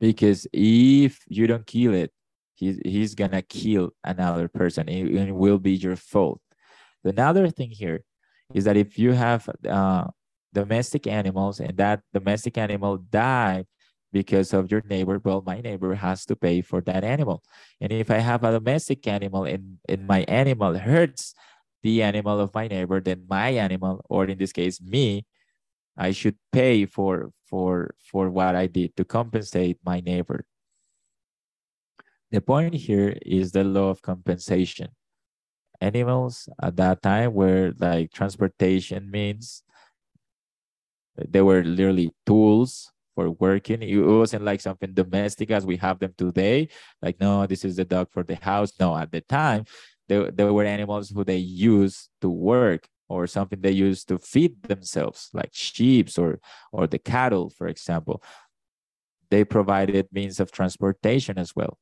Because 0.00 0.46
if 0.52 1.20
you 1.28 1.46
don't 1.46 1.66
kill 1.66 1.94
it, 1.94 2.12
he's, 2.54 2.78
he's 2.84 3.14
gonna 3.14 3.42
kill 3.42 3.90
another 4.02 4.48
person. 4.48 4.88
It, 4.88 5.14
it 5.14 5.32
will 5.32 5.58
be 5.58 5.72
your 5.72 5.96
fault. 5.96 6.40
Another 7.04 7.48
thing 7.50 7.70
here 7.70 8.04
is 8.54 8.64
that 8.64 8.76
if 8.76 8.98
you 8.98 9.12
have 9.12 9.48
uh, 9.68 10.06
domestic 10.52 11.06
animals 11.06 11.60
and 11.60 11.76
that 11.76 12.00
domestic 12.12 12.58
animal 12.58 12.98
died 12.98 13.66
because 14.12 14.52
of 14.52 14.70
your 14.70 14.82
neighbor, 14.88 15.20
well, 15.24 15.42
my 15.44 15.60
neighbor 15.60 15.94
has 15.94 16.26
to 16.26 16.36
pay 16.36 16.60
for 16.60 16.80
that 16.82 17.02
animal. 17.02 17.42
And 17.80 17.90
if 17.92 18.10
I 18.10 18.18
have 18.18 18.44
a 18.44 18.52
domestic 18.52 19.06
animal 19.08 19.44
and, 19.44 19.78
and 19.88 20.06
my 20.06 20.24
animal 20.28 20.76
hurts 20.78 21.34
the 21.82 22.02
animal 22.02 22.38
of 22.38 22.54
my 22.54 22.68
neighbor, 22.68 23.00
then 23.00 23.24
my 23.28 23.50
animal, 23.50 24.04
or 24.08 24.26
in 24.26 24.38
this 24.38 24.52
case, 24.52 24.80
me, 24.80 25.26
I 25.96 26.12
should 26.12 26.36
pay 26.52 26.86
for 26.86 27.32
for 27.46 27.94
for 28.00 28.30
what 28.30 28.56
I 28.56 28.66
did 28.66 28.96
to 28.96 29.04
compensate 29.04 29.78
my 29.84 30.00
neighbor. 30.00 30.46
The 32.30 32.40
point 32.40 32.74
here 32.74 33.18
is 33.20 33.52
the 33.52 33.64
law 33.64 33.90
of 33.90 34.00
compensation. 34.00 34.88
Animals 35.80 36.48
at 36.62 36.76
that 36.76 37.02
time 37.02 37.34
were 37.34 37.74
like 37.78 38.12
transportation 38.12 39.10
means 39.10 39.64
they 41.16 41.42
were 41.42 41.62
literally 41.62 42.10
tools 42.24 42.92
for 43.14 43.30
working. 43.30 43.82
It 43.82 43.96
wasn't 43.98 44.44
like 44.44 44.60
something 44.60 44.92
domestic 44.92 45.50
as 45.50 45.66
we 45.66 45.76
have 45.78 45.98
them 45.98 46.14
today. 46.16 46.68
Like, 47.00 47.20
no, 47.20 47.46
this 47.46 47.64
is 47.64 47.76
the 47.76 47.84
dog 47.84 48.08
for 48.10 48.22
the 48.22 48.36
house. 48.36 48.72
No, 48.78 48.96
at 48.96 49.12
the 49.12 49.20
time, 49.20 49.64
there, 50.08 50.30
there 50.30 50.52
were 50.52 50.64
animals 50.64 51.10
who 51.10 51.24
they 51.24 51.38
used 51.38 52.08
to 52.20 52.28
work 52.28 52.88
or 53.08 53.26
something 53.26 53.60
they 53.60 53.70
used 53.70 54.08
to 54.08 54.18
feed 54.18 54.62
themselves, 54.62 55.28
like 55.34 55.50
sheep 55.52 56.08
or, 56.18 56.40
or 56.72 56.86
the 56.86 56.98
cattle, 56.98 57.50
for 57.50 57.66
example. 57.66 58.22
They 59.30 59.44
provided 59.44 60.08
means 60.12 60.40
of 60.40 60.50
transportation 60.50 61.38
as 61.38 61.54
well. 61.54 61.78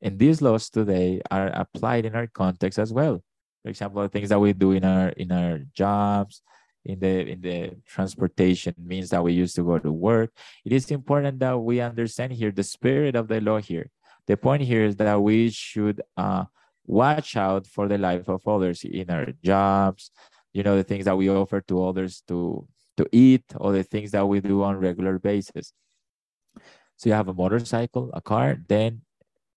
And 0.00 0.18
these 0.18 0.40
laws 0.40 0.70
today 0.70 1.20
are 1.30 1.48
applied 1.48 2.04
in 2.04 2.14
our 2.14 2.26
context 2.28 2.78
as 2.78 2.92
well. 2.92 3.22
For 3.62 3.70
example, 3.70 4.02
the 4.02 4.08
things 4.08 4.28
that 4.28 4.38
we 4.38 4.52
do 4.52 4.72
in 4.72 4.84
our 4.84 5.08
in 5.10 5.32
our 5.32 5.58
jobs, 5.74 6.42
in 6.84 7.00
the 7.00 7.28
in 7.28 7.40
the 7.40 7.76
transportation 7.86 8.74
means 8.78 9.10
that 9.10 9.22
we 9.22 9.32
used 9.32 9.56
to 9.56 9.64
go 9.64 9.78
to 9.78 9.92
work. 9.92 10.30
It 10.64 10.72
is 10.72 10.90
important 10.90 11.38
that 11.40 11.58
we 11.58 11.80
understand 11.80 12.32
here 12.32 12.50
the 12.50 12.64
spirit 12.64 13.16
of 13.16 13.28
the 13.28 13.40
law 13.40 13.58
here. 13.60 13.90
The 14.26 14.36
point 14.36 14.62
here 14.62 14.84
is 14.84 14.96
that 14.96 15.20
we 15.20 15.50
should 15.50 16.02
uh, 16.16 16.44
watch 16.86 17.36
out 17.36 17.66
for 17.66 17.88
the 17.88 17.98
life 17.98 18.28
of 18.28 18.46
others 18.46 18.84
in 18.84 19.10
our 19.10 19.32
jobs 19.42 20.10
you 20.52 20.62
know 20.62 20.76
the 20.76 20.84
things 20.84 21.04
that 21.04 21.16
we 21.16 21.30
offer 21.30 21.60
to 21.60 21.84
others 21.84 22.22
to 22.26 22.66
to 22.96 23.06
eat 23.12 23.44
or 23.56 23.72
the 23.72 23.84
things 23.84 24.10
that 24.10 24.26
we 24.26 24.40
do 24.40 24.62
on 24.62 24.76
regular 24.76 25.18
basis. 25.18 25.72
So 26.96 27.10
you 27.10 27.14
have 27.14 27.28
a 27.28 27.34
motorcycle 27.34 28.10
a 28.12 28.20
car 28.20 28.58
then 28.66 29.02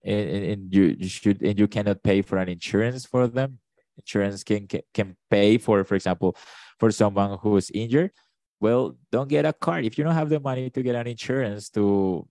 and, 0.04 0.30
and 0.30 0.74
you, 0.74 0.96
you 1.00 1.10
should 1.10 1.42
and 1.42 1.58
you 1.58 1.68
cannot 1.68 2.04
pay 2.04 2.22
for 2.22 2.38
an 2.38 2.50
insurance 2.50 3.06
for 3.06 3.28
them 3.28 3.60
insurance 4.02 4.44
can 4.44 4.68
can 4.68 4.82
can 4.94 5.16
pay 5.30 5.58
for 5.58 5.84
for 5.84 5.96
example 5.96 6.36
for 6.82 6.92
someone 6.92 7.38
who 7.40 7.58
is 7.58 7.70
injured, 7.74 8.12
well, 8.60 8.96
don't 9.12 9.30
get 9.30 9.46
a 9.46 9.54
car. 9.54 9.80
If 9.80 9.98
you 9.98 10.04
don't 10.04 10.16
have 10.16 10.30
the 10.30 10.40
money 10.40 10.70
to 10.72 10.82
get 10.82 10.96
an 10.96 11.08
insurance 11.08 11.70
to, 11.72 12.28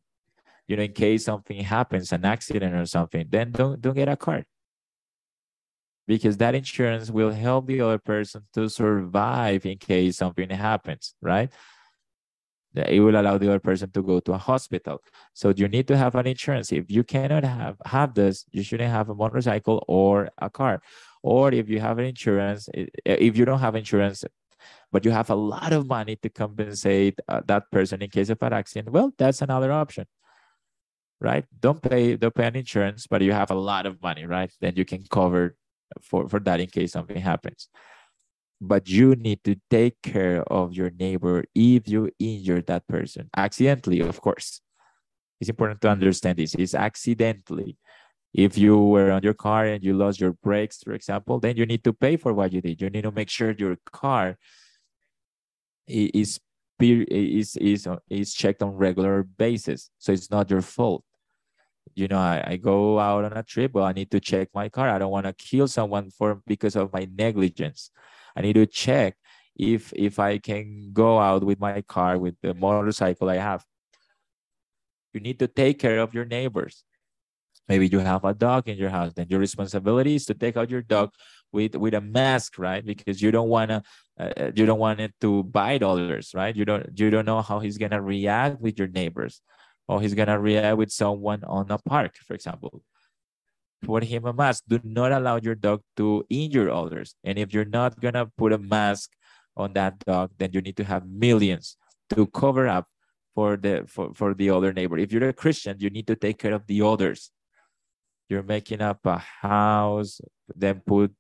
you 0.66 0.77
know, 0.77 0.83
in 0.83 0.93
case 0.93 1.25
something 1.25 1.61
happens, 1.61 2.12
an 2.12 2.25
accident 2.25 2.75
or 2.75 2.87
something, 2.87 3.27
then 3.31 3.53
don't 3.53 3.81
don't 3.81 3.95
get 3.95 4.09
a 4.09 4.16
car. 4.16 4.45
Because 6.07 6.37
that 6.39 6.57
insurance 6.57 7.11
will 7.11 7.31
help 7.31 7.68
the 7.68 7.81
other 7.81 7.99
person 7.99 8.43
to 8.55 8.68
survive 8.68 9.64
in 9.66 9.79
case 9.79 10.16
something 10.16 10.51
happens, 10.51 11.14
right? 11.23 11.53
It 12.75 13.01
will 13.01 13.18
allow 13.21 13.39
the 13.39 13.49
other 13.49 13.61
person 13.61 13.91
to 13.93 14.03
go 14.03 14.21
to 14.21 14.33
a 14.33 14.39
hospital. 14.39 15.03
So 15.35 15.53
you 15.57 15.66
need 15.68 15.89
to 15.89 15.97
have 15.97 16.14
an 16.14 16.27
insurance. 16.27 16.71
If 16.73 16.91
you 16.91 17.03
cannot 17.03 17.45
have, 17.45 17.77
have 17.85 18.14
this, 18.14 18.45
you 18.51 18.62
shouldn't 18.62 18.91
have 18.91 19.09
a 19.09 19.14
motorcycle 19.14 19.85
or 19.89 20.31
a 20.39 20.51
car. 20.51 20.81
Or 21.23 21.53
if 21.53 21.68
you 21.68 21.81
have 21.81 21.99
an 21.99 22.07
insurance, 22.07 22.68
if 22.75 23.37
you 23.37 23.45
don't 23.45 23.59
have 23.61 23.77
insurance, 23.77 24.25
but 24.93 25.05
you 25.05 25.11
have 25.11 25.31
a 25.31 25.35
lot 25.35 25.73
of 25.73 25.87
money 25.87 26.16
to 26.16 26.29
compensate 26.29 27.18
uh, 27.29 27.41
that 27.47 27.71
person 27.71 28.03
in 28.03 28.11
case 28.11 28.31
of 28.31 28.43
an 28.43 28.53
accident, 28.53 28.91
well, 28.91 29.12
that's 29.18 29.43
another 29.43 29.73
option, 29.73 30.07
right? 31.21 31.45
Don't 31.61 31.81
pay, 31.83 32.16
don't 32.16 32.35
pay 32.35 32.47
an 32.47 32.57
insurance, 32.57 33.07
but 33.07 33.23
you 33.23 33.33
have 33.33 33.51
a 33.51 33.55
lot 33.55 33.87
of 33.87 34.03
money, 34.03 34.27
right? 34.27 34.51
Then 34.61 34.75
you 34.77 34.85
can 34.85 35.05
cover 35.11 35.57
for, 36.01 36.29
for 36.29 36.41
that 36.41 36.61
in 36.61 36.68
case 36.68 36.93
something 36.93 37.16
happens. 37.21 37.68
But 38.61 38.89
you 38.89 39.14
need 39.14 39.43
to 39.45 39.57
take 39.71 40.03
care 40.03 40.43
of 40.43 40.73
your 40.73 40.91
neighbor 40.91 41.45
if 41.55 41.89
you 41.89 42.11
injure 42.18 42.61
that 42.62 42.87
person 42.89 43.31
accidentally, 43.37 44.01
of 44.01 44.21
course. 44.21 44.61
It's 45.41 45.49
important 45.49 45.81
to 45.81 45.89
understand 45.89 46.39
this. 46.39 46.55
It's 46.55 46.75
accidentally. 46.75 47.79
If 48.33 48.57
you 48.57 48.78
were 48.78 49.11
on 49.11 49.22
your 49.22 49.35
car 49.35 49.66
and 49.66 49.83
you 49.83 49.95
lost 49.95 50.20
your 50.20 50.33
brakes, 50.33 50.83
for 50.83 50.93
example, 50.93 51.41
then 51.41 51.57
you 51.57 51.66
need 51.66 51.83
to 51.85 51.93
pay 51.93 52.16
for 52.16 52.33
what 52.33 52.53
you 52.53 52.61
did. 52.61 52.81
You 52.81 52.91
need 52.91 53.03
to 53.03 53.11
make 53.11 53.28
sure 53.28 53.51
your 53.51 53.76
car 53.93 54.39
is 55.89 56.41
is 56.81 57.57
is 57.57 57.89
is 58.09 58.35
checked 58.35 58.62
on 58.62 58.76
regular 58.76 59.22
basis. 59.22 59.91
So 59.99 60.12
it's 60.12 60.31
not 60.31 60.51
your 60.51 60.62
fault. 60.62 61.05
You 61.95 62.09
know, 62.09 62.18
I, 62.18 62.45
I 62.47 62.57
go 62.57 63.01
out 63.01 63.24
on 63.24 63.33
a 63.33 63.43
trip, 63.43 63.72
but 63.72 63.83
I 63.83 63.93
need 63.93 64.11
to 64.12 64.20
check 64.20 64.49
my 64.55 64.68
car. 64.68 64.89
I 64.89 64.99
don't 64.99 65.11
want 65.11 65.26
to 65.26 65.33
kill 65.33 65.66
someone 65.66 66.11
for 66.11 66.41
because 66.47 66.76
of 66.76 66.93
my 66.93 67.09
negligence. 67.12 67.91
I 68.37 68.43
need 68.43 68.55
to 68.55 68.66
check 68.66 69.16
if 69.57 69.93
if 69.95 70.18
I 70.18 70.39
can 70.39 70.93
go 70.93 71.18
out 71.18 71.43
with 71.43 71.59
my 71.59 71.83
car 71.83 72.16
with 72.18 72.37
the 72.43 72.55
motorcycle 72.55 73.28
I 73.28 73.37
have. 73.37 73.64
You 75.12 75.20
need 75.20 75.41
to 75.41 75.49
take 75.49 75.81
care 75.81 75.99
of 75.99 76.14
your 76.14 76.24
neighbors. 76.24 76.85
Maybe 77.68 77.86
you 77.86 78.00
have 78.00 78.24
a 78.24 78.34
dog 78.34 78.68
in 78.68 78.76
your 78.76 78.90
house, 78.90 79.12
then 79.14 79.26
your 79.28 79.38
responsibility 79.38 80.16
is 80.16 80.26
to 80.26 80.34
take 80.34 80.56
out 80.56 80.70
your 80.70 80.82
dog 80.82 81.11
with 81.52 81.76
with 81.76 81.94
a 81.94 82.00
mask, 82.00 82.58
right? 82.58 82.84
Because 82.84 83.22
you 83.22 83.30
don't 83.30 83.48
wanna 83.48 83.82
uh, 84.18 84.32
uh, 84.36 84.50
you 84.54 84.66
don't 84.66 84.78
want 84.78 85.00
it 85.00 85.14
to 85.20 85.44
bite 85.44 85.82
others, 85.82 86.32
right? 86.34 86.54
You 86.54 86.64
don't 86.64 86.98
you 86.98 87.11
don't 87.11 87.26
know 87.26 87.42
how 87.42 87.61
he's 87.61 87.78
gonna 87.78 88.02
react 88.02 88.61
with 88.61 88.78
your 88.78 88.88
neighbors, 88.88 89.40
or 89.88 90.00
he's 90.00 90.14
gonna 90.14 90.38
react 90.38 90.76
with 90.78 90.90
someone 90.90 91.44
on 91.44 91.70
a 91.70 91.78
park, 91.78 92.16
for 92.26 92.34
example. 92.34 92.82
Put 93.82 94.04
him 94.04 94.26
a 94.26 94.32
mask. 94.32 94.64
Do 94.68 94.78
not 94.84 95.12
allow 95.12 95.36
your 95.36 95.54
dog 95.54 95.82
to 95.96 96.24
injure 96.28 96.70
others. 96.70 97.14
And 97.24 97.38
if 97.38 97.54
you're 97.54 97.64
not 97.64 97.98
gonna 98.00 98.26
put 98.36 98.52
a 98.52 98.58
mask 98.58 99.11
on 99.56 99.72
that 99.74 99.98
dog, 100.00 100.32
then 100.38 100.50
you 100.52 100.61
need 100.61 100.76
to 100.76 100.84
have 100.84 101.08
millions 101.08 101.76
to 102.14 102.26
cover 102.26 102.68
up 102.68 102.88
for 103.34 103.56
the 103.56 103.84
for, 103.86 104.12
for 104.14 104.34
the 104.34 104.50
other 104.50 104.72
neighbor. 104.72 104.98
If 104.98 105.12
you're 105.12 105.28
a 105.28 105.32
Christian, 105.32 105.76
you 105.78 105.90
need 105.90 106.06
to 106.08 106.16
take 106.16 106.38
care 106.38 106.52
of 106.52 106.66
the 106.66 106.82
others. 106.82 107.30
You're 108.31 108.43
making 108.45 108.81
up 108.81 109.05
a 109.05 109.18
house, 109.18 110.20
then 110.55 110.81
put 110.87 111.12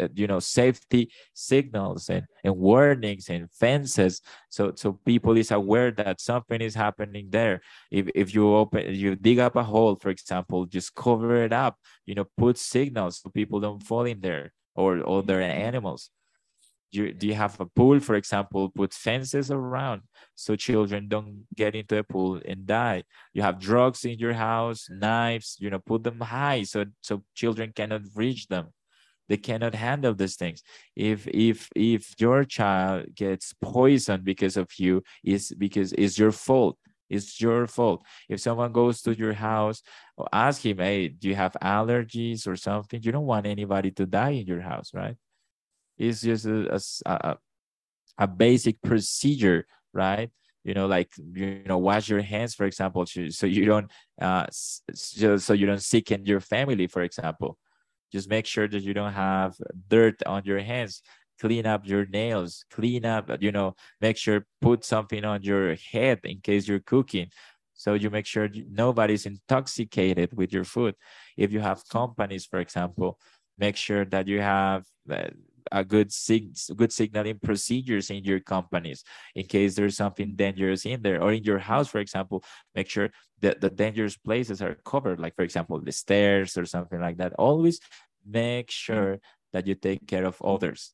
uh, 0.00 0.08
you 0.14 0.26
know 0.26 0.38
safety 0.38 1.10
signals 1.34 2.08
and, 2.10 2.26
and 2.44 2.56
warnings 2.56 3.28
and 3.28 3.50
fences. 3.50 4.20
So 4.48 4.72
so 4.76 5.00
people 5.04 5.36
is 5.36 5.50
aware 5.50 5.90
that 5.92 6.20
something 6.20 6.60
is 6.60 6.74
happening 6.74 7.28
there. 7.30 7.60
If, 7.90 8.08
if 8.14 8.34
you 8.34 8.54
open 8.54 8.94
you 8.94 9.16
dig 9.16 9.38
up 9.38 9.56
a 9.56 9.62
hole 9.62 9.96
for 9.96 10.10
example 10.10 10.66
just 10.66 10.94
cover 10.94 11.36
it 11.44 11.52
up 11.52 11.78
you 12.06 12.14
know 12.14 12.26
put 12.36 12.58
signals 12.58 13.20
so 13.20 13.30
people 13.30 13.60
don't 13.60 13.82
fall 13.82 14.04
in 14.04 14.20
there 14.20 14.52
or 14.74 15.06
other 15.08 15.40
animals 15.40 16.10
you 16.96 17.12
do 17.12 17.26
you 17.26 17.34
have 17.34 17.60
a 17.60 17.66
pool 17.66 18.00
for 18.00 18.14
example 18.14 18.70
put 18.70 18.92
fences 18.94 19.50
around 19.50 20.02
so 20.34 20.56
children 20.56 21.08
don't 21.08 21.46
get 21.54 21.74
into 21.74 21.98
a 21.98 22.04
pool 22.04 22.40
and 22.44 22.66
die? 22.66 23.04
You 23.34 23.42
have 23.42 23.60
drugs 23.60 24.04
in 24.04 24.18
your 24.18 24.32
house 24.32 24.88
knives 24.90 25.56
you 25.60 25.70
know 25.70 25.78
put 25.78 26.02
them 26.04 26.20
high 26.20 26.62
so 26.64 26.86
so 27.02 27.22
children 27.34 27.72
cannot 27.74 28.02
reach 28.14 28.48
them. 28.48 28.68
They 29.28 29.36
cannot 29.36 29.74
handle 29.74 30.14
these 30.14 30.36
things. 30.36 30.62
If 30.94 31.26
if 31.28 31.68
if 31.74 32.14
your 32.18 32.44
child 32.44 33.14
gets 33.14 33.52
poisoned 33.60 34.24
because 34.24 34.56
of 34.56 34.68
you 34.78 35.02
is 35.24 35.52
because 35.56 35.92
it's 35.92 36.18
your 36.18 36.32
fault. 36.32 36.78
It's 37.08 37.40
your 37.40 37.66
fault. 37.66 38.02
If 38.28 38.40
someone 38.40 38.72
goes 38.72 39.02
to 39.02 39.16
your 39.16 39.34
house 39.34 39.82
ask 40.32 40.64
him 40.64 40.78
hey 40.78 41.08
do 41.08 41.28
you 41.28 41.34
have 41.34 41.56
allergies 41.62 42.46
or 42.46 42.56
something? 42.56 43.00
You 43.02 43.12
don't 43.12 43.26
want 43.26 43.46
anybody 43.46 43.90
to 43.92 44.06
die 44.06 44.30
in 44.40 44.46
your 44.46 44.62
house 44.62 44.92
right 44.94 45.16
it's 45.98 46.22
just 46.22 46.46
a, 46.46 46.80
a, 47.06 47.36
a 48.18 48.26
basic 48.26 48.80
procedure 48.82 49.66
right? 49.96 50.30
You 50.64 50.74
know 50.74 50.86
like 50.86 51.10
you 51.16 51.62
know 51.64 51.78
wash 51.78 52.08
your 52.08 52.22
hands 52.22 52.54
for 52.54 52.66
example 52.66 53.06
so 53.06 53.46
you 53.46 53.64
don't 53.64 53.90
uh 54.20 54.46
so 54.50 55.52
you 55.52 55.66
don't 55.66 55.82
sicken 55.82 56.26
your 56.26 56.40
family 56.40 56.86
for 56.86 57.02
example. 57.02 57.56
Just 58.12 58.28
make 58.28 58.46
sure 58.46 58.68
that 58.68 58.82
you 58.82 58.94
don't 58.94 59.12
have 59.12 59.54
dirt 59.88 60.22
on 60.26 60.42
your 60.44 60.60
hands. 60.60 61.02
Clean 61.40 61.66
up 61.66 61.86
your 61.86 62.06
nails. 62.06 62.64
Clean 62.70 63.04
up 63.04 63.30
you 63.40 63.52
know 63.52 63.74
make 64.00 64.16
sure 64.16 64.46
put 64.60 64.84
something 64.84 65.24
on 65.24 65.42
your 65.42 65.76
head 65.92 66.20
in 66.24 66.40
case 66.40 66.66
you're 66.68 66.80
cooking. 66.80 67.28
So 67.74 67.94
you 67.94 68.10
make 68.10 68.26
sure 68.26 68.48
nobody's 68.70 69.26
intoxicated 69.26 70.36
with 70.36 70.52
your 70.52 70.64
food. 70.64 70.94
If 71.36 71.52
you 71.52 71.60
have 71.60 71.88
companies 71.88 72.44
for 72.44 72.58
example 72.58 73.18
make 73.58 73.76
sure 73.76 74.04
that 74.04 74.26
you 74.26 74.40
have 74.40 74.84
uh, 75.08 75.28
a 75.72 75.84
good 75.84 76.12
sig- 76.12 76.56
good 76.76 76.92
signaling 76.92 77.38
procedures 77.42 78.10
in 78.10 78.24
your 78.24 78.40
companies 78.40 79.04
in 79.34 79.46
case 79.46 79.74
there's 79.74 79.96
something 79.96 80.34
dangerous 80.34 80.86
in 80.86 81.02
there 81.02 81.22
or 81.22 81.32
in 81.32 81.42
your 81.44 81.58
house 81.58 81.88
for 81.88 81.98
example 81.98 82.42
make 82.74 82.88
sure 82.88 83.10
that 83.40 83.60
the 83.60 83.70
dangerous 83.70 84.16
places 84.16 84.62
are 84.62 84.74
covered 84.84 85.20
like 85.20 85.34
for 85.34 85.42
example 85.42 85.80
the 85.80 85.92
stairs 85.92 86.56
or 86.56 86.64
something 86.64 87.00
like 87.00 87.16
that. 87.18 87.32
Always 87.34 87.80
make 88.24 88.70
sure 88.70 89.18
that 89.52 89.66
you 89.66 89.74
take 89.74 90.06
care 90.06 90.24
of 90.24 90.40
others. 90.42 90.92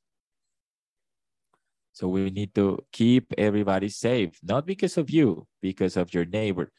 So 1.93 2.09
we 2.09 2.31
need 2.31 2.55
to 2.55 2.79
keep 2.93 3.33
everybody 3.37 3.89
safe 3.89 4.39
not 4.43 4.67
because 4.67 4.97
of 4.97 5.11
you 5.11 5.47
because 5.61 5.97
of 5.97 6.13
your 6.15 6.25
neighbor 6.25 6.71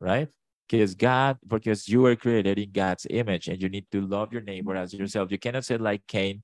right? 0.00 0.28
Because 0.68 0.94
God, 0.94 1.38
because 1.46 1.88
you 1.88 2.00
were 2.02 2.16
created 2.16 2.58
in 2.58 2.72
God's 2.72 3.06
image 3.10 3.48
and 3.48 3.60
you 3.60 3.68
need 3.68 3.86
to 3.92 4.00
love 4.00 4.32
your 4.32 4.42
neighbor 4.42 4.74
as 4.74 4.94
yourself. 4.94 5.30
You 5.30 5.38
cannot 5.38 5.64
say 5.64 5.76
like 5.76 6.06
Cain, 6.06 6.42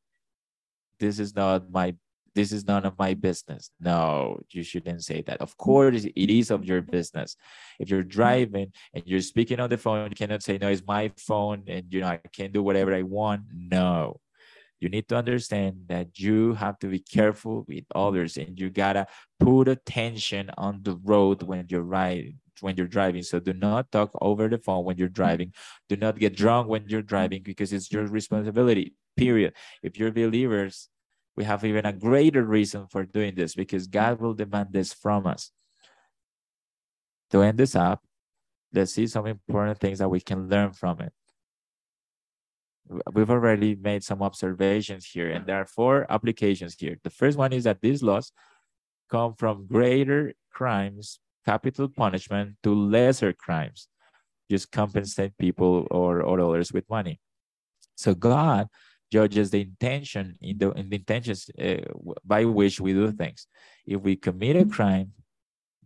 this 0.98 1.18
is 1.18 1.34
not 1.34 1.70
my 1.70 1.94
this 2.36 2.52
is 2.52 2.66
none 2.66 2.84
of 2.84 2.98
my 2.98 3.14
business. 3.14 3.70
No, 3.80 4.38
you 4.50 4.62
shouldn't 4.62 5.02
say 5.02 5.22
that. 5.22 5.40
Of 5.40 5.56
course, 5.56 6.04
it 6.04 6.30
is 6.30 6.50
of 6.50 6.66
your 6.66 6.82
business. 6.82 7.34
If 7.80 7.88
you're 7.88 8.04
driving 8.04 8.72
and 8.92 9.02
you're 9.06 9.22
speaking 9.22 9.58
on 9.58 9.70
the 9.70 9.78
phone, 9.78 10.10
you 10.10 10.14
cannot 10.14 10.42
say, 10.42 10.58
no, 10.58 10.68
it's 10.68 10.82
my 10.86 11.10
phone 11.16 11.64
and 11.66 11.86
you 11.88 12.02
know 12.02 12.08
I 12.08 12.20
can 12.32 12.52
do 12.52 12.62
whatever 12.62 12.94
I 12.94 13.02
want. 13.02 13.44
No. 13.50 14.20
You 14.80 14.90
need 14.90 15.08
to 15.08 15.16
understand 15.16 15.88
that 15.88 16.18
you 16.18 16.52
have 16.52 16.78
to 16.80 16.88
be 16.88 16.98
careful 16.98 17.64
with 17.66 17.84
others 17.94 18.36
and 18.36 18.60
you 18.60 18.68
gotta 18.68 19.06
put 19.40 19.66
attention 19.68 20.50
on 20.58 20.80
the 20.82 21.00
road 21.02 21.42
when 21.42 21.64
you're 21.70 21.90
riding 22.00 22.38
when 22.60 22.76
you're 22.76 22.86
driving. 22.86 23.22
So 23.22 23.38
do 23.38 23.52
not 23.52 23.92
talk 23.92 24.10
over 24.20 24.48
the 24.48 24.58
phone 24.58 24.84
when 24.84 24.96
you're 24.96 25.08
driving. 25.08 25.52
Do 25.88 25.96
not 25.96 26.18
get 26.18 26.36
drunk 26.36 26.68
when 26.68 26.88
you're 26.88 27.02
driving 27.02 27.42
because 27.42 27.72
it's 27.72 27.92
your 27.92 28.06
responsibility 28.06 28.94
period. 29.16 29.54
If 29.82 29.98
you're 29.98 30.12
believers, 30.12 30.88
we 31.36 31.44
have 31.44 31.64
even 31.64 31.84
a 31.84 31.92
greater 31.92 32.42
reason 32.42 32.86
for 32.90 33.04
doing 33.04 33.34
this 33.34 33.54
because 33.54 33.86
God 33.86 34.20
will 34.20 34.34
demand 34.34 34.68
this 34.70 34.92
from 34.92 35.26
us. 35.26 35.50
To 37.30 37.42
end 37.42 37.58
this 37.58 37.74
up, 37.74 38.02
let's 38.72 38.94
see 38.94 39.06
some 39.06 39.26
important 39.26 39.78
things 39.78 39.98
that 39.98 40.08
we 40.08 40.20
can 40.20 40.48
learn 40.48 40.72
from 40.72 41.00
it. 41.00 41.12
We've 43.12 43.30
already 43.30 43.74
made 43.74 44.04
some 44.04 44.22
observations 44.22 45.06
here, 45.06 45.28
and 45.28 45.44
there 45.44 45.56
are 45.56 45.66
four 45.66 46.06
applications 46.08 46.76
here. 46.78 46.96
The 47.02 47.10
first 47.10 47.36
one 47.36 47.52
is 47.52 47.64
that 47.64 47.80
these 47.80 48.02
laws 48.02 48.30
come 49.10 49.34
from 49.34 49.66
greater 49.66 50.34
crimes, 50.52 51.18
capital 51.44 51.88
punishment, 51.88 52.56
to 52.62 52.72
lesser 52.72 53.32
crimes, 53.32 53.88
just 54.48 54.70
compensate 54.70 55.36
people 55.36 55.88
or, 55.90 56.22
or 56.22 56.40
others 56.40 56.72
with 56.72 56.88
money. 56.88 57.18
So 57.96 58.14
God 58.14 58.68
judges 59.16 59.50
the 59.50 59.62
intention 59.62 60.36
in 60.40 60.58
the, 60.58 60.68
in 60.72 60.90
the 60.90 60.96
intentions 60.96 61.40
uh, 61.66 61.86
by 62.24 62.44
which 62.44 62.76
we 62.84 62.92
do 62.92 63.10
things. 63.12 63.46
If 63.86 63.98
we 64.02 64.14
commit 64.16 64.56
a 64.56 64.66
crime, 64.76 65.12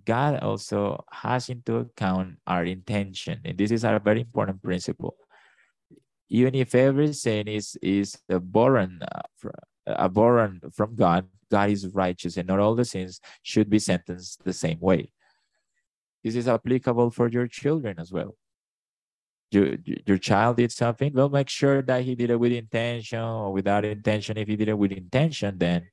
God 0.05 0.41
also 0.41 1.05
has 1.13 1.49
into 1.49 1.77
account 1.77 2.29
our 2.47 2.65
intention, 2.65 3.41
and 3.45 3.57
this 3.57 3.71
is 3.71 3.85
a 3.85 4.01
very 4.03 4.23
important 4.23 4.59
principle. 4.63 5.15
Even 6.29 6.55
if 6.55 6.75
every 6.75 7.13
sin 7.13 7.47
is 7.47 7.77
is 7.83 8.19
abhorrent, 8.39 9.03
uh, 9.03 9.53
abhorrent 10.07 10.59
from 10.75 10.91
God, 10.97 11.23
God 11.51 11.69
is 11.71 11.83
righteous, 12.05 12.37
and 12.37 12.49
not 12.49 12.59
all 12.59 12.75
the 12.75 12.89
sins 12.95 13.21
should 13.51 13.69
be 13.69 13.79
sentenced 13.79 14.43
the 14.45 14.57
same 14.65 14.81
way. 14.81 15.13
This 16.25 16.35
is 16.41 16.49
applicable 16.49 17.11
for 17.11 17.27
your 17.29 17.47
children 17.47 17.95
as 18.05 18.11
well 18.11 18.33
your, 19.51 19.77
your 20.07 20.19
child 20.19 20.57
did 20.57 20.73
something, 20.73 21.13
well, 21.13 21.29
make 21.29 21.49
sure 21.49 21.83
that 21.83 22.03
he 22.03 22.15
did 22.15 22.31
it 22.31 22.39
with 22.39 22.53
intention 22.53 23.19
or 23.19 23.53
without 23.53 23.85
intention. 23.85 24.39
If 24.39 24.49
he 24.49 24.57
did 24.57 24.69
it 24.69 24.79
with 24.79 24.93
intention, 24.93 25.59
then, 25.59 25.89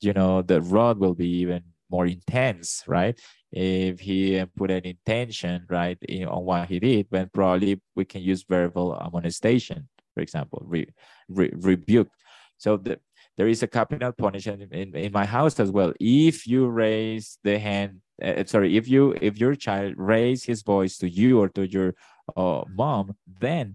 you 0.00 0.12
know, 0.12 0.42
the 0.42 0.62
rod 0.62 0.98
will 0.98 1.14
be 1.14 1.28
even 1.28 1.62
more 1.90 2.06
intense, 2.06 2.84
right? 2.86 3.18
If 3.50 4.00
he 4.00 4.44
put 4.56 4.70
an 4.70 4.84
intention, 4.84 5.66
right, 5.68 5.98
in, 6.02 6.28
on 6.28 6.44
what 6.44 6.68
he 6.68 6.78
did, 6.78 7.08
then 7.10 7.30
probably 7.32 7.80
we 7.96 8.04
can 8.04 8.22
use 8.22 8.44
verbal 8.48 8.94
amonestation, 8.94 9.88
for 10.14 10.20
example, 10.20 10.62
re, 10.64 10.86
re, 11.28 11.50
rebuke. 11.54 12.10
So 12.58 12.76
the, 12.76 13.00
there 13.36 13.48
is 13.48 13.62
a 13.62 13.68
capital 13.68 14.12
punishment 14.12 14.72
in, 14.72 14.94
in, 14.94 15.12
my 15.12 15.24
house 15.24 15.58
as 15.60 15.70
well. 15.70 15.92
If 16.00 16.46
you 16.46 16.66
raise 16.66 17.38
the 17.44 17.58
hand, 17.58 18.00
uh, 18.20 18.42
sorry, 18.46 18.76
if 18.76 18.88
you 18.88 19.16
if 19.20 19.38
your 19.38 19.54
child 19.54 19.94
raise 19.96 20.42
his 20.44 20.62
voice 20.62 20.98
to 20.98 21.08
you 21.08 21.38
or 21.38 21.48
to 21.50 21.66
your 21.66 21.94
uh, 22.36 22.62
mom, 22.68 23.16
then 23.40 23.74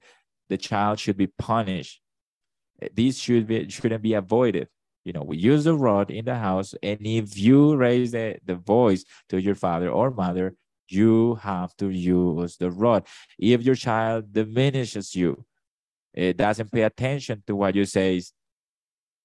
the 0.49 0.58
child 0.58 0.99
should 0.99 1.18
be 1.18 1.28
punished. 1.28 2.01
These 2.93 3.18
should 3.20 3.47
be 3.47 3.70
shouldn't 3.70 4.04
be 4.04 4.14
avoided. 4.14 4.68
You 5.06 5.14
know, 5.14 5.24
we 5.24 5.38
use 5.38 5.66
the 5.66 5.76
rod 5.76 6.12
in 6.12 6.26
the 6.26 6.36
house, 6.36 6.74
and 6.82 6.99
if 7.06 7.38
you 7.38 7.76
raise 7.76 8.12
the, 8.12 8.38
the 8.45 8.56
voice 8.56 9.04
to 9.30 9.41
your 9.41 9.56
father 9.56 9.89
or 9.89 10.12
mother, 10.12 10.56
you 10.88 11.36
have 11.36 11.76
to 11.78 11.89
use 11.89 12.58
the 12.58 12.72
rod. 12.72 13.06
If 13.38 13.64
your 13.64 13.76
child 13.76 14.32
diminishes 14.32 15.14
you, 15.16 15.43
it 16.14 16.38
doesn't 16.38 16.72
pay 16.72 16.84
attention 16.84 17.43
to 17.47 17.56
what 17.56 17.76
you 17.76 17.86
say, 17.86 18.22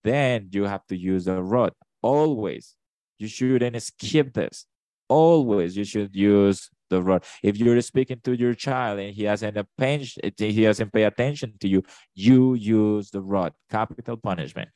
then 0.03 0.49
you 0.51 0.65
have 0.65 0.87
to 0.87 0.97
use 0.97 1.27
the 1.27 1.43
rod 1.43 1.73
always. 2.03 2.75
You 3.19 3.29
shouldn't 3.29 3.83
skip 3.83 4.33
this. 4.33 4.67
Always 5.09 5.77
you 5.77 5.85
should 5.85 6.15
use 6.15 6.71
the 6.91 7.03
rod. 7.03 7.25
If 7.43 7.57
you're 7.57 7.81
speaking 7.81 8.21
to 8.25 8.33
your 8.37 8.55
child 8.55 8.99
and 8.99 9.15
he 9.15 9.25
hasn't 9.25 9.57
attention, 9.57 10.33
he 10.37 10.63
hasn't 10.63 10.93
pay 10.93 11.05
attention 11.05 11.55
to 11.61 11.69
you, 11.69 11.83
you 12.15 12.55
use 12.55 13.11
the 13.11 13.21
rod, 13.21 13.53
capital 13.71 14.17
punishment. 14.17 14.71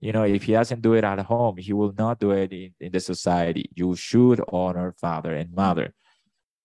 You 0.00 0.12
know, 0.12 0.24
if 0.24 0.44
he 0.44 0.52
doesn't 0.52 0.82
do 0.82 0.92
it 0.94 1.04
at 1.04 1.18
home, 1.20 1.56
he 1.56 1.72
will 1.72 1.94
not 1.96 2.20
do 2.20 2.32
it 2.32 2.52
in, 2.52 2.74
in 2.80 2.92
the 2.92 3.00
society. 3.00 3.70
You 3.74 3.96
should 3.96 4.40
honor 4.52 4.94
father 5.00 5.34
and 5.34 5.52
mother. 5.54 5.94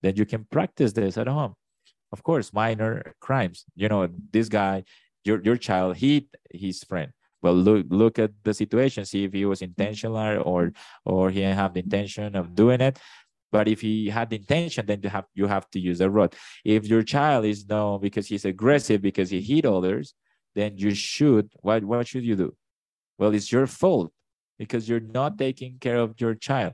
Then 0.02 0.16
you 0.16 0.26
can 0.26 0.46
practice 0.52 0.94
this 0.94 1.18
at 1.18 1.28
home. 1.28 1.56
Of 2.12 2.24
course, 2.24 2.52
minor 2.52 3.16
crimes. 3.22 3.66
You 3.76 3.88
know, 3.88 4.10
this 4.32 4.50
guy, 4.50 4.84
your 5.24 5.42
your 5.44 5.56
child 5.56 5.98
hit 5.98 6.26
his 6.52 6.84
friend. 6.84 7.12
Well, 7.42 7.54
look 7.54 7.86
look 7.90 8.20
at 8.20 8.32
the 8.44 8.54
situation, 8.54 9.06
see 9.06 9.24
if 9.24 9.34
he 9.34 9.46
was 9.46 9.62
intentional 9.62 10.18
or 10.44 10.74
or 11.06 11.30
he 11.30 11.40
didn't 11.40 11.58
have 11.58 11.74
the 11.74 11.80
intention 11.80 12.36
of 12.36 12.54
doing 12.54 12.82
it. 12.82 13.00
But 13.52 13.68
if 13.68 13.82
he 13.82 14.10
had 14.10 14.30
the 14.30 14.38
intention, 14.38 14.86
then 14.86 15.02
you 15.04 15.10
have 15.10 15.26
you 15.34 15.48
have 15.48 15.70
to 15.72 15.80
use 15.80 16.00
a 16.02 16.10
rod. 16.10 16.36
If 16.64 16.88
your 16.88 17.04
child 17.04 17.46
is 17.46 17.68
known 17.68 18.00
because 18.02 18.28
he's 18.28 18.46
aggressive 18.46 19.02
because 19.02 19.30
he 19.30 19.42
hit 19.42 19.66
others, 19.66 20.14
then 20.56 20.78
you 20.78 20.94
should 20.96 21.52
what 21.62 21.84
what 21.84 22.08
should 22.08 22.24
you 22.24 22.36
do? 22.36 22.56
Well, 23.18 23.34
it's 23.34 23.52
your 23.52 23.68
fault 23.68 24.12
because 24.58 24.88
you're 24.88 25.00
not 25.00 25.38
taking 25.38 25.78
care 25.80 25.98
of 25.98 26.20
your 26.20 26.36
child. 26.36 26.74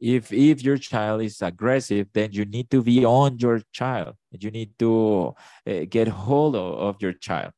If 0.00 0.32
if 0.32 0.62
your 0.62 0.76
child 0.76 1.22
is 1.22 1.40
aggressive, 1.40 2.08
then 2.12 2.32
you 2.32 2.44
need 2.44 2.70
to 2.70 2.82
be 2.82 3.04
on 3.06 3.38
your 3.38 3.62
child. 3.72 4.16
You 4.32 4.50
need 4.50 4.78
to 4.80 5.34
uh, 5.66 5.84
get 5.88 6.08
hold 6.08 6.56
of, 6.56 6.78
of 6.78 6.96
your 7.00 7.14
child. 7.14 7.52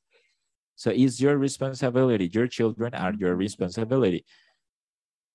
So 0.77 0.91
it's 0.91 1.21
your 1.21 1.39
responsibility. 1.39 2.31
Your 2.33 2.47
children 2.47 2.95
are 2.95 3.15
your 3.15 3.35
responsibility. 3.35 4.25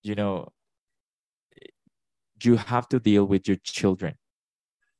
You 0.04 0.16
know, 0.16 0.50
you 2.46 2.58
have 2.58 2.88
to 2.90 3.00
deal 3.00 3.26
with 3.26 3.48
your 3.48 3.58
children. 3.64 4.16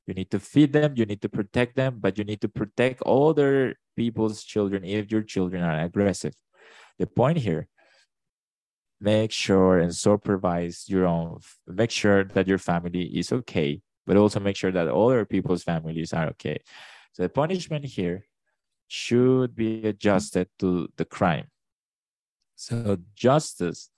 You 0.06 0.14
need 0.14 0.30
to 0.30 0.40
feed 0.40 0.72
them, 0.72 0.94
you 0.96 1.06
need 1.06 1.22
to 1.22 1.28
protect 1.28 1.76
them, 1.76 1.98
but 2.00 2.18
you 2.18 2.24
need 2.24 2.40
to 2.40 2.48
protect 2.48 3.02
other 3.02 3.76
people's 3.96 4.42
children 4.42 4.84
if 4.84 5.12
your 5.12 5.22
children 5.22 5.62
are 5.62 5.80
aggressive. 5.80 6.34
The 6.98 7.06
point 7.06 7.38
here, 7.38 7.68
make 9.00 9.32
sure 9.32 9.78
and 9.78 9.94
supervise 9.94 10.86
your 10.88 11.06
own, 11.06 11.38
make 11.66 11.90
sure 11.90 12.24
that 12.24 12.48
your 12.48 12.58
family 12.58 13.04
is 13.04 13.32
okay, 13.32 13.80
but 14.06 14.16
also 14.16 14.40
make 14.40 14.56
sure 14.56 14.72
that 14.72 14.88
other 14.88 15.24
people's 15.24 15.62
families 15.62 16.12
are 16.12 16.28
okay. 16.28 16.58
So 17.12 17.22
the 17.22 17.28
punishment 17.28 17.84
here 17.84 18.26
should 18.88 19.54
be 19.54 19.86
adjusted 19.86 20.48
to 20.58 20.88
the 20.96 21.04
crime. 21.04 21.46
So 22.56 22.98
justice 23.14 23.90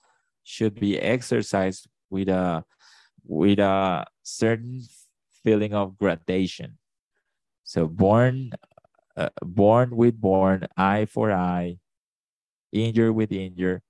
should 0.43 0.75
be 0.79 0.99
exercised 0.99 1.87
with 2.09 2.29
a 2.29 2.63
with 3.27 3.59
a 3.59 4.05
certain 4.23 4.81
feeling 5.43 5.73
of 5.73 5.97
gradation. 5.97 6.77
So 7.63 7.87
born, 7.87 8.51
uh, 9.17 9.29
born 9.41 9.95
with 9.95 10.19
born, 10.19 10.67
eye 10.77 11.05
for 11.05 11.31
eye, 11.31 11.77
injure 12.71 13.11
with 13.11 13.31
injure. 13.31 13.81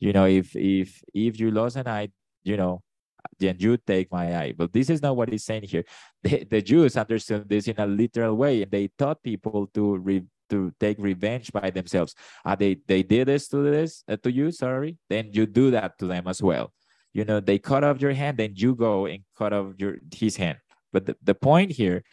You 0.00 0.12
know, 0.12 0.26
if 0.26 0.54
if 0.56 1.02
if 1.14 1.38
you 1.38 1.50
lost 1.50 1.76
an 1.76 1.88
eye, 1.88 2.10
you 2.42 2.56
know, 2.56 2.82
then 3.38 3.56
you 3.58 3.76
take 3.76 4.10
my 4.10 4.36
eye. 4.36 4.52
But 4.56 4.72
this 4.72 4.90
is 4.90 5.00
not 5.00 5.16
what 5.16 5.30
he's 5.30 5.44
saying 5.44 5.64
here. 5.64 5.84
The, 6.22 6.44
the 6.44 6.62
Jews 6.62 6.96
understood 6.96 7.48
this 7.48 7.68
in 7.68 7.78
a 7.78 7.86
literal 7.86 8.34
way, 8.34 8.62
and 8.62 8.70
they 8.70 8.88
taught 8.98 9.22
people 9.22 9.68
to 9.74 9.96
re, 9.98 10.24
to 10.50 10.72
take 10.80 10.96
revenge 10.98 11.52
by 11.52 11.70
themselves. 11.70 12.14
Uh, 12.44 12.56
they 12.56 12.78
they 12.86 13.02
did 13.02 13.28
this 13.28 13.48
to 13.48 13.62
this 13.62 14.02
uh, 14.08 14.16
to 14.22 14.32
you, 14.32 14.50
sorry, 14.50 14.98
then 15.08 15.30
you 15.32 15.46
do 15.46 15.70
that 15.70 15.98
to 15.98 16.06
them 16.06 16.26
as 16.26 16.42
well 16.42 16.72
you 17.14 17.24
know 17.24 17.40
they 17.40 17.58
cut 17.58 17.84
off 17.84 18.02
your 18.02 18.12
hand 18.12 18.36
then 18.36 18.52
you 18.54 18.74
go 18.74 19.06
and 19.06 19.22
cut 19.38 19.52
off 19.52 19.74
your 19.78 19.96
his 20.12 20.36
hand. 20.36 20.58
But 20.92 21.06
the, 21.06 21.16
the 21.22 21.34
point 21.34 21.72
here 21.72 22.04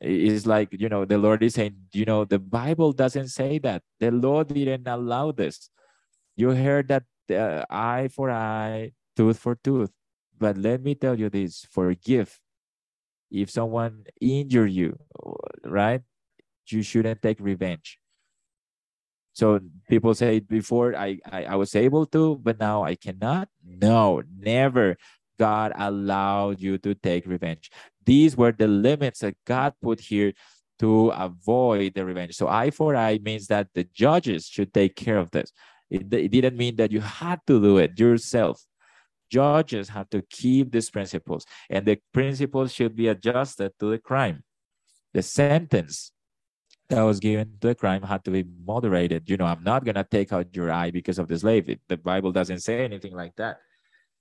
is 0.00 0.46
like 0.46 0.68
you 0.72 0.88
know 0.88 1.04
the 1.04 1.16
lord 1.16 1.42
is 1.42 1.54
saying 1.54 1.76
you 1.92 2.04
know 2.04 2.24
the 2.24 2.38
bible 2.38 2.92
doesn't 2.92 3.28
say 3.28 3.58
that. 3.60 3.82
The 4.00 4.10
lord 4.10 4.48
didn't 4.48 4.86
allow 4.86 5.32
this. 5.32 5.70
You 6.36 6.50
heard 6.50 6.88
that 6.88 7.04
uh, 7.30 7.64
eye 7.70 8.08
for 8.08 8.30
eye 8.30 8.92
tooth 9.16 9.38
for 9.38 9.54
tooth. 9.54 9.90
But 10.36 10.58
let 10.58 10.82
me 10.82 10.94
tell 10.94 11.18
you 11.18 11.30
this 11.30 11.64
forgive 11.70 12.38
if 13.30 13.50
someone 13.50 14.04
injure 14.20 14.66
you 14.66 14.98
right 15.64 16.02
you 16.68 16.82
shouldn't 16.82 17.20
take 17.22 17.38
revenge 17.40 17.98
so 19.34 19.58
people 19.88 20.14
say 20.14 20.38
before 20.38 20.96
I, 20.96 21.18
I, 21.30 21.44
I 21.44 21.56
was 21.56 21.74
able 21.74 22.06
to, 22.06 22.36
but 22.36 22.60
now 22.60 22.84
I 22.84 22.94
cannot. 22.94 23.48
No, 23.66 24.22
never. 24.38 24.96
God 25.38 25.72
allowed 25.76 26.60
you 26.60 26.78
to 26.78 26.94
take 26.94 27.26
revenge. 27.26 27.70
These 28.06 28.36
were 28.36 28.52
the 28.52 28.68
limits 28.68 29.20
that 29.20 29.34
God 29.44 29.74
put 29.82 30.00
here 30.00 30.32
to 30.78 31.08
avoid 31.10 31.94
the 31.94 32.04
revenge. 32.04 32.36
So 32.36 32.46
eye 32.46 32.70
for 32.70 32.94
eye 32.94 33.18
means 33.22 33.48
that 33.48 33.68
the 33.74 33.84
judges 33.92 34.46
should 34.46 34.72
take 34.72 34.94
care 34.94 35.18
of 35.18 35.32
this. 35.32 35.52
It, 35.90 36.12
it 36.14 36.30
didn't 36.30 36.56
mean 36.56 36.76
that 36.76 36.92
you 36.92 37.00
had 37.00 37.40
to 37.48 37.60
do 37.60 37.78
it 37.78 37.98
yourself. 37.98 38.64
Judges 39.30 39.88
have 39.88 40.08
to 40.10 40.22
keep 40.30 40.70
these 40.70 40.90
principles, 40.90 41.44
and 41.68 41.84
the 41.84 41.98
principles 42.12 42.72
should 42.72 42.94
be 42.94 43.08
adjusted 43.08 43.72
to 43.80 43.90
the 43.90 43.98
crime. 43.98 44.44
The 45.12 45.22
sentence 45.22 46.12
that 46.94 47.02
was 47.02 47.20
given 47.20 47.58
to 47.60 47.68
the 47.68 47.74
crime 47.74 48.02
had 48.02 48.24
to 48.24 48.30
be 48.30 48.44
moderated. 48.64 49.28
You 49.28 49.36
know, 49.36 49.46
I'm 49.46 49.62
not 49.64 49.84
going 49.84 49.96
to 49.96 50.04
take 50.04 50.32
out 50.32 50.54
your 50.54 50.70
eye 50.70 50.90
because 50.90 51.18
of 51.18 51.28
the 51.28 51.38
slave. 51.38 51.66
The 51.88 51.96
Bible 51.96 52.32
doesn't 52.32 52.60
say 52.60 52.84
anything 52.84 53.14
like 53.14 53.34
that. 53.36 53.58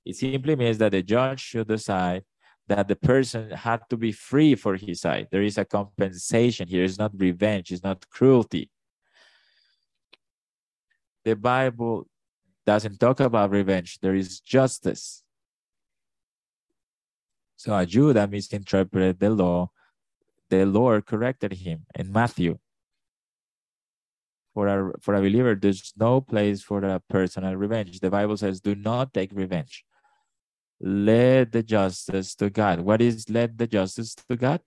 It 0.06 0.16
simply 0.16 0.56
means 0.56 0.78
that 0.80 0.92
the 0.92 1.04
judge 1.04 1.40
should 1.40 1.68
decide 1.68 2.24
that 2.68 2.88
the 2.88 2.96
person 2.96 3.52
had 3.52 3.82
to 3.90 3.98
be 3.98 4.12
free 4.12 4.56
for 4.56 4.76
his 4.76 5.02
side. 5.02 5.28
There 5.32 5.44
is 5.44 5.58
a 5.58 5.66
compensation 5.66 6.68
here. 6.68 6.84
It's 6.84 6.98
not 6.98 7.12
revenge, 7.16 7.72
it's 7.72 7.84
not 7.84 8.10
cruelty. 8.10 8.70
The 11.24 11.36
Bible 11.36 12.08
doesn't 12.66 13.00
talk 13.00 13.20
about 13.20 13.52
revenge, 13.52 14.00
there 14.02 14.16
is 14.16 14.40
justice. 14.40 15.24
So 17.56 17.78
a 17.78 17.86
Jew 17.86 18.14
that 18.14 18.30
misinterpreted 18.30 19.20
the 19.20 19.30
law 19.30 19.70
the 20.54 20.66
Lord 20.66 21.06
corrected 21.08 21.54
him 21.54 21.86
in 21.96 22.12
Matthew. 22.12 22.60
For 24.54 24.68
a, 24.68 24.92
for 25.02 25.16
a 25.16 25.22
believer, 25.22 25.56
there's 25.56 25.94
no 25.98 26.22
place 26.22 26.62
for 26.62 26.84
a 26.84 27.00
personal 27.10 27.56
revenge. 27.56 28.00
The 28.00 28.12
Bible 28.12 28.38
says, 28.38 28.62
do 28.62 28.76
not 28.76 29.14
take 29.14 29.32
revenge. 29.34 29.84
Let 30.80 31.52
the 31.52 31.64
justice 31.64 32.36
to 32.36 32.50
God. 32.50 32.82
What 32.82 33.02
is 33.02 33.30
let 33.30 33.58
the 33.58 33.66
justice 33.66 34.16
to 34.30 34.36
God? 34.36 34.62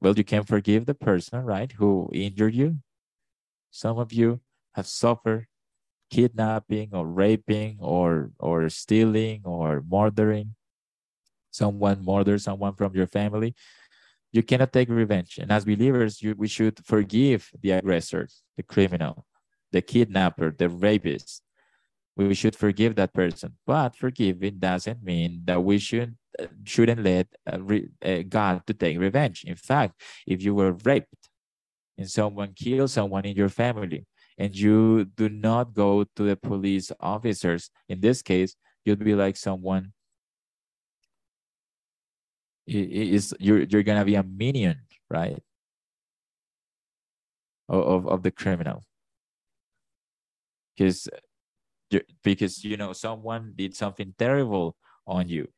Well, 0.00 0.16
you 0.16 0.24
can 0.24 0.44
forgive 0.44 0.86
the 0.86 0.94
person, 0.94 1.44
right, 1.44 1.70
who 1.72 2.08
injured 2.14 2.54
you. 2.54 2.78
Some 3.70 3.98
of 3.98 4.12
you 4.12 4.40
have 4.74 4.86
suffered 4.86 5.46
kidnapping 6.10 6.90
or 6.92 7.06
raping 7.06 7.76
or 7.80 8.30
or 8.38 8.68
stealing 8.68 9.42
or 9.44 9.82
murdering 9.86 10.54
someone 11.50 12.02
murder 12.04 12.38
someone 12.38 12.74
from 12.74 12.94
your 12.94 13.06
family 13.06 13.54
you 14.32 14.42
cannot 14.42 14.72
take 14.72 14.88
revenge. 14.88 15.38
And 15.38 15.50
as 15.50 15.64
believers, 15.64 16.22
you, 16.22 16.34
we 16.36 16.48
should 16.48 16.84
forgive 16.84 17.50
the 17.60 17.72
aggressor, 17.72 18.28
the 18.56 18.62
criminal, 18.62 19.24
the 19.72 19.82
kidnapper, 19.82 20.54
the 20.56 20.68
rapist. 20.68 21.42
We 22.16 22.34
should 22.34 22.56
forgive 22.56 22.96
that 22.96 23.14
person. 23.14 23.56
But 23.66 23.96
forgiving 23.96 24.58
doesn't 24.58 25.02
mean 25.02 25.42
that 25.44 25.62
we 25.62 25.78
should 25.78 26.16
shouldn't 26.64 27.02
let 27.02 27.26
uh, 27.50 27.60
re, 27.60 27.88
uh, 28.04 28.22
God 28.28 28.62
to 28.66 28.74
take 28.74 28.98
revenge. 28.98 29.44
In 29.44 29.56
fact, 29.56 30.00
if 30.26 30.42
you 30.42 30.54
were 30.54 30.72
raped 30.84 31.28
and 31.96 32.08
someone 32.08 32.52
killed 32.54 32.90
someone 32.90 33.24
in 33.24 33.36
your 33.36 33.48
family, 33.48 34.06
and 34.38 34.56
you 34.56 35.04
do 35.04 35.28
not 35.28 35.74
go 35.74 36.04
to 36.14 36.22
the 36.22 36.36
police 36.36 36.92
officers, 37.00 37.70
in 37.88 38.00
this 38.00 38.22
case, 38.22 38.54
you'd 38.84 39.04
be 39.04 39.14
like 39.14 39.36
someone 39.36 39.92
is 42.68 43.34
you're 43.40 43.62
you're 43.62 43.82
gonna 43.82 44.04
be 44.04 44.14
a 44.14 44.22
minion, 44.22 44.80
right? 45.10 45.38
Of 47.68 48.06
of 48.06 48.22
the 48.22 48.30
criminal. 48.30 48.84
Because 50.76 51.08
because 52.22 52.64
you 52.64 52.76
know 52.76 52.92
someone 52.92 53.52
did 53.56 53.74
something 53.76 54.14
terrible 54.18 54.76
on 55.06 55.28
you. 55.28 55.48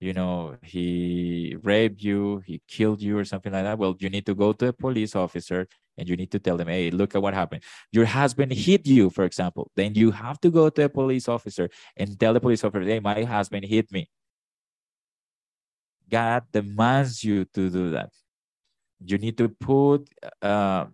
You 0.00 0.12
know 0.12 0.56
he 0.62 1.56
raped 1.62 2.02
you 2.02 2.42
he 2.46 2.60
killed 2.68 3.00
you 3.00 3.18
or 3.18 3.24
something 3.24 3.52
like 3.52 3.64
that. 3.64 3.78
Well 3.78 3.96
you 3.98 4.10
need 4.10 4.26
to 4.26 4.34
go 4.34 4.52
to 4.52 4.68
a 4.68 4.72
police 4.72 5.16
officer 5.16 5.66
and 5.98 6.08
you 6.08 6.16
need 6.16 6.30
to 6.32 6.38
tell 6.38 6.56
them 6.58 6.68
hey 6.68 6.90
look 6.90 7.14
at 7.14 7.22
what 7.22 7.34
happened. 7.34 7.62
Your 7.92 8.04
husband 8.06 8.52
hit 8.52 8.86
you 8.86 9.10
for 9.10 9.24
example. 9.24 9.70
Then 9.76 9.94
you 9.94 10.10
have 10.10 10.40
to 10.42 10.50
go 10.50 10.68
to 10.68 10.84
a 10.84 10.88
police 10.88 11.28
officer 11.28 11.70
and 11.96 12.18
tell 12.20 12.34
the 12.34 12.40
police 12.40 12.62
officer 12.64 12.84
hey 12.84 13.00
my 13.00 13.24
husband 13.24 13.64
hit 13.64 13.90
me 13.90 14.08
God 16.08 16.44
demands 16.52 17.24
you 17.24 17.44
to 17.46 17.70
do 17.70 17.90
that. 17.90 18.10
You 19.04 19.18
need 19.18 19.36
to 19.38 19.48
put 19.48 20.08
uh, 20.40 20.86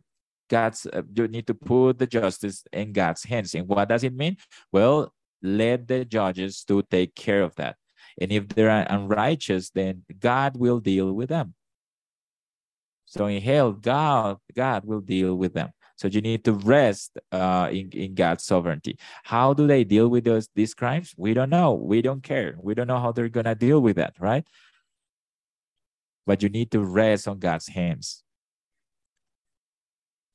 God's 0.48 0.86
uh, 0.86 1.02
you 1.14 1.28
need 1.28 1.46
to 1.46 1.54
put 1.54 1.98
the 1.98 2.06
justice 2.06 2.64
in 2.72 2.92
God's 2.92 3.24
hands. 3.24 3.54
And 3.54 3.68
what 3.68 3.88
does 3.88 4.04
it 4.04 4.14
mean? 4.14 4.36
Well, 4.70 5.12
let 5.42 5.88
the 5.88 6.04
judges 6.04 6.64
to 6.64 6.82
take 6.82 7.14
care 7.14 7.42
of 7.42 7.54
that. 7.56 7.76
And 8.20 8.32
if 8.32 8.48
they're 8.48 8.86
unrighteous, 8.88 9.70
then 9.70 10.04
God 10.18 10.56
will 10.56 10.80
deal 10.80 11.12
with 11.12 11.28
them. 11.28 11.54
So 13.06 13.26
in 13.26 13.42
hell, 13.42 13.72
God, 13.72 14.38
God 14.54 14.84
will 14.84 15.00
deal 15.00 15.34
with 15.34 15.54
them. 15.54 15.70
So 15.96 16.08
you 16.08 16.20
need 16.20 16.44
to 16.44 16.52
rest 16.52 17.18
uh, 17.30 17.68
in, 17.70 17.90
in 17.92 18.14
God's 18.14 18.44
sovereignty. 18.44 18.98
How 19.22 19.54
do 19.54 19.66
they 19.66 19.84
deal 19.84 20.08
with 20.08 20.24
those 20.24 20.48
these 20.54 20.74
crimes? 20.74 21.14
We 21.16 21.34
don't 21.34 21.50
know. 21.50 21.74
We 21.74 22.02
don't 22.02 22.22
care. 22.22 22.56
We 22.60 22.74
don't 22.74 22.88
know 22.88 22.98
how 22.98 23.12
they're 23.12 23.28
gonna 23.28 23.54
deal 23.54 23.80
with 23.80 23.96
that, 23.96 24.14
right? 24.18 24.46
But 26.26 26.42
you 26.42 26.48
need 26.48 26.70
to 26.72 26.80
rest 26.82 27.26
on 27.28 27.38
God's 27.38 27.68
hands 27.68 28.22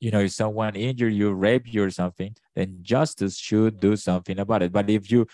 you 0.00 0.10
know, 0.10 0.20
if 0.20 0.32
someone 0.32 0.76
injured 0.76 1.12
you, 1.12 1.32
rape 1.32 1.72
you 1.72 1.84
or 1.84 1.90
something, 1.90 2.36
then 2.54 2.78
justice 2.82 3.36
should 3.38 3.80
do 3.80 3.96
something 3.96 4.38
about 4.38 4.62
it. 4.62 4.72
But 4.72 4.88
if 4.90 5.10
you 5.10 5.26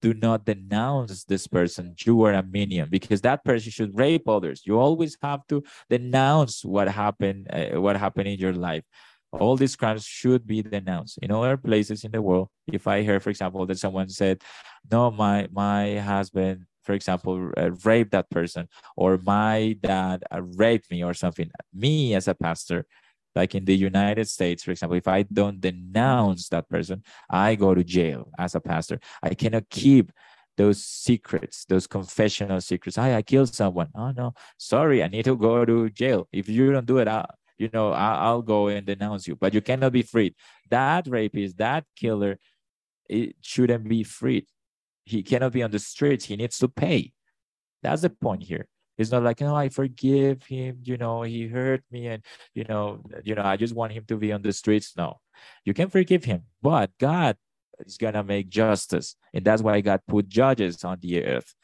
do 0.00 0.12
not 0.14 0.44
denounce 0.44 1.24
this 1.24 1.46
person, 1.46 1.94
you 2.04 2.20
are 2.22 2.32
a 2.32 2.42
minion 2.42 2.88
because 2.90 3.20
that 3.20 3.44
person 3.44 3.70
should 3.70 3.96
rape 3.96 4.28
others. 4.28 4.62
You 4.64 4.78
always 4.78 5.16
have 5.22 5.46
to 5.48 5.62
denounce 5.88 6.64
what 6.64 6.88
happened, 6.88 7.46
uh, 7.52 7.80
what 7.80 7.96
happened 7.96 8.28
in 8.28 8.38
your 8.38 8.52
life. 8.52 8.82
All 9.30 9.56
these 9.56 9.76
crimes 9.76 10.04
should 10.04 10.46
be 10.46 10.62
denounced. 10.62 11.18
In 11.22 11.30
other 11.30 11.56
places 11.56 12.04
in 12.04 12.10
the 12.10 12.20
world, 12.20 12.48
if 12.66 12.86
I 12.86 13.02
hear, 13.02 13.18
for 13.20 13.30
example, 13.30 13.64
that 13.66 13.78
someone 13.78 14.08
said, 14.10 14.42
"No, 14.90 15.10
my 15.10 15.48
my 15.50 15.98
husband 16.00 16.66
for 16.82 16.92
example, 16.92 17.50
uh, 17.56 17.70
raped 17.84 18.12
that 18.12 18.30
person, 18.30 18.68
or 18.96 19.18
my 19.24 19.76
dad 19.80 20.24
uh, 20.30 20.42
raped 20.42 20.90
me, 20.90 21.02
or 21.04 21.14
something. 21.14 21.50
Me 21.72 22.14
as 22.14 22.28
a 22.28 22.34
pastor, 22.34 22.86
like 23.34 23.54
in 23.54 23.64
the 23.64 23.76
United 23.76 24.28
States, 24.28 24.62
for 24.62 24.72
example, 24.72 24.96
if 24.96 25.08
I 25.08 25.22
don't 25.22 25.60
denounce 25.60 26.48
that 26.50 26.68
person, 26.68 27.02
I 27.30 27.54
go 27.54 27.74
to 27.74 27.84
jail 27.84 28.30
as 28.38 28.54
a 28.54 28.60
pastor. 28.60 29.00
I 29.22 29.34
cannot 29.34 29.70
keep 29.70 30.12
those 30.56 30.84
secrets, 30.84 31.64
those 31.64 31.86
confessional 31.86 32.60
secrets. 32.60 32.98
I, 32.98 33.14
I 33.14 33.22
killed 33.22 33.54
someone. 33.54 33.88
Oh 33.94 34.10
no, 34.12 34.34
sorry, 34.58 35.02
I 35.02 35.08
need 35.08 35.24
to 35.24 35.36
go 35.36 35.64
to 35.64 35.88
jail. 35.90 36.28
If 36.32 36.48
you 36.48 36.72
don't 36.72 36.86
do 36.86 36.98
it, 36.98 37.08
I, 37.08 37.24
you 37.58 37.70
know, 37.72 37.92
I, 37.92 38.16
I'll 38.16 38.42
go 38.42 38.68
and 38.68 38.84
denounce 38.86 39.26
you. 39.26 39.36
But 39.36 39.54
you 39.54 39.60
cannot 39.60 39.92
be 39.92 40.02
freed. 40.02 40.34
That 40.70 41.06
rapist, 41.08 41.58
that 41.58 41.84
killer, 41.96 42.38
it 43.08 43.36
shouldn't 43.40 43.88
be 43.88 44.02
freed. 44.04 44.46
He 45.04 45.22
cannot 45.22 45.52
be 45.52 45.62
on 45.62 45.70
the 45.70 45.78
streets. 45.78 46.26
He 46.26 46.36
needs 46.36 46.58
to 46.58 46.68
pay. 46.68 47.12
That's 47.82 48.02
the 48.02 48.10
point 48.10 48.44
here. 48.44 48.66
It's 48.98 49.10
not 49.10 49.22
like, 49.22 49.40
oh, 49.42 49.54
I 49.54 49.68
forgive 49.68 50.44
him, 50.44 50.78
you 50.84 50.96
know, 50.96 51.22
he 51.22 51.48
hurt 51.48 51.82
me 51.90 52.06
and 52.08 52.22
you 52.54 52.64
know, 52.64 53.02
you 53.24 53.34
know, 53.34 53.42
I 53.42 53.56
just 53.56 53.74
want 53.74 53.92
him 53.92 54.04
to 54.08 54.16
be 54.16 54.32
on 54.32 54.42
the 54.42 54.52
streets. 54.52 54.92
No. 54.96 55.20
You 55.64 55.74
can 55.74 55.88
forgive 55.88 56.24
him, 56.24 56.42
but 56.60 56.90
God 57.00 57.36
is 57.84 57.96
gonna 57.96 58.22
make 58.22 58.48
justice. 58.48 59.16
And 59.32 59.44
that's 59.44 59.62
why 59.62 59.80
God 59.80 60.00
put 60.06 60.28
judges 60.28 60.84
on 60.84 60.98
the 61.00 61.24
earth. 61.24 61.54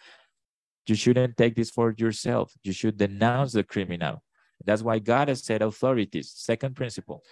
You 0.86 0.94
shouldn't 0.94 1.36
take 1.36 1.54
this 1.54 1.70
for 1.70 1.94
yourself. 1.96 2.52
You 2.64 2.72
should 2.72 2.96
denounce 2.96 3.52
the 3.52 3.62
criminal. 3.62 4.22
That's 4.64 4.82
why 4.82 4.98
God 4.98 5.28
has 5.28 5.44
set 5.44 5.62
authorities. 5.62 6.32
Second 6.34 6.76
principle. 6.76 7.22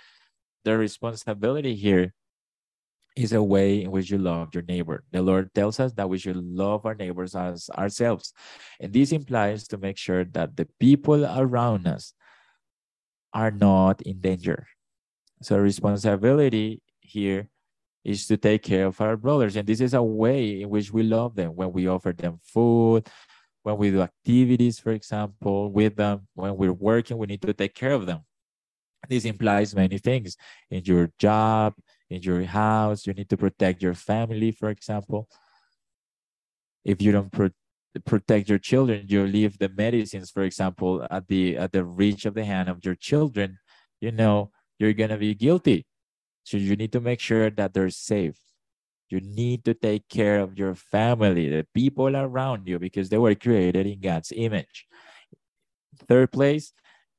The 0.65 0.77
responsibility 0.77 1.75
here 1.75 2.13
is 3.17 3.33
a 3.33 3.43
way 3.43 3.83
in 3.83 3.91
which 3.91 4.11
you 4.11 4.19
love 4.19 4.55
your 4.55 4.63
neighbor. 4.65 5.03
The 5.11 5.23
Lord 5.23 5.53
tells 5.55 5.81
us 5.81 5.93
that 5.95 6.09
we 6.09 6.19
should 6.19 6.37
love 6.37 6.85
our 6.85 6.95
neighbors 6.95 7.35
as 7.35 7.71
ourselves. 7.71 8.33
And 8.79 8.93
this 8.93 9.11
implies 9.11 9.67
to 9.69 9.79
make 9.79 9.97
sure 9.97 10.25
that 10.25 10.57
the 10.57 10.69
people 10.79 11.25
around 11.25 11.87
us 11.87 12.13
are 13.33 13.51
not 13.51 14.03
in 14.03 14.21
danger. 14.21 14.67
So 15.43 15.59
responsibility 15.59 16.83
here 17.01 17.49
is 18.05 18.27
to 18.27 18.37
take 18.37 18.63
care 18.63 18.87
of 18.87 19.01
our 19.01 19.17
brothers. 19.17 19.57
And 19.57 19.67
this 19.67 19.81
is 19.81 19.95
a 19.95 20.03
way 20.03 20.63
in 20.63 20.69
which 20.69 20.93
we 20.93 21.03
love 21.03 21.35
them 21.35 21.57
when 21.57 21.73
we 21.73 21.89
offer 21.89 22.13
them 22.13 22.39
food, 22.43 23.09
when 23.63 23.79
we 23.79 23.91
do 23.91 24.03
activities, 24.03 24.79
for 24.79 24.93
example, 24.93 25.73
with 25.73 25.97
them, 25.97 26.29
when 26.35 26.57
we're 26.57 26.73
working, 26.73 27.19
we 27.19 27.27
need 27.27 27.43
to 27.43 27.53
take 27.53 27.75
care 27.75 27.93
of 27.93 28.07
them. 28.07 28.21
This 29.09 29.25
implies 29.25 29.75
many 29.75 29.99
things 29.99 30.37
in 30.71 30.85
your 30.85 31.11
job, 31.19 31.75
in 32.11 32.23
your 32.23 32.45
house. 32.45 33.07
You 33.07 33.15
need 33.15 33.29
to 33.31 33.37
protect 33.37 33.83
your 33.83 33.95
family, 33.95 34.53
for 34.53 34.71
example. 34.71 35.29
If 36.85 37.03
you 37.03 37.13
don't 37.13 37.33
pro 37.33 37.51
protect 38.05 38.49
your 38.49 38.59
children, 38.59 39.07
you 39.09 39.27
leave 39.27 39.59
the 39.59 39.71
medicines, 39.71 40.31
for 40.31 40.43
example, 40.43 41.07
at 41.11 41.29
the 41.29 41.57
at 41.57 41.73
the 41.73 41.85
reach 41.85 42.27
of 42.27 42.35
the 42.35 42.45
hand 42.45 42.69
of 42.69 42.85
your 42.85 42.95
children. 42.95 43.59
You 44.01 44.13
know 44.13 44.51
you're 44.79 44.93
gonna 44.93 45.17
be 45.19 45.35
guilty. 45.35 45.87
So 46.45 46.57
you 46.57 46.77
need 46.77 46.93
to 46.93 47.01
make 47.01 47.21
sure 47.21 47.51
that 47.51 47.75
they're 47.75 47.91
safe. 47.91 48.39
You 49.09 49.21
need 49.21 49.65
to 49.65 49.75
take 49.75 50.09
care 50.09 50.41
of 50.41 50.59
your 50.59 50.75
family, 50.75 51.49
the 51.49 51.67
people 51.75 52.17
around 52.17 52.67
you, 52.67 52.79
because 52.79 53.09
they 53.09 53.19
were 53.19 53.35
created 53.35 53.87
in 53.87 54.01
God's 54.01 54.33
image. 54.35 54.87
Third 56.09 56.31
place, 56.33 56.73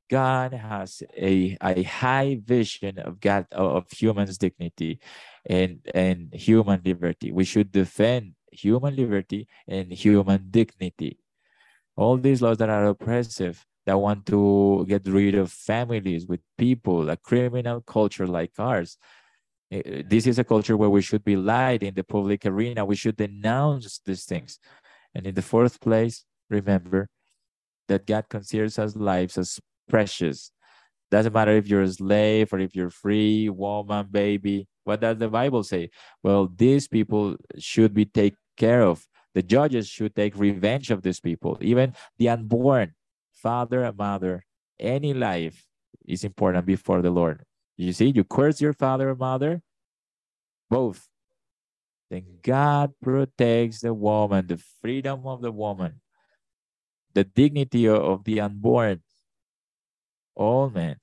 God 0.09 0.53
has 0.53 1.03
a, 1.15 1.57
a 1.61 1.83
high 1.83 2.39
vision 2.43 2.99
of 2.99 3.19
God 3.19 3.47
of 3.51 3.91
human's 3.91 4.37
dignity 4.37 4.99
and, 5.45 5.79
and 5.93 6.33
human 6.33 6.81
liberty. 6.83 7.31
We 7.31 7.43
should 7.43 7.71
defend 7.71 8.33
human 8.51 8.95
liberty 8.95 9.47
and 9.67 9.91
human 9.91 10.47
dignity. 10.49 11.19
All 11.95 12.17
these 12.17 12.41
laws 12.41 12.57
that 12.57 12.69
are 12.69 12.85
oppressive, 12.85 13.65
that 13.85 13.99
want 13.99 14.25
to 14.27 14.85
get 14.87 15.07
rid 15.07 15.35
of 15.35 15.51
families 15.51 16.27
with 16.27 16.41
people, 16.57 17.09
a 17.09 17.17
criminal 17.17 17.81
culture 17.81 18.27
like 18.27 18.51
ours. 18.59 18.97
Eh, 19.71 20.03
this 20.05 20.27
is 20.27 20.37
a 20.39 20.43
culture 20.43 20.75
where 20.75 20.89
we 20.89 21.01
should 21.01 21.23
be 21.23 21.37
light 21.37 21.83
in 21.83 21.93
the 21.93 22.03
public 22.03 22.45
arena. 22.45 22.85
We 22.85 22.95
should 22.95 23.15
denounce 23.15 23.99
these 24.05 24.25
things. 24.25 24.59
And 25.15 25.25
in 25.25 25.35
the 25.35 25.41
fourth 25.41 25.79
place, 25.79 26.25
remember 26.49 27.07
that 27.87 28.05
God 28.05 28.25
considers 28.29 28.77
us 28.77 28.95
lives 28.95 29.37
as 29.37 29.59
precious. 29.88 30.51
Doesn't 31.09 31.33
matter 31.33 31.51
if 31.51 31.67
you're 31.67 31.83
a 31.83 31.88
slave 31.88 32.51
or 32.51 32.59
if 32.59 32.75
you're 32.75 32.89
free, 32.89 33.49
woman, 33.49 34.07
baby. 34.11 34.67
What 34.83 35.01
does 35.01 35.17
the 35.17 35.29
Bible 35.29 35.63
say? 35.63 35.89
Well, 36.23 36.51
these 36.53 36.88
people 36.88 37.38
should 37.57 37.93
be 37.93 38.05
taken 38.05 38.38
care 38.57 38.83
of. 38.83 39.05
The 39.33 39.43
judges 39.43 39.88
should 39.88 40.15
take 40.15 40.38
revenge 40.38 40.91
of 40.91 41.01
these 41.03 41.19
people. 41.19 41.57
Even 41.61 41.93
the 42.17 42.29
unborn, 42.29 42.93
father 43.33 43.83
and 43.83 43.97
mother, 43.97 44.45
any 44.79 45.13
life 45.13 45.65
is 46.05 46.23
important 46.23 46.65
before 46.65 47.01
the 47.01 47.11
Lord. 47.11 47.43
You 47.77 47.93
see, 47.93 48.11
you 48.15 48.23
curse 48.23 48.59
your 48.59 48.73
father 48.73 49.09
or 49.09 49.15
mother, 49.15 49.61
both. 50.69 51.07
Then 52.09 52.39
God 52.41 52.93
protects 53.01 53.81
the 53.81 53.93
woman, 53.93 54.47
the 54.47 54.57
freedom 54.81 55.27
of 55.27 55.41
the 55.41 55.51
woman, 55.51 56.01
the 57.13 57.25
dignity 57.25 57.88
of 57.88 58.23
the 58.23 58.39
unborn, 58.39 59.01
all 60.38 60.69
men 60.69 60.97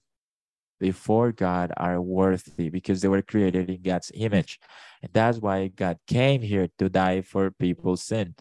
before 0.81 1.33
God 1.33 1.73
are 1.77 2.01
worthy 2.01 2.69
because 2.69 3.01
they 3.01 3.09
were 3.09 3.23
created 3.23 3.71
in 3.71 3.83
God's 3.83 4.11
image. 4.15 4.59
And 5.03 5.11
that's 5.13 5.39
why 5.39 5.69
God 5.69 5.99
came 6.07 6.43
here 6.43 6.69
to 6.79 6.89
die 6.89 7.23
for 7.23 7.51
people's 7.51 8.03
sin. 8.03 8.35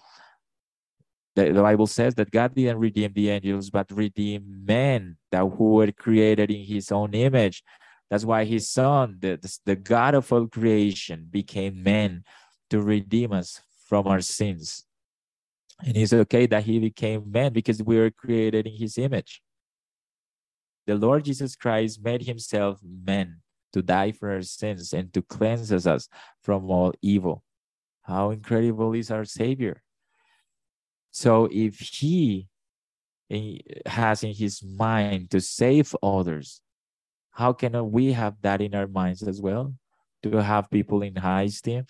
The, 1.36 1.52
the 1.52 1.62
Bible 1.62 1.88
says 1.88 2.16
that 2.16 2.32
God 2.32 2.54
didn't 2.54 2.80
redeem 2.80 3.12
the 3.14 3.30
angels, 3.30 3.70
but 3.70 3.92
redeemed 3.92 4.66
men 4.66 5.18
that 5.32 5.46
who 5.46 5.76
were 5.76 5.92
created 5.92 6.52
in 6.52 6.64
his 6.64 6.92
own 6.92 7.14
image. 7.14 7.64
That's 8.10 8.26
why 8.26 8.46
his 8.46 8.70
son, 8.70 9.18
the, 9.20 9.40
the 9.66 9.76
God 9.76 10.14
of 10.14 10.32
all 10.32 10.48
creation, 10.48 11.28
became 11.30 11.82
man 11.82 12.24
to 12.70 12.82
redeem 12.82 13.32
us 13.32 13.62
from 13.88 14.08
our 14.08 14.22
sins. 14.22 14.86
And 15.80 15.98
it's 15.98 16.14
okay 16.14 16.46
that 16.48 16.64
he 16.64 16.80
became 16.80 17.32
man 17.32 17.52
because 17.54 17.82
we 17.82 17.98
were 17.98 18.12
created 18.12 18.68
in 18.68 18.76
his 18.76 18.98
image 18.98 19.43
the 20.86 20.96
Lord 20.96 21.26
Jesus 21.26 21.56
Christ 21.56 22.04
made 22.04 22.24
himself 22.24 22.80
man 22.84 23.42
to 23.74 23.82
die 23.82 24.12
for 24.12 24.32
our 24.32 24.42
sins 24.42 24.94
and 24.94 25.14
to 25.14 25.22
cleanse 25.22 25.72
us 25.72 26.08
from 26.42 26.70
all 26.70 26.94
evil. 27.02 27.44
How 28.04 28.32
incredible 28.32 28.94
is 28.94 29.10
our 29.10 29.26
Savior! 29.26 29.82
So 31.12 31.48
if 31.52 31.80
he 31.80 32.48
eh, 33.30 33.58
has 33.86 34.24
in 34.24 34.34
his 34.34 34.64
mind 34.64 35.32
to 35.32 35.40
save 35.40 35.96
others, 36.02 36.62
how 37.32 37.54
can 37.54 37.92
we 37.92 38.14
have 38.14 38.36
that 38.42 38.62
in 38.62 38.76
our 38.76 38.88
minds 38.88 39.24
as 39.24 39.42
well? 39.42 39.74
To 40.24 40.42
have 40.42 40.70
people 40.70 41.02
in 41.02 41.16
high 41.16 41.44
esteem? 41.44 41.86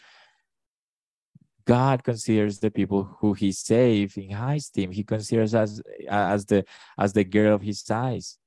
God 1.65 2.03
considers 2.03 2.59
the 2.59 2.71
people 2.71 3.17
who 3.19 3.33
he 3.33 3.51
saved 3.51 4.17
in 4.17 4.31
high 4.31 4.55
esteem. 4.55 4.91
He 4.91 5.03
considers 5.03 5.55
us 5.55 5.81
as 6.09 6.45
the 6.45 6.65
as 6.97 7.13
the 7.13 7.23
girl 7.23 7.55
of 7.55 7.61
his 7.61 7.89
eyes. 7.89 8.37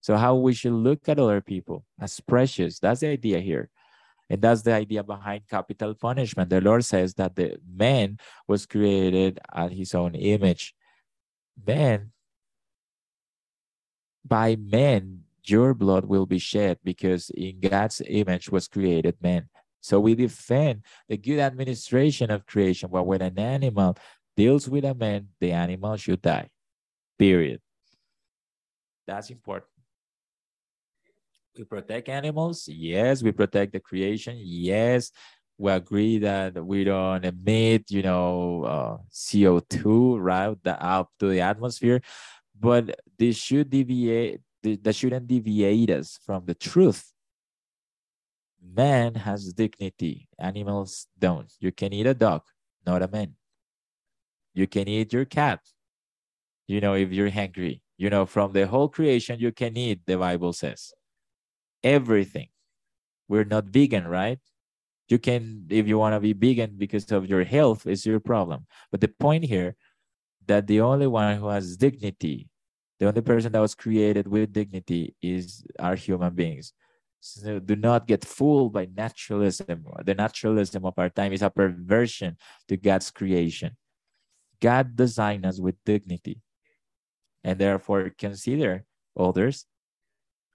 So 0.00 0.16
how 0.16 0.34
we 0.36 0.54
should 0.54 0.72
look 0.72 1.08
at 1.08 1.18
other 1.18 1.40
people 1.40 1.84
as 2.00 2.20
precious. 2.20 2.78
That's 2.78 3.00
the 3.00 3.08
idea 3.08 3.40
here. 3.40 3.70
And 4.30 4.40
that's 4.40 4.62
the 4.62 4.72
idea 4.72 5.02
behind 5.02 5.48
capital 5.48 5.94
punishment. 5.94 6.50
The 6.50 6.60
Lord 6.60 6.84
says 6.84 7.14
that 7.14 7.34
the 7.34 7.58
man 7.66 8.18
was 8.46 8.64
created 8.64 9.40
at 9.52 9.72
his 9.72 9.94
own 9.94 10.14
image. 10.14 10.74
Man, 11.66 12.12
by 14.24 14.56
man, 14.56 15.24
your 15.44 15.74
blood 15.74 16.04
will 16.04 16.26
be 16.26 16.38
shed 16.38 16.78
because 16.84 17.30
in 17.30 17.60
God's 17.60 18.00
image 18.06 18.48
was 18.48 18.68
created 18.68 19.16
man. 19.20 19.48
So 19.80 19.98
we 19.98 20.14
defend 20.14 20.82
the 21.08 21.16
good 21.16 21.40
administration 21.40 22.30
of 22.30 22.46
creation. 22.46 22.90
But 22.92 23.06
when 23.06 23.22
an 23.22 23.38
animal 23.38 23.96
deals 24.36 24.68
with 24.68 24.84
a 24.84 24.94
man, 24.94 25.28
the 25.40 25.52
animal 25.52 25.96
should 25.96 26.22
die. 26.22 26.48
Period. 27.18 27.60
That's 29.06 29.30
important. 29.30 29.69
We 31.60 31.64
protect 31.64 32.08
animals. 32.08 32.66
Yes, 32.68 33.22
we 33.22 33.32
protect 33.32 33.74
the 33.74 33.80
creation. 33.80 34.34
Yes, 34.40 35.12
we 35.58 35.70
agree 35.70 36.16
that 36.16 36.54
we 36.64 36.84
don't 36.84 37.22
emit, 37.22 37.90
you 37.90 38.00
know, 38.00 38.64
uh, 38.64 38.96
CO2 39.12 40.16
right 40.16 40.56
the, 40.62 40.82
up 40.82 41.10
to 41.18 41.28
the 41.28 41.42
atmosphere, 41.42 42.00
but 42.58 42.98
this 43.18 43.36
should 43.36 43.68
deviate. 43.68 44.40
That 44.62 44.94
shouldn't 44.94 45.26
deviate 45.26 45.90
us 45.90 46.18
from 46.24 46.46
the 46.46 46.54
truth. 46.54 47.12
Man 48.62 49.16
has 49.16 49.52
dignity. 49.52 50.28
Animals 50.38 51.08
don't. 51.18 51.52
You 51.60 51.72
can 51.72 51.92
eat 51.92 52.06
a 52.06 52.14
dog, 52.14 52.40
not 52.86 53.02
a 53.02 53.08
man. 53.08 53.34
You 54.54 54.66
can 54.66 54.88
eat 54.88 55.12
your 55.12 55.26
cat. 55.26 55.60
You 56.66 56.80
know, 56.80 56.94
if 56.94 57.12
you're 57.12 57.30
hungry, 57.30 57.82
you 57.98 58.08
know, 58.08 58.24
from 58.24 58.52
the 58.52 58.66
whole 58.66 58.88
creation, 58.88 59.38
you 59.38 59.52
can 59.52 59.76
eat. 59.76 60.00
The 60.06 60.16
Bible 60.16 60.54
says 60.54 60.94
everything. 61.82 62.48
We're 63.28 63.44
not 63.44 63.66
vegan, 63.66 64.06
right? 64.06 64.38
you 65.10 65.18
can 65.18 65.66
if 65.68 65.88
you 65.88 65.98
want 65.98 66.14
to 66.14 66.20
be 66.20 66.32
vegan 66.32 66.76
because 66.78 67.10
of 67.10 67.28
your 67.28 67.42
health 67.42 67.86
is 67.86 68.06
your 68.06 68.20
problem. 68.20 68.66
But 68.90 69.00
the 69.00 69.08
point 69.08 69.44
here 69.44 69.74
that 70.46 70.68
the 70.68 70.80
only 70.80 71.08
one 71.08 71.36
who 71.36 71.48
has 71.48 71.76
dignity 71.76 72.48
the 73.00 73.08
only 73.08 73.22
person 73.22 73.50
that 73.52 73.60
was 73.60 73.74
created 73.74 74.28
with 74.28 74.52
dignity 74.52 75.16
is 75.22 75.64
our 75.78 75.96
human 75.96 76.34
beings. 76.34 76.74
So 77.20 77.58
do 77.58 77.74
not 77.74 78.06
get 78.06 78.26
fooled 78.26 78.74
by 78.74 78.88
naturalism. 78.94 79.86
The 80.04 80.14
naturalism 80.14 80.84
of 80.84 80.98
our 80.98 81.08
time 81.08 81.32
is 81.32 81.40
a 81.40 81.48
perversion 81.48 82.36
to 82.68 82.76
god's 82.76 83.10
creation. 83.10 83.78
God 84.60 84.96
designed 84.96 85.46
us 85.46 85.58
with 85.58 85.76
dignity. 85.84 86.42
And 87.42 87.58
therefore 87.58 88.12
consider 88.18 88.84
others 89.18 89.64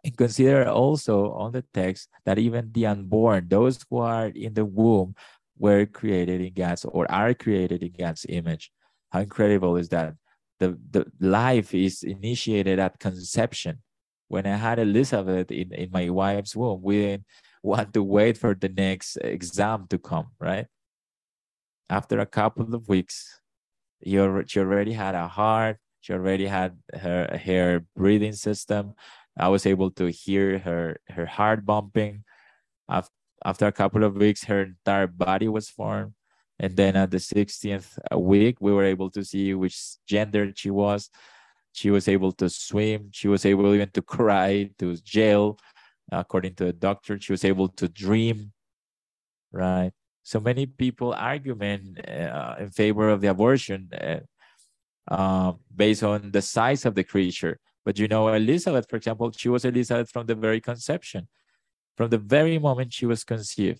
and 0.05 0.15
consider 0.15 0.69
also 0.69 1.31
on 1.31 1.51
the 1.51 1.63
text 1.73 2.09
that 2.25 2.37
even 2.37 2.71
the 2.71 2.85
unborn, 2.85 3.47
those 3.49 3.83
who 3.89 3.97
are 3.97 4.27
in 4.27 4.53
the 4.53 4.63
womb, 4.63 5.15
were 5.57 5.85
created 5.87 6.41
in 6.41 6.53
God's 6.53 6.85
or 6.85 7.09
are 7.11 7.33
created 7.33 7.81
in 7.81 7.93
God's 7.97 8.25
image. 8.29 8.71
How 9.09 9.21
incredible 9.21 9.77
is 9.77 9.89
that? 9.89 10.13
The, 10.59 10.77
the 10.91 11.05
life 11.19 11.73
is 11.73 12.03
initiated 12.03 12.77
at 12.77 12.99
conception. 12.99 13.81
When 14.27 14.45
I 14.45 14.57
had 14.57 14.79
Elizabeth 14.79 15.49
in, 15.51 15.73
in 15.73 15.89
my 15.91 16.09
wife's 16.09 16.55
womb, 16.55 16.81
we 16.83 16.97
didn't 17.01 17.25
want 17.63 17.93
to 17.95 18.03
wait 18.03 18.37
for 18.37 18.53
the 18.53 18.69
next 18.69 19.17
exam 19.17 19.87
to 19.89 19.97
come, 19.97 20.27
right? 20.39 20.67
After 21.89 22.19
a 22.19 22.25
couple 22.27 22.75
of 22.75 22.87
weeks, 22.87 23.39
she 24.03 24.19
already 24.19 24.93
had 24.93 25.15
a 25.15 25.27
heart, 25.27 25.77
she 26.01 26.13
already 26.13 26.45
had 26.45 26.77
her, 26.93 27.39
her 27.43 27.85
breathing 27.95 28.33
system, 28.33 28.93
I 29.37 29.49
was 29.49 29.65
able 29.65 29.91
to 29.91 30.07
hear 30.07 30.59
her 30.59 30.97
her 31.09 31.25
heart 31.25 31.65
bumping. 31.65 32.23
After 32.89 33.67
a 33.67 33.71
couple 33.71 34.03
of 34.03 34.15
weeks, 34.15 34.45
her 34.45 34.63
entire 34.63 35.07
body 35.07 35.47
was 35.47 35.69
formed. 35.69 36.13
And 36.57 36.75
then 36.75 36.95
at 36.95 37.11
the 37.11 37.17
16th 37.17 37.99
week, 38.15 38.57
we 38.61 38.71
were 38.71 38.85
able 38.85 39.11
to 39.11 39.23
see 39.23 39.53
which 39.53 39.77
gender 40.07 40.51
she 40.55 40.71
was. 40.71 41.09
She 41.73 41.91
was 41.91 42.07
able 42.07 42.31
to 42.33 42.49
swim. 42.49 43.09
She 43.11 43.27
was 43.27 43.45
able 43.45 43.73
even 43.75 43.89
to 43.91 44.01
cry, 44.01 44.71
to 44.79 44.95
jail. 44.95 45.59
According 46.11 46.55
to 46.55 46.65
the 46.65 46.73
doctor, 46.73 47.19
she 47.19 47.33
was 47.33 47.43
able 47.43 47.67
to 47.69 47.89
dream. 47.89 48.53
Right. 49.51 49.91
So 50.23 50.39
many 50.39 50.65
people 50.65 51.13
argument 51.13 51.99
uh, 52.07 52.55
in 52.59 52.69
favor 52.69 53.09
of 53.09 53.21
the 53.21 53.27
abortion 53.27 53.89
uh, 53.93 54.19
uh, 55.11 55.53
based 55.75 56.03
on 56.03 56.31
the 56.31 56.41
size 56.41 56.85
of 56.85 56.95
the 56.95 57.03
creature. 57.03 57.59
But 57.85 57.99
you 57.99 58.07
know, 58.07 58.27
Elizabeth, 58.33 58.87
for 58.89 58.95
example, 58.95 59.31
she 59.31 59.47
was 59.47 59.63
Elizabeth 59.63 60.09
from 60.09 60.25
the 60.25 60.33
very 60.33 60.59
conception, 60.59 61.27
from 61.95 62.09
the 62.09 62.17
very 62.17 62.57
moment 62.57 62.91
she 62.91 63.05
was 63.05 63.23
conceived. 63.23 63.79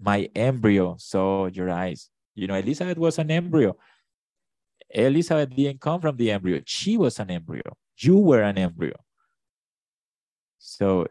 My 0.00 0.28
embryo 0.34 0.96
saw 0.98 1.46
your 1.46 1.70
eyes. 1.70 2.10
You 2.34 2.48
know, 2.48 2.56
Elizabeth 2.56 2.98
was 2.98 3.18
an 3.18 3.30
embryo. 3.30 3.76
Elizabeth 4.90 5.54
didn't 5.54 5.80
come 5.80 6.00
from 6.00 6.16
the 6.16 6.32
embryo. 6.32 6.60
She 6.66 6.96
was 6.96 7.20
an 7.20 7.30
embryo. 7.30 7.62
You 7.98 8.16
were 8.16 8.42
an 8.42 8.58
embryo. 8.58 8.96
So 10.58 11.06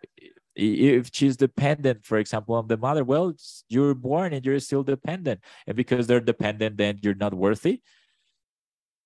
if 0.55 1.09
she's 1.13 1.37
dependent, 1.37 2.05
for 2.05 2.17
example, 2.17 2.55
on 2.55 2.67
the 2.67 2.75
mother, 2.75 3.05
well, 3.05 3.33
you're 3.69 3.93
born 3.93 4.33
and 4.33 4.45
you're 4.45 4.59
still 4.59 4.83
dependent. 4.83 5.39
And 5.65 5.77
because 5.77 6.07
they're 6.07 6.19
dependent, 6.19 6.75
then 6.75 6.99
you're 7.01 7.15
not 7.15 7.33
worthy 7.33 7.81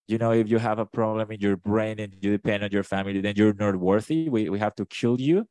you 0.08 0.18
know 0.18 0.32
if 0.32 0.50
you 0.50 0.58
have 0.58 0.80
a 0.80 0.86
problem 0.86 1.32
in 1.32 1.40
your 1.40 1.56
brain 1.56 2.00
and 2.00 2.14
you 2.22 2.32
depend 2.32 2.64
on 2.64 2.72
your 2.72 2.84
family 2.84 3.22
then 3.22 3.36
you're 3.36 3.54
not 3.54 3.76
worthy. 3.76 4.30
We, 4.30 4.50
we 4.50 4.60
have 4.60 4.76
to 4.76 4.86
kill 4.86 5.20
you. 5.20 5.48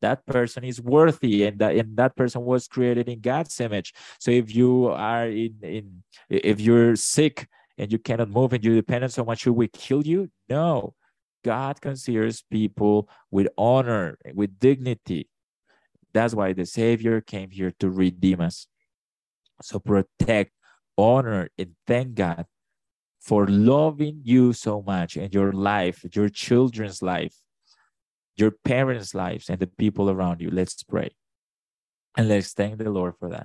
That 0.00 0.26
person 0.26 0.64
is 0.64 0.80
worthy 0.80 1.44
and 1.44 1.58
that 1.60 1.76
and 1.76 1.96
that 1.96 2.16
person 2.16 2.42
was 2.42 2.66
created 2.66 3.08
in 3.08 3.20
god's 3.20 3.60
image. 3.60 3.94
So 4.18 4.30
if 4.30 4.54
you 4.54 4.88
are 4.88 5.26
in 5.26 5.56
in 5.62 6.02
if 6.28 6.60
you're 6.60 6.96
sick 6.96 7.48
and 7.78 7.92
you 7.92 7.98
cannot 7.98 8.28
move 8.28 8.52
and 8.52 8.64
you 8.64 8.74
depend 8.74 9.04
on 9.04 9.10
someone 9.10 9.36
should 9.36 9.52
we 9.52 9.68
kill 9.68 10.06
you? 10.06 10.30
No. 10.48 10.94
God 11.44 11.80
considers 11.80 12.42
people 12.50 13.08
with 13.30 13.48
honor 13.58 14.18
with 14.34 14.58
dignity. 14.58 15.28
That's 16.12 16.34
why 16.34 16.52
the 16.52 16.66
savior 16.66 17.20
came 17.20 17.50
here 17.50 17.72
to 17.80 17.88
redeem 17.90 18.40
us. 18.40 18.66
So 19.62 19.78
protect 19.78 20.52
honor 20.98 21.48
and 21.56 21.70
thank 21.86 22.14
god 22.14 22.46
for 23.22 23.46
loving 23.46 24.20
you 24.24 24.52
so 24.52 24.82
much 24.82 25.16
and 25.16 25.32
your 25.32 25.52
life, 25.52 26.04
your 26.12 26.28
children's 26.28 27.02
life, 27.02 27.34
your 28.36 28.50
parents' 28.50 29.14
lives, 29.14 29.48
and 29.48 29.60
the 29.60 29.66
people 29.66 30.10
around 30.10 30.40
you. 30.40 30.50
Let's 30.50 30.82
pray. 30.82 31.10
And 32.16 32.28
let's 32.28 32.52
thank 32.52 32.78
the 32.78 32.90
Lord 32.90 33.14
for 33.18 33.30
that. 33.30 33.40